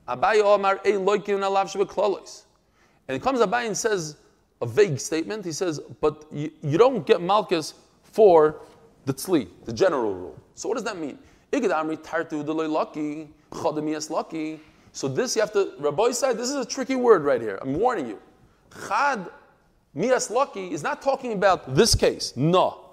Abaye 0.08 0.42
Omar 0.42 0.82
ein 0.84 1.06
loikin 1.06 1.40
alav 1.40 1.72
shebeklolos. 1.72 2.44
And 3.08 3.16
it 3.16 3.22
comes 3.22 3.40
Abaye 3.40 3.68
and 3.68 3.78
says 3.78 4.18
a 4.60 4.66
vague 4.66 5.00
statement. 5.00 5.46
He 5.46 5.52
says, 5.52 5.80
but 6.02 6.26
you, 6.32 6.52
you 6.64 6.80
don't 6.80 7.06
get 7.06 7.22
malchus 7.22 7.76
for 8.02 8.62
the 9.06 9.14
tzli, 9.14 9.48
the 9.66 9.74
general 9.74 10.16
rule. 10.16 10.36
So 10.56 10.68
what 10.68 10.76
does 10.76 10.84
that 10.84 10.98
mean? 10.98 11.20
So 14.92 15.08
this 15.08 15.36
you 15.36 15.42
have 15.42 15.54
to, 15.54 15.74
Rabbi 15.80 16.12
said, 16.12 16.38
this 16.38 16.50
is 16.50 16.56
a 16.56 16.66
tricky 16.66 16.96
word 16.96 17.24
right 17.24 17.42
here. 17.42 17.60
I'm 17.62 17.76
warning 17.76 18.08
you. 18.08 18.20
Chad 18.88 19.30
mias 19.94 20.30
lucky 20.32 20.72
is 20.72 20.82
not 20.84 21.02
talking 21.02 21.34
about 21.34 21.76
this 21.76 21.94
case. 21.96 22.36
No. 22.36 22.89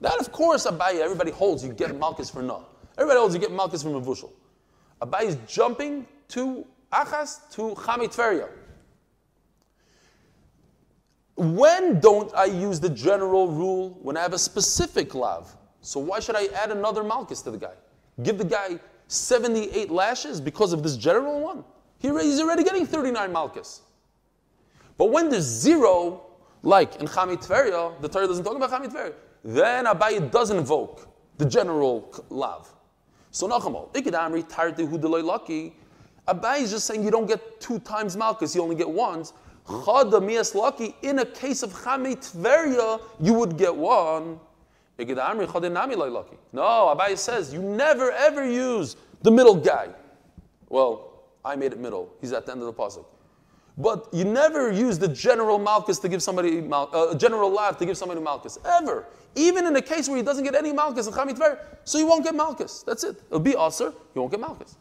That 0.00 0.18
of 0.18 0.32
course 0.32 0.66
Abaye, 0.66 1.00
everybody 1.00 1.30
holds 1.30 1.64
you 1.64 1.72
get 1.72 1.96
malchus 1.96 2.30
for 2.30 2.42
no. 2.42 2.66
Everybody 2.96 3.18
holds 3.18 3.34
you 3.34 3.40
get 3.40 3.52
malchus 3.52 3.82
from 3.82 3.94
a 3.94 4.00
vushal. 4.00 4.30
Abaye 5.02 5.24
is 5.24 5.36
jumping 5.46 6.06
to 6.28 6.66
achas 6.92 7.50
to 7.52 7.74
chamitveria. 7.80 8.48
When 11.36 12.00
don't 12.00 12.34
I 12.34 12.44
use 12.44 12.80
the 12.80 12.90
general 12.90 13.48
rule? 13.48 13.98
When 14.02 14.16
I 14.16 14.20
have 14.20 14.34
a 14.34 14.38
specific 14.38 15.14
lav. 15.14 15.56
So 15.80 15.98
why 15.98 16.20
should 16.20 16.36
I 16.36 16.46
add 16.54 16.70
another 16.70 17.02
malchus 17.02 17.40
to 17.42 17.50
the 17.50 17.56
guy? 17.56 17.72
Give 18.22 18.36
the 18.36 18.44
guy 18.44 18.78
78 19.08 19.90
lashes 19.90 20.40
because 20.40 20.72
of 20.72 20.82
this 20.82 20.96
general 20.96 21.40
one? 21.40 21.64
He, 21.98 22.08
he's 22.08 22.40
already 22.40 22.62
getting 22.62 22.86
39 22.86 23.32
malchus. 23.32 23.82
But 24.98 25.06
when 25.06 25.30
there's 25.30 25.44
zero, 25.44 26.26
like 26.62 26.96
in 26.96 27.06
Chamei 27.06 27.42
Tveria, 27.42 27.98
the 28.02 28.08
Torah 28.08 28.26
doesn't 28.26 28.44
talk 28.44 28.56
about 28.56 28.70
Chamei 28.70 28.92
Tveria, 28.92 29.14
then 29.44 29.86
Abaye 29.86 30.30
does 30.30 30.50
invoke 30.50 31.08
the 31.38 31.44
general 31.44 32.12
love. 32.28 32.72
So 33.30 33.48
Nachamol, 33.48 33.92
Ikidamri 33.92 34.48
Tarti 34.48 34.86
Hudeloi 34.86 35.24
Lucky. 35.24 35.74
Abaye 36.28 36.62
is 36.62 36.70
just 36.70 36.86
saying 36.86 37.02
you 37.02 37.10
don't 37.10 37.26
get 37.26 37.60
two 37.60 37.78
times 37.80 38.16
malchus, 38.16 38.54
you 38.54 38.62
only 38.62 38.76
get 38.76 38.88
once. 38.88 39.32
Chada 39.66 40.24
mias 40.24 40.54
lucky, 40.54 40.94
in 41.02 41.20
a 41.20 41.24
case 41.24 41.62
of 41.62 41.72
Chamei 41.72 42.16
Tveria, 42.16 43.00
you 43.20 43.34
would 43.34 43.56
get 43.56 43.74
one. 43.74 44.40
No, 44.98 45.06
Abaye 46.94 47.16
says 47.16 47.54
you 47.54 47.62
never 47.62 48.10
ever 48.10 48.44
use 48.48 48.96
the 49.22 49.30
middle 49.30 49.54
guy. 49.54 49.88
Well, 50.68 51.22
I 51.44 51.56
made 51.56 51.72
it 51.72 51.78
middle. 51.78 52.10
He's 52.20 52.32
at 52.32 52.46
the 52.46 52.52
end 52.52 52.60
of 52.60 52.66
the 52.66 52.72
pasuk. 52.72 53.04
But 53.78 54.08
you 54.12 54.24
never 54.24 54.70
use 54.70 54.98
the 54.98 55.08
general 55.08 55.58
malchus 55.58 55.98
to 56.00 56.08
give 56.08 56.22
somebody 56.22 56.66
uh, 56.70 57.14
general 57.14 57.50
lav 57.50 57.78
to 57.78 57.86
give 57.86 57.96
somebody 57.96 58.20
malchus 58.20 58.58
ever. 58.64 59.06
Even 59.36 59.66
in 59.66 59.76
a 59.76 59.82
case 59.82 60.08
where 60.08 60.16
he 60.16 60.22
doesn't 60.22 60.44
get 60.44 60.54
any 60.54 60.72
malchus 60.72 61.06
in 61.06 61.12
chamit 61.12 61.38
ver, 61.38 61.58
so 61.84 61.98
you 61.98 62.06
won't 62.06 62.24
get 62.24 62.34
malchus. 62.34 62.82
That's 62.82 63.04
it. 63.04 63.22
It'll 63.28 63.40
be 63.40 63.54
aser. 63.56 63.92
You 64.14 64.22
won't 64.22 64.32
get 64.32 64.40
malchus. 64.40 64.76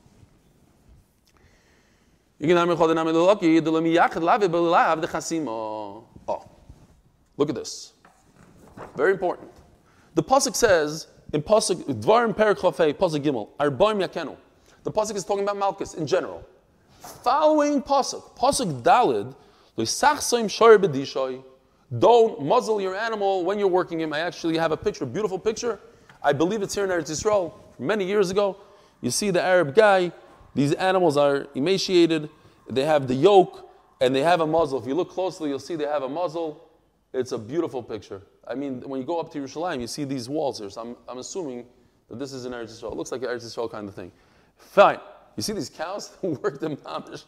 Oh, 6.28 6.50
look 7.38 7.50
at 7.50 7.56
this. 7.56 7.94
Very 8.96 9.12
important. 9.12 9.52
The 10.16 10.24
pasuk 10.24 10.56
says 10.56 11.08
in 11.34 11.42
pasuk 11.42 11.84
Dvarim 12.02 12.34
Perik 12.34 12.58
pasuk 12.58 13.24
Gimel 13.24 13.50
Arbaim 13.60 14.06
Yakenu. 14.06 14.38
The 14.84 14.92
pasuk 14.92 15.16
is 15.16 15.24
talking 15.26 15.44
about 15.44 15.58
Malchus 15.58 15.94
in 15.94 16.08
general. 16.08 16.44
Following 17.00 17.82
pasuk, 17.82 18.36
pasuk 18.38 18.82
Dalid. 18.82 19.36
Don't 22.00 22.44
muzzle 22.44 22.82
your 22.82 22.96
animal 22.96 23.46
when 23.46 23.58
you're 23.58 23.68
working 23.68 24.02
him. 24.02 24.12
I 24.14 24.20
actually 24.20 24.58
have 24.58 24.72
a 24.72 24.78
picture, 24.78 25.06
a 25.06 25.08
beautiful 25.08 25.40
picture. 25.40 25.80
I 26.22 26.34
believe 26.34 26.62
it's 26.62 26.76
here 26.76 26.84
in 26.84 26.90
Eretz 26.90 27.10
Yisrael. 27.10 27.54
Many 27.80 28.06
years 28.06 28.30
ago, 28.30 28.58
you 29.02 29.10
see 29.10 29.32
the 29.32 29.42
Arab 29.42 29.74
guy. 29.74 30.12
These 30.54 30.74
animals 30.74 31.16
are 31.16 31.48
emaciated. 31.56 32.30
They 32.70 32.84
have 32.84 33.08
the 33.08 33.16
yoke 33.16 33.70
and 34.02 34.14
they 34.14 34.22
have 34.22 34.42
a 34.42 34.48
muzzle. 34.48 34.80
If 34.80 34.86
you 34.86 34.96
look 34.96 35.10
closely, 35.10 35.50
you'll 35.50 35.60
see 35.60 35.76
they 35.76 35.86
have 35.86 36.04
a 36.04 36.10
muzzle. 36.10 36.70
It's 37.14 37.32
a 37.32 37.38
beautiful 37.38 37.82
picture. 37.82 38.22
I 38.46 38.56
mean, 38.56 38.82
when 38.82 39.00
you 39.00 39.08
go 39.08 39.20
up 39.20 39.32
to 39.32 39.40
Yerushalayim, 39.40 39.80
you 39.80 39.88
see 39.88 40.04
these 40.04 40.28
walls 40.28 40.60
here. 40.60 40.70
So 40.70 40.82
I'm, 40.82 40.96
I'm 41.08 41.20
assuming 41.20 41.66
that 42.10 42.20
this 42.20 42.34
is 42.34 42.46
an 42.46 42.52
Eretz 42.52 42.72
Yisrael. 42.72 42.92
It 42.92 42.98
looks 42.98 43.12
like 43.12 43.22
an 43.22 43.30
Eretz 43.30 43.46
Yisrael 43.46 43.72
kind 43.72 43.88
of 43.88 43.96
thing. 43.96 44.12
Fine. 44.58 45.00
You 45.40 45.44
see 45.44 45.54
these 45.54 45.70
cows 45.70 46.18
work 46.22 46.60
them 46.60 46.76
mamish. 46.76 47.24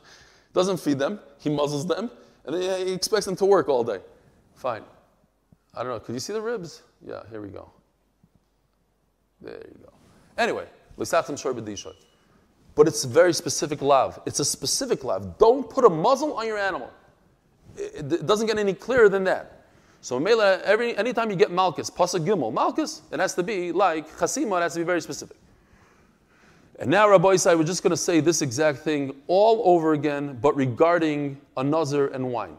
Doesn't 0.53 0.82
feed 0.82 0.99
them. 0.99 1.22
He 1.38 1.49
muzzles 1.49 1.88
them, 1.88 2.12
and 2.43 2.53
then 2.53 2.86
he 2.86 2.91
expects 2.91 3.26
them 3.26 3.38
to 3.38 3.45
work 3.45 3.70
all 3.70 3.86
day. 3.86 3.99
Fine. 4.53 4.84
I 5.74 5.82
don't 5.82 5.93
know. 5.93 5.99
Could 6.01 6.16
you 6.16 6.20
see 6.20 6.34
the 6.34 6.41
ribs? 6.41 6.82
Yeah. 7.07 7.22
Here 7.30 7.39
we 7.39 7.47
go. 7.47 7.72
There 9.39 9.53
you 9.53 9.80
go. 9.82 9.93
Anyway, 10.38 10.66
But 12.76 12.89
it's 12.89 13.05
a 13.05 13.07
very 13.07 13.32
specific 13.32 13.82
love. 13.82 14.20
It's 14.26 14.41
a 14.41 14.45
specific 14.45 15.05
love. 15.05 15.38
Don't 15.38 15.70
put 15.70 15.86
a 15.86 15.89
muzzle 15.89 16.34
on 16.34 16.45
your 16.45 16.57
animal. 16.57 16.91
It, 17.78 18.12
it 18.12 18.28
doesn't 18.28 18.47
get 18.47 18.59
any 18.59 18.74
clearer 18.74 19.07
than 19.07 19.24
that. 19.24 19.68
So 20.01 20.20
Mela, 20.20 20.59
every 20.66 20.97
anytime 20.97 21.30
you 21.30 21.38
get 21.38 21.49
Malchus, 21.49 21.89
Pasa 21.89 22.20
Gimel, 22.20 22.51
Malchus, 22.51 23.03
it 23.09 23.22
has 23.22 23.36
to 23.36 23.43
be 23.43 23.72
like 23.72 24.09
Chasima, 24.18 24.57
it 24.57 24.64
has 24.64 24.74
to 24.74 24.80
be 24.80 24.84
very 24.84 24.99
specific. 24.99 25.38
And 26.82 26.89
now, 26.89 27.07
Rabbi 27.07 27.36
Isai, 27.36 27.55
we're 27.55 27.63
just 27.63 27.84
going 27.84 27.91
to 27.91 27.95
say 27.95 28.21
this 28.21 28.41
exact 28.41 28.79
thing 28.79 29.13
all 29.27 29.61
over 29.65 29.93
again, 29.93 30.39
but 30.41 30.55
regarding 30.55 31.39
a 31.55 31.63
nazir 31.63 32.07
and 32.07 32.32
wine. 32.32 32.57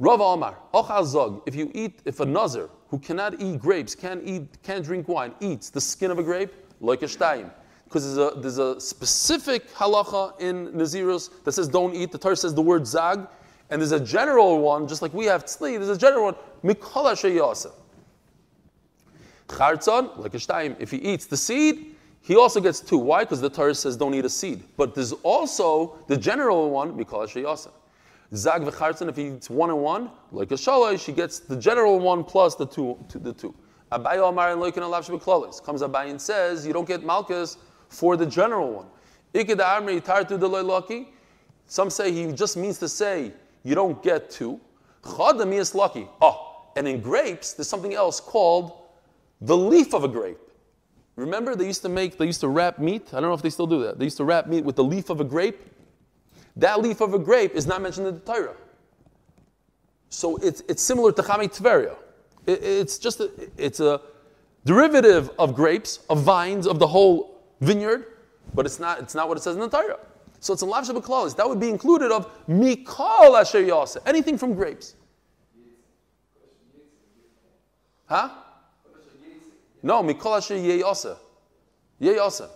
Rav 0.00 1.06
Zog, 1.06 1.42
if 1.46 1.54
you 1.54 1.70
eat, 1.72 2.00
if 2.04 2.18
a 2.18 2.26
nazir 2.26 2.68
who 2.88 2.98
cannot 2.98 3.40
eat 3.40 3.60
grapes, 3.60 3.94
can't 3.94 4.20
eat, 4.26 4.60
can't 4.64 4.84
drink 4.84 5.06
wine, 5.06 5.32
eats 5.38 5.70
the 5.70 5.80
skin 5.80 6.10
of 6.10 6.18
a 6.18 6.24
grape, 6.24 6.52
like 6.80 7.02
a 7.02 7.04
shtayim. 7.04 7.52
Because 7.84 8.16
there's 8.16 8.32
a, 8.32 8.40
there's 8.40 8.58
a 8.58 8.80
specific 8.80 9.72
halacha 9.74 10.40
in 10.40 10.72
Nazirus 10.72 11.30
that 11.44 11.52
says 11.52 11.68
don't 11.68 11.94
eat. 11.94 12.10
The 12.10 12.18
Torah 12.18 12.34
says 12.34 12.54
the 12.54 12.62
word 12.62 12.84
zag, 12.84 13.20
and 13.70 13.80
there's 13.80 13.92
a 13.92 14.00
general 14.00 14.58
one, 14.58 14.88
just 14.88 15.02
like 15.02 15.14
we 15.14 15.26
have 15.26 15.44
tzli, 15.44 15.76
there's 15.76 15.88
a 15.88 15.96
general 15.96 16.24
one, 16.24 16.34
mikol. 16.64 17.72
Chartzon, 19.46 20.18
like 20.18 20.34
a 20.34 20.38
shtayim, 20.38 20.74
if 20.80 20.90
he 20.90 20.96
eats 20.96 21.26
the 21.26 21.36
seed, 21.36 21.91
he 22.22 22.36
also 22.36 22.60
gets 22.60 22.80
two. 22.80 22.98
Why? 22.98 23.24
Because 23.24 23.40
the 23.40 23.50
Torah 23.50 23.74
says 23.74 23.96
don't 23.96 24.14
eat 24.14 24.24
a 24.24 24.30
seed. 24.30 24.62
But 24.76 24.94
there's 24.94 25.12
also 25.24 25.98
the 26.06 26.16
general 26.16 26.70
one, 26.70 26.92
mikol 26.92 27.26
yasa. 27.26 27.70
Zag 28.34 28.62
v'chartzon, 28.62 29.08
if 29.08 29.16
he 29.16 29.28
eats 29.28 29.50
one 29.50 29.70
and 29.70 29.80
one, 29.80 30.10
like 30.30 30.52
a 30.52 30.54
shalosh, 30.54 31.04
he 31.04 31.12
gets 31.12 31.40
the 31.40 31.56
general 31.56 31.98
one 31.98 32.24
plus 32.24 32.54
the 32.54 32.66
two. 32.66 32.96
the 33.12 33.32
two. 33.32 33.54
Abaye 33.90 34.18
Omar 34.18 34.52
and 34.52 34.62
Loikin 34.62 34.78
Alav 34.78 35.06
Shebeklolis. 35.06 35.62
Comes 35.62 35.82
Abaye 35.82 36.10
and 36.10 36.20
says, 36.20 36.66
you 36.66 36.72
don't 36.72 36.88
get 36.88 37.04
Malchus 37.04 37.58
for 37.90 38.16
the 38.16 38.24
general 38.24 38.72
one. 38.72 38.86
Iked 39.34 39.58
Amri 39.58 40.00
Tartu 40.00 40.38
Deloy 40.38 41.06
Some 41.66 41.90
say 41.90 42.10
he 42.10 42.32
just 42.32 42.56
means 42.56 42.78
to 42.78 42.88
say, 42.88 43.32
you 43.64 43.74
don't 43.74 44.02
get 44.02 44.30
two. 44.30 44.60
Chadam 45.02 45.52
is 45.52 45.74
lucky. 45.74 46.08
Oh, 46.22 46.68
and 46.76 46.88
in 46.88 47.00
grapes, 47.00 47.52
there's 47.52 47.68
something 47.68 47.92
else 47.92 48.20
called 48.20 48.72
the 49.42 49.56
leaf 49.56 49.92
of 49.92 50.04
a 50.04 50.08
grape. 50.08 50.38
Remember, 51.16 51.54
they 51.54 51.66
used 51.66 51.82
to 51.82 51.88
make, 51.88 52.16
they 52.16 52.26
used 52.26 52.40
to 52.40 52.48
wrap 52.48 52.78
meat. 52.78 53.08
I 53.12 53.20
don't 53.20 53.28
know 53.28 53.34
if 53.34 53.42
they 53.42 53.50
still 53.50 53.66
do 53.66 53.82
that. 53.84 53.98
They 53.98 54.04
used 54.04 54.16
to 54.16 54.24
wrap 54.24 54.46
meat 54.46 54.64
with 54.64 54.76
the 54.76 54.84
leaf 54.84 55.10
of 55.10 55.20
a 55.20 55.24
grape. 55.24 55.60
That 56.56 56.80
leaf 56.80 57.00
of 57.00 57.14
a 57.14 57.18
grape 57.18 57.54
is 57.54 57.66
not 57.66 57.82
mentioned 57.82 58.06
in 58.06 58.14
the 58.14 58.20
Torah. 58.20 58.54
So 60.08 60.36
it's, 60.38 60.62
it's 60.68 60.82
similar 60.82 61.12
to 61.12 61.22
Chamei 61.22 61.54
Tveria. 61.54 61.96
It, 62.46 62.62
it's 62.62 62.98
just 62.98 63.20
a, 63.20 63.30
it's 63.56 63.80
a 63.80 64.00
derivative 64.64 65.30
of 65.38 65.54
grapes, 65.54 66.00
of 66.08 66.22
vines, 66.22 66.66
of 66.66 66.78
the 66.78 66.86
whole 66.86 67.42
vineyard, 67.60 68.06
but 68.54 68.66
it's 68.66 68.78
not, 68.78 69.00
it's 69.00 69.14
not 69.14 69.28
what 69.28 69.36
it 69.36 69.42
says 69.42 69.54
in 69.54 69.60
the 69.60 69.68
Torah. 69.68 69.98
So 70.40 70.52
it's 70.52 70.62
a 70.62 70.66
lav 70.66 70.84
shabakalalis. 70.84 71.36
That 71.36 71.48
would 71.48 71.60
be 71.60 71.68
included 71.68 72.10
of 72.10 72.28
mikol 72.48 73.40
asher 73.40 73.62
yasa, 73.62 73.98
anything 74.06 74.36
from 74.36 74.54
grapes. 74.54 74.96
Huh? 78.06 78.28
No, 79.82 80.02
mikol 80.02 80.36
asher 80.36 80.54
yeyasa. 80.54 81.16
Yeyasa. 82.00 82.48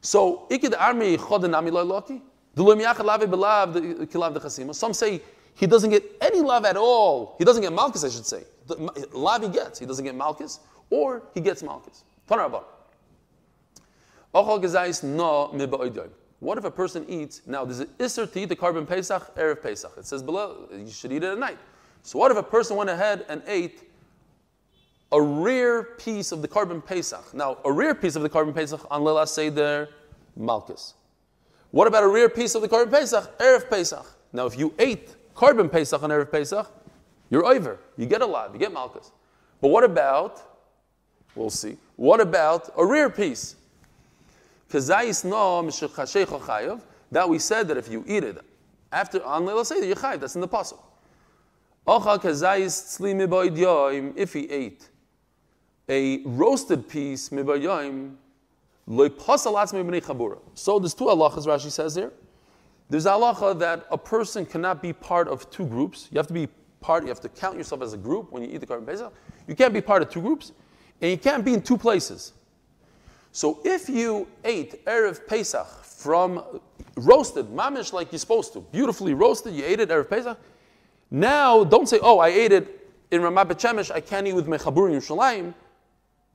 So, 0.00 0.46
ikid 0.50 0.74
armi 0.78 1.16
choden 1.16 1.54
ami 1.56 1.70
loyloki. 1.70 2.22
Some 4.72 4.92
say 4.92 5.20
he 5.54 5.66
doesn't 5.68 5.90
get 5.90 6.16
any 6.20 6.40
love 6.40 6.64
at 6.64 6.76
all. 6.76 7.36
He 7.38 7.44
doesn't 7.44 7.62
get 7.62 7.72
malchus, 7.72 8.02
I 8.02 8.08
should 8.08 8.26
say. 8.26 8.42
The 8.66 9.08
love 9.12 9.42
he 9.42 9.48
gets. 9.48 9.78
He 9.78 9.86
doesn't 9.86 10.04
get 10.04 10.16
malchus, 10.16 10.58
or 10.90 11.22
he 11.34 11.40
gets 11.40 11.62
malchus. 11.62 12.02
What 16.40 16.58
if 16.58 16.64
a 16.64 16.70
person 16.70 17.04
eats, 17.08 17.42
now 17.46 17.64
there's 17.64 17.80
an 17.80 17.88
Isser 17.98 18.32
to 18.32 18.40
eat 18.40 18.48
the 18.48 18.56
korban 18.56 18.88
Pesach, 18.88 19.34
Erev 19.36 19.62
Pesach. 19.62 19.92
It 19.96 20.06
says 20.06 20.22
below, 20.22 20.68
you 20.72 20.90
should 20.90 21.12
eat 21.12 21.22
it 21.22 21.30
at 21.30 21.38
night. 21.38 21.58
So 22.02 22.18
what 22.18 22.32
if 22.32 22.36
a 22.36 22.42
person 22.42 22.76
went 22.76 22.90
ahead 22.90 23.24
and 23.28 23.42
ate 23.46 23.87
a 25.10 25.20
rare 25.20 25.82
piece 25.82 26.32
of 26.32 26.42
the 26.42 26.48
korban 26.48 26.84
Pesach? 26.84 27.32
Now, 27.32 27.58
a 27.64 27.72
rare 27.72 27.94
piece 27.94 28.16
of 28.16 28.22
the 28.22 28.28
korban 28.28 28.54
Pesach 28.54 28.86
on 28.90 29.04
Lela 29.04 29.26
Seder, 29.26 29.88
Malchus. 30.36 30.94
What 31.70 31.86
about 31.86 32.04
a 32.04 32.08
rare 32.08 32.28
piece 32.28 32.54
of 32.54 32.62
the 32.62 32.68
korban 32.68 32.90
Pesach, 32.90 33.38
Erev 33.38 33.70
Pesach? 33.70 34.06
Now, 34.32 34.46
if 34.46 34.58
you 34.58 34.74
ate 34.78 35.14
korban 35.34 35.70
Pesach 35.70 36.02
on 36.02 36.10
Erev 36.10 36.30
Pesach, 36.30 36.70
you're 37.30 37.46
over. 37.46 37.78
You 37.96 38.06
get 38.06 38.22
a 38.22 38.26
lot, 38.26 38.52
you 38.52 38.58
get 38.58 38.72
Malchus. 38.72 39.12
But 39.60 39.68
what 39.68 39.84
about, 39.84 40.42
we'll 41.34 41.50
see, 41.50 41.76
what 41.96 42.20
about 42.20 42.70
a 42.76 42.84
rare 42.84 43.10
piece? 43.10 43.56
That 44.70 45.18
we 47.28 47.38
said 47.38 47.68
that 47.68 47.76
if 47.76 47.88
you 47.88 48.04
eat 48.06 48.24
it 48.24 48.38
after 48.92 49.24
on 49.24 49.46
Leila 49.46 49.64
Seder, 49.64 49.86
you're. 49.86 50.20
That's 50.20 50.34
in 50.34 50.42
the 50.42 50.48
pasuk. 50.48 50.78
If 54.16 54.32
he 54.34 54.50
ate 54.50 54.90
a 55.88 56.22
roasted 56.24 56.88
piece, 56.88 57.28
so 57.28 57.34
there's 57.36 57.54
two 60.94 61.04
halachas 61.04 61.46
Rashi 61.46 61.70
says 61.70 61.94
here. 61.94 62.12
There's 62.90 63.04
halacha 63.04 63.58
that 63.58 63.86
a 63.90 63.98
person 63.98 64.46
cannot 64.46 64.80
be 64.80 64.92
part 64.92 65.28
of 65.28 65.50
two 65.50 65.66
groups. 65.66 66.08
You 66.10 66.18
have 66.18 66.26
to 66.28 66.32
be 66.32 66.48
part. 66.80 67.02
You 67.02 67.10
have 67.10 67.20
to 67.20 67.28
count 67.28 67.58
yourself 67.58 67.82
as 67.82 67.92
a 67.92 67.98
group 67.98 68.32
when 68.32 68.42
you 68.42 68.48
eat 68.50 68.58
the 68.58 68.66
korban 68.66 68.86
pesach. 68.86 69.12
You 69.46 69.54
can't 69.54 69.74
be 69.74 69.80
part 69.80 70.02
of 70.02 70.10
two 70.10 70.22
groups, 70.22 70.52
and 71.00 71.10
you 71.10 71.18
can't 71.18 71.44
be 71.44 71.54
in 71.54 71.62
two 71.62 71.76
places. 71.76 72.32
So 73.32 73.60
if 73.64 73.88
you 73.88 74.26
ate 74.44 74.84
Erev 74.86 75.26
Pesach 75.26 75.66
from 75.84 76.42
roasted, 76.96 77.46
mamish 77.46 77.92
like 77.92 78.10
you're 78.10 78.18
supposed 78.18 78.52
to, 78.54 78.60
beautifully 78.60 79.14
roasted, 79.14 79.54
you 79.54 79.64
ate 79.64 79.80
it 79.80 79.90
Erev 79.90 80.08
Pesach, 80.08 80.38
now 81.10 81.64
don't 81.64 81.88
say, 81.88 81.98
oh, 82.02 82.18
I 82.18 82.28
ate 82.28 82.52
it 82.52 82.90
in 83.10 83.20
Ramat 83.20 83.50
Shemesh, 83.50 83.90
I 83.90 84.00
can't 84.00 84.26
eat 84.26 84.32
with 84.32 84.46
Mechabur 84.46 84.90
in 84.90 84.98
Yerushalayim. 84.98 85.54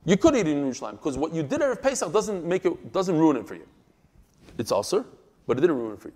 You 0.04 0.16
could 0.16 0.36
eat 0.36 0.46
it 0.46 0.48
in 0.48 0.64
Yerushalayim, 0.64 0.92
because 0.92 1.16
what 1.16 1.32
you 1.32 1.42
did 1.42 1.60
Erev 1.60 1.80
Pesach 1.80 2.12
doesn't 2.12 2.44
make 2.44 2.64
it, 2.66 2.92
doesn't 2.92 3.16
ruin 3.16 3.36
it 3.38 3.46
for 3.46 3.54
you. 3.54 3.66
It's 4.58 4.70
also, 4.70 5.06
but 5.46 5.56
it 5.56 5.62
didn't 5.62 5.76
ruin 5.76 5.94
it 5.94 6.00
for 6.00 6.08
you. 6.08 6.14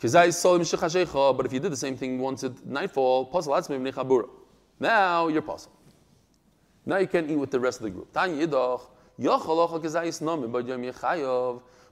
But 0.00 1.46
if 1.46 1.52
you 1.52 1.60
did 1.60 1.70
the 1.70 1.76
same 1.76 1.96
thing 1.96 2.18
once 2.18 2.42
at 2.42 2.66
nightfall, 2.66 3.30
now 4.80 5.28
you're 5.28 5.42
puzzled. 5.42 5.76
Now 6.84 6.96
you 6.96 7.06
can 7.06 7.30
eat 7.30 7.36
with 7.36 7.52
the 7.52 7.60
rest 7.60 7.78
of 7.78 7.84
the 7.84 7.90
group. 7.90 8.08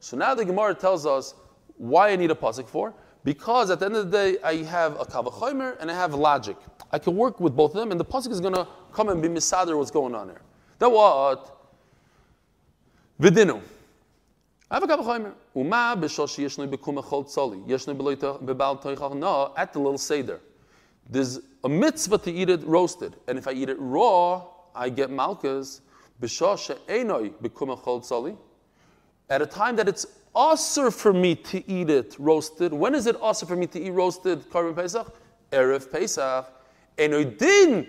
So 0.01 0.17
now 0.17 0.35
the 0.35 0.45
Gemara 0.45 0.75
tells 0.75 1.07
us 1.07 1.35
why 1.77 2.11
I 2.11 2.17
need 2.17 2.33
a 2.33 2.35
pasuk 2.35 2.69
for. 2.69 2.93
Because 3.25 3.71
at 3.71 3.81
the 3.81 3.87
end 3.87 3.97
of 3.97 4.11
the 4.11 4.17
day, 4.17 4.39
I 4.43 4.57
have 4.65 4.99
a 4.99 5.05
kavachomer 5.05 5.77
and 5.81 5.91
I 5.91 5.95
have 5.95 6.15
logic. 6.15 6.57
I 6.91 6.99
can 6.99 7.17
work 7.17 7.39
with 7.41 7.55
both 7.55 7.75
of 7.75 7.81
them, 7.81 7.91
and 7.91 8.01
the 8.01 8.05
pasuk 8.05 8.31
is 8.31 8.41
going 8.41 8.55
to 8.55 8.67
come 8.93 9.09
and 9.11 9.23
be 9.23 9.29
misader 9.29 9.77
what's 9.77 9.91
going 9.91 10.15
on 10.15 10.29
here. 10.29 10.43
That 10.79 10.91
what? 10.91 11.57
Vidinu. 13.21 13.61
I 14.71 14.75
have 14.75 14.83
a 14.83 14.87
kavachomer. 14.87 15.33
Uma 15.55 15.97
b'shoshi 15.99 16.45
yeshnu 16.45 16.69
b'kum 16.69 17.03
echol 17.03 17.27
tzoli. 17.27 17.67
Yeshnu 17.67 17.97
b'bal 17.97 18.83
toichach. 18.83 19.15
No, 19.17 19.53
at 19.57 19.73
the 19.73 19.79
little 19.79 19.99
seder. 19.99 20.41
There's 21.09 21.41
a 21.65 21.69
mitzvah 21.69 22.19
to 22.19 22.33
eat 22.33 22.49
it 22.49 22.65
roasted. 22.65 23.17
And 23.29 23.37
if 23.37 23.47
I 23.47 23.53
eat 23.53 23.69
it 23.69 23.77
raw, 23.79 24.45
I 24.75 24.89
get 24.89 25.11
malchus 25.11 25.81
at 26.23 26.31
a 29.41 29.47
time 29.47 29.77
that 29.77 29.89
it's 29.89 30.07
also 30.35 30.91
for 30.91 31.13
me 31.13 31.35
to 31.35 31.71
eat 31.71 31.91
it 31.91 32.17
roasted. 32.19 32.73
When 32.73 32.95
is 32.95 33.07
it 33.07 33.17
also 33.17 33.47
for 33.47 33.57
me 33.57 33.67
to 33.69 33.81
eat 33.81 33.91
roasted 33.91 34.49
korban 34.51 34.75
pesach? 34.75 35.13
Erev 35.53 35.91
pesach. 35.91 36.47
Enoidin 36.99 37.89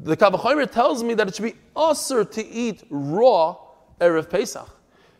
The 0.00 0.16
Kavachomer 0.16 0.70
tells 0.70 1.02
me 1.02 1.14
that 1.14 1.28
it 1.28 1.34
should 1.34 1.42
be 1.44 1.54
usher 1.76 2.24
to 2.24 2.46
eat 2.46 2.84
raw 2.90 3.56
erev 4.00 4.30
pesach. 4.30 4.68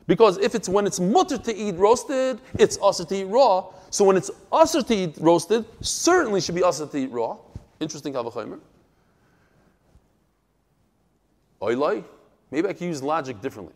Because 0.07 0.39
if 0.39 0.55
it's 0.55 0.69
when 0.69 0.87
it's 0.87 0.99
mutter 0.99 1.37
to 1.37 1.55
eat 1.55 1.75
roasted, 1.77 2.41
it's 2.59 2.79
usher 2.83 3.05
to 3.05 3.15
eat 3.15 3.25
raw. 3.25 3.67
So 3.91 4.05
when 4.05 4.17
it's 4.17 4.31
usher 4.51 4.83
to 4.83 4.95
eat 4.95 5.17
roasted, 5.21 5.67
certainly 5.81 6.41
should 6.41 6.55
be 6.55 6.63
usher 6.63 6.87
to 6.87 6.97
eat 6.97 7.11
raw. 7.11 7.37
Interesting 7.79 8.15
Kavachomer. 8.15 8.61
Oilai, 11.61 12.05
maybe 12.51 12.69
I 12.69 12.73
can 12.73 12.87
use 12.87 13.03
logic 13.03 13.41
differently. 13.41 13.75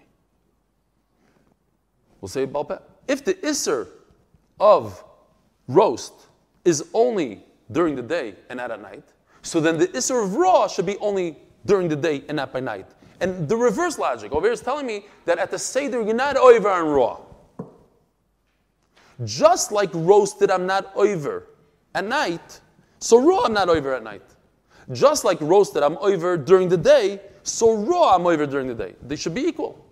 We'll 2.23 2.29
say 2.29 2.47
Balpeh. 2.47 2.81
If 3.09 3.25
the 3.25 3.35
Isser 3.35 3.89
of 4.59 5.05
roast 5.67 6.15
is 6.65 6.89
only 6.95 7.45
during 7.73 7.97
the 7.97 8.03
day 8.03 8.37
and 8.49 8.59
not 8.59 8.71
at 8.71 8.81
night, 8.81 9.05
so 9.43 9.61
then 9.61 9.77
the 9.77 9.89
Isser 9.89 10.25
of 10.25 10.37
raw 10.37 10.69
should 10.69 10.87
be 10.87 10.97
only 10.99 11.37
during 11.67 11.89
the 11.89 11.97
day 11.97 12.23
and 12.29 12.37
not 12.37 12.53
by 12.53 12.61
night. 12.61 12.87
And 13.21 13.49
the 13.49 13.57
reverse 13.57 13.99
logic 13.99 14.33
over 14.33 14.47
here 14.47 14.53
is 14.53 14.61
telling 14.61 14.87
me 14.87 15.07
that 15.25 15.39
at 15.39 15.51
the 15.51 15.59
Seder 15.59 16.01
you're 16.01 16.15
not 16.15 16.37
over 16.37 16.69
and 16.69 16.95
raw. 16.95 17.19
Just 19.25 19.73
like 19.73 19.91
roasted, 19.93 20.51
I'm 20.51 20.67
not 20.67 20.93
over 20.95 21.49
at 21.95 22.05
night, 22.05 22.61
so 23.01 23.21
raw, 23.21 23.45
I'm 23.45 23.53
not 23.53 23.69
over 23.69 23.95
at 23.95 24.03
night. 24.03 24.23
Just 24.93 25.25
like 25.25 25.41
roasted, 25.41 25.83
I'm 25.83 25.99
over 25.99 26.37
during 26.37 26.69
the 26.69 26.77
day, 26.77 27.21
so 27.43 27.75
raw, 27.75 28.15
I'm 28.15 28.27
over 28.27 28.47
during 28.47 28.69
the 28.69 28.75
day. 28.75 28.95
They 29.03 29.17
should 29.17 29.35
be 29.35 29.43
equal. 29.43 29.85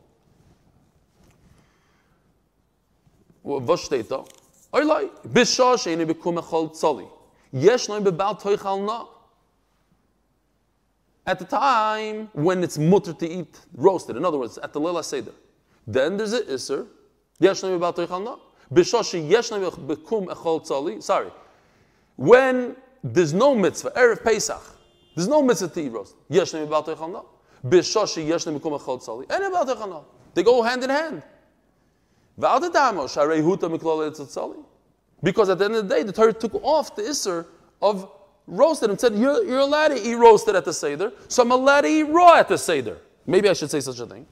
Was 3.43 3.84
steht 3.84 4.09
da? 4.09 4.24
Oilai, 4.72 5.11
bisha 5.26 5.76
sheini 5.76 6.07
bekum 6.07 6.38
echol 6.38 6.70
tzoli. 6.70 7.09
Yesh 7.53 7.88
noim 7.88 8.05
bebal 8.05 8.41
toichal 8.41 8.84
na. 8.84 9.07
At 11.26 11.38
the 11.38 11.45
time 11.45 12.28
when 12.32 12.62
it's 12.62 12.78
mutter 12.78 13.12
to 13.12 13.28
eat 13.28 13.59
roasted, 13.74 14.16
in 14.16 14.24
other 14.24 14.38
words, 14.38 14.59
at 14.59 14.72
the 14.72 14.80
Lila 14.80 15.03
Seder, 15.03 15.32
then 15.86 16.16
there's 16.16 16.32
an 16.32 16.45
Isser. 16.45 16.86
Yesh 17.38 17.62
noim 17.62 17.78
bebal 17.78 17.97
toichal 17.97 18.22
na. 18.22 18.36
Bisha 18.72 19.09
she 19.09 19.18
yesh 19.20 19.51
noim 19.51 19.70
bekum 19.86 20.26
echol 20.26 20.64
tzoli. 20.66 21.03
Sorry. 21.03 21.30
When 22.16 22.76
there's 23.03 23.32
no 23.32 23.55
mitzvah, 23.55 23.93
Erev 23.93 24.22
Pesach, 24.22 24.62
there's 25.16 25.28
no 25.28 25.43
mitzvah 25.43 25.68
to 25.68 25.80
eat 25.80 25.91
roast. 25.91 26.14
Yesh 26.28 26.53
noim 26.53 26.68
bebal 26.68 26.86
toichal 26.86 27.11
na. 27.11 27.22
Bisha 27.66 28.12
she 28.12 28.22
yesh 28.22 28.45
noim 28.45 28.61
bekum 28.61 28.78
echol 28.78 29.03
tzoli. 29.03 29.26
And 29.30 29.43
bebal 29.45 29.66
toichal 29.66 29.88
na. 29.88 30.01
They 30.34 30.43
go 30.45 30.62
hand 30.62 30.84
in 30.84 30.91
hand. 30.91 31.22
Because 35.22 35.49
at 35.51 35.59
the 35.59 35.64
end 35.64 35.74
of 35.74 35.88
the 35.88 35.95
day, 35.95 36.03
the 36.03 36.12
Torah 36.12 36.32
took 36.32 36.55
off 36.64 36.97
the 36.97 37.03
Isser 37.03 37.47
of 37.82 38.11
roasted 38.47 38.91
and 38.91 38.99
said, 39.01 39.14
you're, 39.14 39.45
you're 39.45 39.59
allowed 39.59 39.88
to 39.88 40.01
eat 40.03 40.14
roasted 40.14 40.57
at 40.57 40.64
the 40.64 40.72
Seder, 40.72 41.12
so 41.28 41.43
I'm 41.43 41.53
allowed 41.53 41.82
to 41.82 41.88
eat 41.88 42.05
raw 42.05 42.34
at 42.36 42.49
the 42.49 42.59
Seder. 42.59 42.99
Maybe 43.26 43.49
I 43.49 43.53
should 43.53 43.70
say 43.70 43.80
such 43.80 44.01
a 44.01 44.07
thing. 44.07 44.26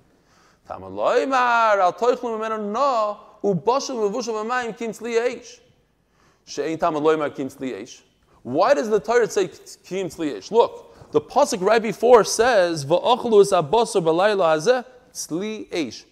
Why 8.43 8.75
does 8.75 8.91
the 8.91 9.01
Torah 9.01 9.29
say 9.31 9.49
kim 9.85 10.09
tzli 10.09 10.51
Look, 10.51 11.13
the 11.13 11.21
pasuk 11.21 11.61
right 11.61 11.83
before 11.83 12.25
says 12.25 12.85
va'achlu 12.85 13.41
es 13.43 13.53
abasar 13.53 14.03
b'layla 14.03 14.85
hazeh. 15.13 16.05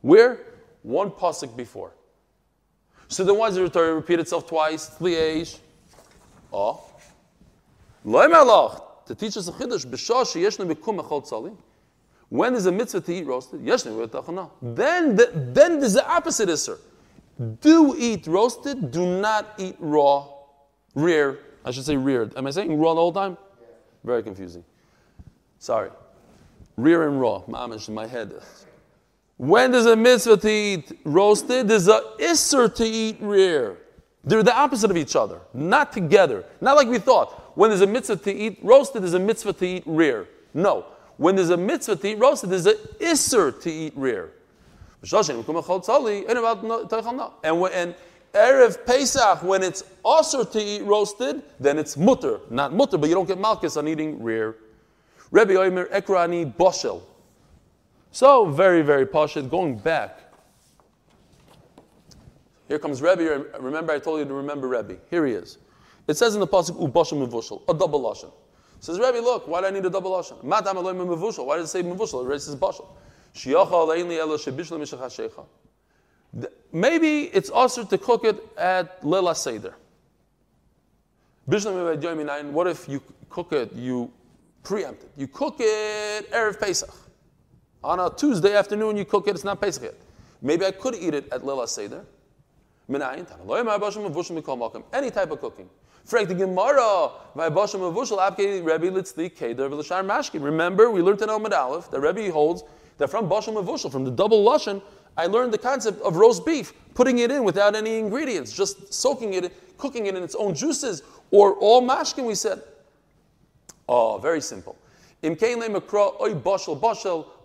Where? 0.00 0.40
One 0.82 1.10
pasuk 1.10 1.56
before. 1.56 1.92
So 3.08 3.24
then 3.24 3.38
why 3.38 3.48
does 3.48 3.56
the 3.56 3.68
Torah 3.68 3.94
repeat 3.94 4.20
itself 4.20 4.46
twice? 4.46 4.90
Tzli 4.90 5.58
Oh. 6.52 6.80
Malach. 8.06 8.82
To 9.06 9.14
teach 9.14 9.36
us 9.36 9.48
a 9.48 9.52
chiddush, 9.52 9.86
b'shah 9.86 10.24
sheyeshnu 10.24 10.70
bekum 10.70 11.00
echol. 11.00 11.56
When 12.28 12.52
there's 12.52 12.66
a 12.66 12.72
mitzvah 12.72 13.00
to 13.00 13.12
eat 13.12 13.26
roasted, 13.26 13.60
yeshnu 13.60 14.06
v'tachana. 14.06 14.50
Then, 14.60 15.16
the, 15.16 15.30
then 15.34 15.80
there's 15.80 15.94
the 15.94 16.06
opposite 16.06 16.50
isser. 16.50 16.78
Do 17.60 17.94
eat 17.96 18.26
roasted, 18.26 18.90
do 18.90 19.06
not 19.20 19.54
eat 19.58 19.76
raw, 19.78 20.28
rear. 20.94 21.38
I 21.64 21.70
should 21.70 21.84
say 21.84 21.96
reared. 21.96 22.36
Am 22.36 22.46
I 22.46 22.50
saying 22.50 22.78
raw 22.78 22.94
the 22.94 23.00
whole 23.00 23.12
time? 23.12 23.38
Very 24.04 24.22
confusing. 24.22 24.64
Sorry. 25.58 25.90
Rear 26.76 27.08
and 27.08 27.20
raw. 27.20 27.42
Mamish 27.48 27.88
in 27.88 27.94
my 27.94 28.06
head. 28.06 28.34
When 29.38 29.70
there's 29.70 29.86
a 29.86 29.96
mitzvah 29.96 30.36
to 30.38 30.50
eat 30.50 30.98
roasted, 31.04 31.68
there's 31.68 31.86
a 31.86 32.00
isser 32.18 32.74
to 32.74 32.84
eat 32.84 33.16
rear. 33.20 33.78
They're 34.24 34.42
the 34.42 34.54
opposite 34.54 34.90
of 34.90 34.96
each 34.96 35.14
other, 35.14 35.40
not 35.54 35.92
together. 35.92 36.44
Not 36.60 36.74
like 36.74 36.88
we 36.88 36.98
thought. 36.98 37.56
When 37.56 37.70
there's 37.70 37.80
a 37.80 37.86
mitzvah 37.86 38.16
to 38.16 38.32
eat 38.32 38.58
roasted, 38.62 39.02
there's 39.02 39.14
a 39.14 39.18
mitzvah 39.18 39.52
to 39.54 39.66
eat 39.66 39.84
rear. 39.86 40.28
No. 40.54 40.86
When 41.18 41.36
there's 41.36 41.50
a 41.50 41.56
mitzvah 41.56 41.96
to 41.96 42.08
eat 42.08 42.18
roasted, 42.18 42.50
there's 42.50 42.66
a 42.66 42.74
isser 42.74 43.58
to 43.62 43.70
eat 43.70 43.92
rear. 43.96 44.32
And 47.44 47.60
when 47.60 47.94
Erev 48.34 48.86
Pesach, 48.86 49.42
when 49.42 49.62
it's 49.62 49.84
also 50.04 50.44
to 50.44 50.60
eat 50.60 50.82
roasted, 50.82 51.42
then 51.60 51.78
it's 51.78 51.96
mutter. 51.96 52.40
Not 52.50 52.74
mutter, 52.74 52.98
but 52.98 53.08
you 53.08 53.14
don't 53.14 53.28
get 53.28 53.38
malchus 53.38 53.76
on 53.76 53.86
eating 53.86 54.20
rear. 54.20 54.56
Rebbe 55.30 55.54
Oimer 55.54 55.88
Ekrani 55.90 56.52
Boshel. 56.52 57.02
So, 58.18 58.46
very, 58.46 58.82
very 58.82 59.06
pashit. 59.06 59.48
Going 59.48 59.78
back. 59.78 60.18
Here 62.66 62.80
comes 62.80 63.00
Rebbe. 63.00 63.46
Remember, 63.60 63.92
I 63.92 64.00
told 64.00 64.18
you 64.18 64.24
to 64.24 64.34
remember 64.34 64.66
Rebbe. 64.66 64.96
Here 65.08 65.24
he 65.24 65.34
is. 65.34 65.58
It 66.08 66.16
says 66.16 66.34
in 66.34 66.40
the 66.40 66.46
pasuk 66.48 66.76
ubashim 66.80 67.24
mevushal, 67.24 67.62
a 67.68 67.74
double 67.74 68.00
lashon. 68.00 68.32
Says 68.80 68.98
Rebbe, 68.98 69.18
look, 69.18 69.46
why 69.46 69.60
do 69.60 69.68
I 69.68 69.70
need 69.70 69.86
a 69.86 69.90
double 69.90 70.10
lashon? 70.10 70.42
Matam 70.42 70.78
aloy 70.78 70.96
mevushal. 70.96 71.46
Why 71.46 71.58
does 71.58 71.66
it 71.66 71.70
say 71.70 71.84
mevushal? 71.84 72.28
It 72.34 72.40
says 72.40 72.56
bashal. 72.56 72.88
Maybe 76.72 77.22
it's 77.22 77.50
also 77.50 77.84
to 77.84 77.98
cook 77.98 78.24
it 78.24 78.44
at 78.58 79.06
Lela 79.06 79.36
Seder. 79.36 79.76
What 81.46 82.66
if 82.66 82.88
you 82.88 83.00
cook 83.30 83.52
it, 83.52 83.72
you 83.74 84.10
preempt 84.64 85.04
it? 85.04 85.10
You 85.16 85.28
cook 85.28 85.58
it 85.60 86.32
Erev 86.32 86.58
Pesach. 86.58 86.92
On 87.82 88.00
a 88.00 88.10
Tuesday 88.10 88.56
afternoon, 88.56 88.96
you 88.96 89.04
cook 89.04 89.28
it, 89.28 89.34
it's 89.34 89.44
not 89.44 89.60
Pesach 89.60 89.84
yet. 89.84 89.94
Maybe 90.42 90.64
I 90.64 90.72
could 90.72 90.94
eat 90.94 91.14
it 91.14 91.32
at 91.32 91.44
Lela 91.44 91.68
Seder. 91.68 92.04
Any 92.90 93.24
type 95.10 95.30
of 95.30 95.40
cooking. 95.40 95.68
Remember, 100.42 100.90
we 100.90 101.02
learned 101.02 101.22
in 101.22 101.28
Omid 101.28 101.52
Aleph 101.52 101.90
that 101.90 102.00
Rebbe 102.00 102.32
holds 102.32 102.64
that 102.96 103.08
from 103.08 103.28
Basham 103.28 103.62
Mavushal, 103.62 103.92
from 103.92 104.04
the 104.04 104.10
double 104.10 104.44
Lashon, 104.44 104.80
I 105.16 105.26
learned 105.26 105.52
the 105.52 105.58
concept 105.58 106.00
of 106.02 106.16
roast 106.16 106.46
beef, 106.46 106.72
putting 106.94 107.18
it 107.18 107.30
in 107.30 107.44
without 107.44 107.76
any 107.76 107.98
ingredients, 107.98 108.52
just 108.52 108.94
soaking 108.94 109.34
it, 109.34 109.52
cooking 109.76 110.06
it 110.06 110.16
in 110.16 110.22
its 110.22 110.34
own 110.34 110.54
juices, 110.54 111.02
or 111.30 111.54
all 111.54 111.82
mashkin, 111.82 112.24
we 112.24 112.34
said. 112.34 112.62
Oh, 113.88 114.18
very 114.18 114.40
simple. 114.40 114.76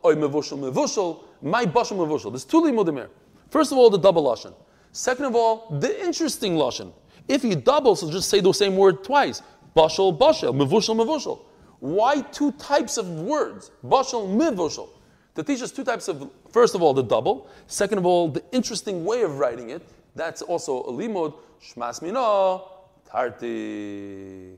Oy 0.05 0.15
mevushal 0.15 0.59
mevushal 0.59 1.23
my 1.43 1.65
bashal 1.65 1.97
mevushal. 1.97 2.31
There's 2.31 2.45
two 2.45 2.61
limudim. 2.61 3.07
First 3.49 3.71
of 3.71 3.77
all, 3.77 3.89
the 3.89 3.97
double 3.97 4.23
lashon. 4.23 4.53
Second 4.91 5.25
of 5.25 5.35
all, 5.35 5.67
the 5.79 6.03
interesting 6.03 6.55
lashon. 6.55 6.93
If 7.27 7.43
you 7.43 7.55
double, 7.55 7.95
so 7.95 8.09
just 8.09 8.29
say 8.29 8.39
the 8.39 8.53
same 8.53 8.75
word 8.75 9.03
twice. 9.03 9.41
Bashal 9.75 10.17
bashal 10.17 10.55
mevushal 10.55 10.95
mevushal. 10.95 11.41
Why 11.79 12.21
two 12.21 12.51
types 12.53 12.97
of 12.97 13.07
words? 13.09 13.71
Bashal 13.85 14.27
mevushal. 14.35 14.89
To 15.35 15.43
teach 15.43 15.61
us 15.61 15.71
two 15.71 15.83
types 15.83 16.07
of. 16.07 16.31
First 16.51 16.75
of 16.75 16.81
all, 16.81 16.93
the 16.93 17.03
double. 17.03 17.49
Second 17.67 17.97
of 17.97 18.05
all, 18.05 18.29
the 18.29 18.43
interesting 18.51 19.03
way 19.03 19.23
of 19.23 19.39
writing 19.39 19.71
it. 19.71 19.81
That's 20.15 20.41
also 20.41 20.83
a 20.83 20.91
limud. 20.91 21.33
Shmas 21.61 22.01
mino 22.01 22.69
tarti. 23.09 24.57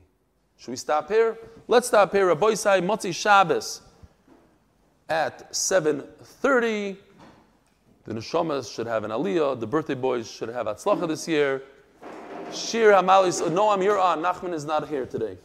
Should 0.58 0.70
we 0.70 0.76
stop 0.76 1.08
here? 1.08 1.38
Let's 1.66 1.88
stop 1.88 2.12
here. 2.12 2.26
Rabbi 2.26 2.52
Isai 2.52 2.80
Motzi 2.84 3.14
Shabbos 3.14 3.82
at 5.08 5.50
7.30. 5.52 6.96
The 8.04 8.14
Neshamas 8.14 8.72
should 8.72 8.86
have 8.86 9.04
an 9.04 9.10
Aliyah. 9.10 9.58
The 9.58 9.66
birthday 9.66 9.94
boys 9.94 10.30
should 10.30 10.48
have 10.48 10.66
Atzlacha 10.66 11.08
this 11.08 11.26
year. 11.26 11.62
Shir 12.52 12.92
Hamalis. 12.92 13.40
Uh, 13.40 13.46
oh, 13.46 13.48
no, 13.48 13.70
I'm 13.70 13.80
here 13.80 13.98
on. 13.98 14.22
Nachman 14.22 14.54
is 14.54 14.64
not 14.64 14.88
here 14.88 15.06
today. 15.06 15.36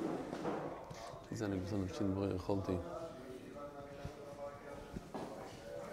כי 0.00 0.04
מחסדך 0.04 0.12
למדתי 0.12 0.42
בבית. 0.42 1.28
כי 1.28 1.36
זה 1.36 1.46
אני 1.46 1.56
בסדר 1.56 1.94
פשין 1.94 2.14
בריא, 2.14 2.34
יכולתי. 2.34 2.76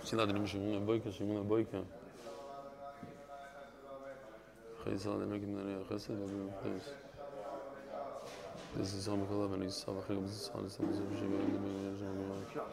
פשין 0.02 0.20
עד 0.20 0.30
נמי 0.30 0.48
שימון 0.48 0.82
הבויקה, 0.82 1.12
שימון 1.12 1.38
הבויקה. 1.38 1.78
אחרי 4.82 4.94
ישראל 4.94 5.18
נמי 5.18 5.40
כמדני 5.40 5.82
החסד 5.82 6.12
ואבי 6.12 6.34
מפרס. 6.34 6.90
זה 8.82 9.02
זר 9.02 9.16
מכל 9.16 9.34
ואני 9.34 9.72
סב 9.72 9.98
אחרי 9.98 10.16
גם 10.16 10.28
זה 10.28 10.40
סר 10.40 10.62
לסם 10.66 10.94
זה 10.94 11.04
ושבי 11.10 11.26
אין 11.26 11.58
דמי 11.58 11.70
גנר 11.70 11.98
שם 12.00 12.18
מירה. 12.18 12.66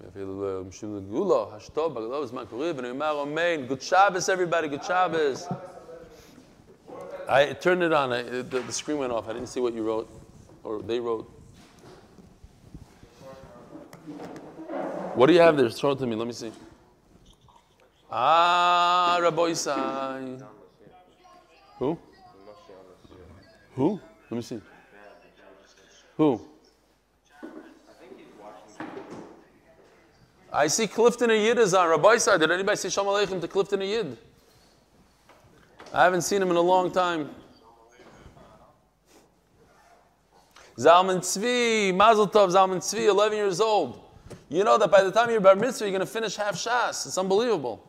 ואפילו 0.00 0.64
משום 0.68 0.96
לגאולה, 0.96 1.56
השטוב 1.56 1.94
בגדול 1.94 2.22
בזמן 2.22 2.44
קורי, 2.50 2.72
ונאמר 2.76 3.22
אמן, 3.22 3.66
good 3.68 3.82
Shabbos 3.90 4.28
everybody, 4.28 4.68
good 4.68 4.86
Shabbos. 4.86 5.52
I 7.31 7.53
turned 7.53 7.81
it 7.81 7.93
on. 7.93 8.11
I, 8.11 8.23
the, 8.23 8.43
the 8.43 8.73
screen 8.73 8.97
went 8.97 9.13
off. 9.13 9.29
I 9.29 9.33
didn't 9.33 9.47
see 9.47 9.61
what 9.61 9.73
you 9.73 9.83
wrote, 9.83 10.09
or 10.65 10.81
they 10.81 10.99
wrote. 10.99 11.31
What 15.15 15.27
do 15.27 15.33
you 15.33 15.39
have 15.39 15.55
there? 15.55 15.69
Show 15.69 15.91
it 15.91 15.99
to 15.99 16.05
me. 16.05 16.17
Let 16.17 16.27
me 16.27 16.33
see. 16.33 16.51
Ah, 18.11 19.17
Rabbi 19.21 19.41
Isai. 19.41 20.43
Who? 21.79 21.97
Who? 23.75 23.99
Let 24.29 24.35
me 24.35 24.41
see. 24.41 24.61
Who? 26.17 26.41
I 30.51 30.67
see 30.67 30.85
Clifton 30.85 31.29
and 31.29 31.41
Yid 31.41 31.59
is 31.59 31.73
on. 31.73 31.89
Rabbi 31.89 32.15
Isai, 32.15 32.37
did 32.37 32.51
anybody 32.51 32.75
say 32.75 32.89
Shalom 32.89 33.15
Aleichem 33.15 33.39
to 33.39 33.47
Clifton 33.47 33.81
and 33.81 33.89
Yid? 33.89 34.17
I 35.93 36.03
haven't 36.03 36.21
seen 36.21 36.41
him 36.41 36.49
in 36.49 36.55
a 36.55 36.61
long 36.61 36.91
time. 36.91 37.29
Zalman 40.77 41.17
Tzvi, 41.17 41.93
Mazel 41.93 42.27
Tov, 42.27 42.49
Zalman 42.51 42.77
Tzvi, 42.77 43.07
11 43.07 43.37
years 43.37 43.59
old. 43.59 44.01
You 44.49 44.63
know 44.63 44.77
that 44.77 44.89
by 44.89 45.03
the 45.03 45.11
time 45.11 45.29
you're 45.29 45.41
bar 45.41 45.55
mitzvah, 45.55 45.85
you're 45.85 45.91
going 45.91 45.99
to 45.99 46.05
finish 46.05 46.35
half 46.35 46.55
Shas. 46.55 47.05
It's 47.05 47.17
unbelievable. 47.17 47.85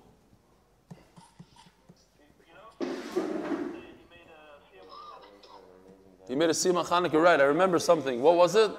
He 6.29 6.35
made 6.35 6.51
a 6.51 6.55
Sima 6.55 6.85
Chanukah 6.85 7.23
right. 7.23 7.41
I 7.41 7.45
remember 7.45 7.79
something. 7.79 8.21
What 8.21 8.37
was 8.37 8.57
it? 8.57 8.71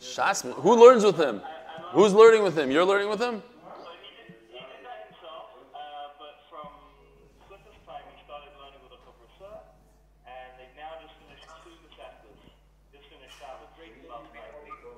Shasman. 0.00 0.54
Who 0.54 0.84
learns 0.84 1.04
with 1.04 1.16
him? 1.16 1.40
Who's 1.92 2.12
learning 2.12 2.42
with 2.42 2.58
him? 2.58 2.70
You're 2.70 2.84
learning 2.84 3.08
with 3.08 3.20
him? 3.20 3.42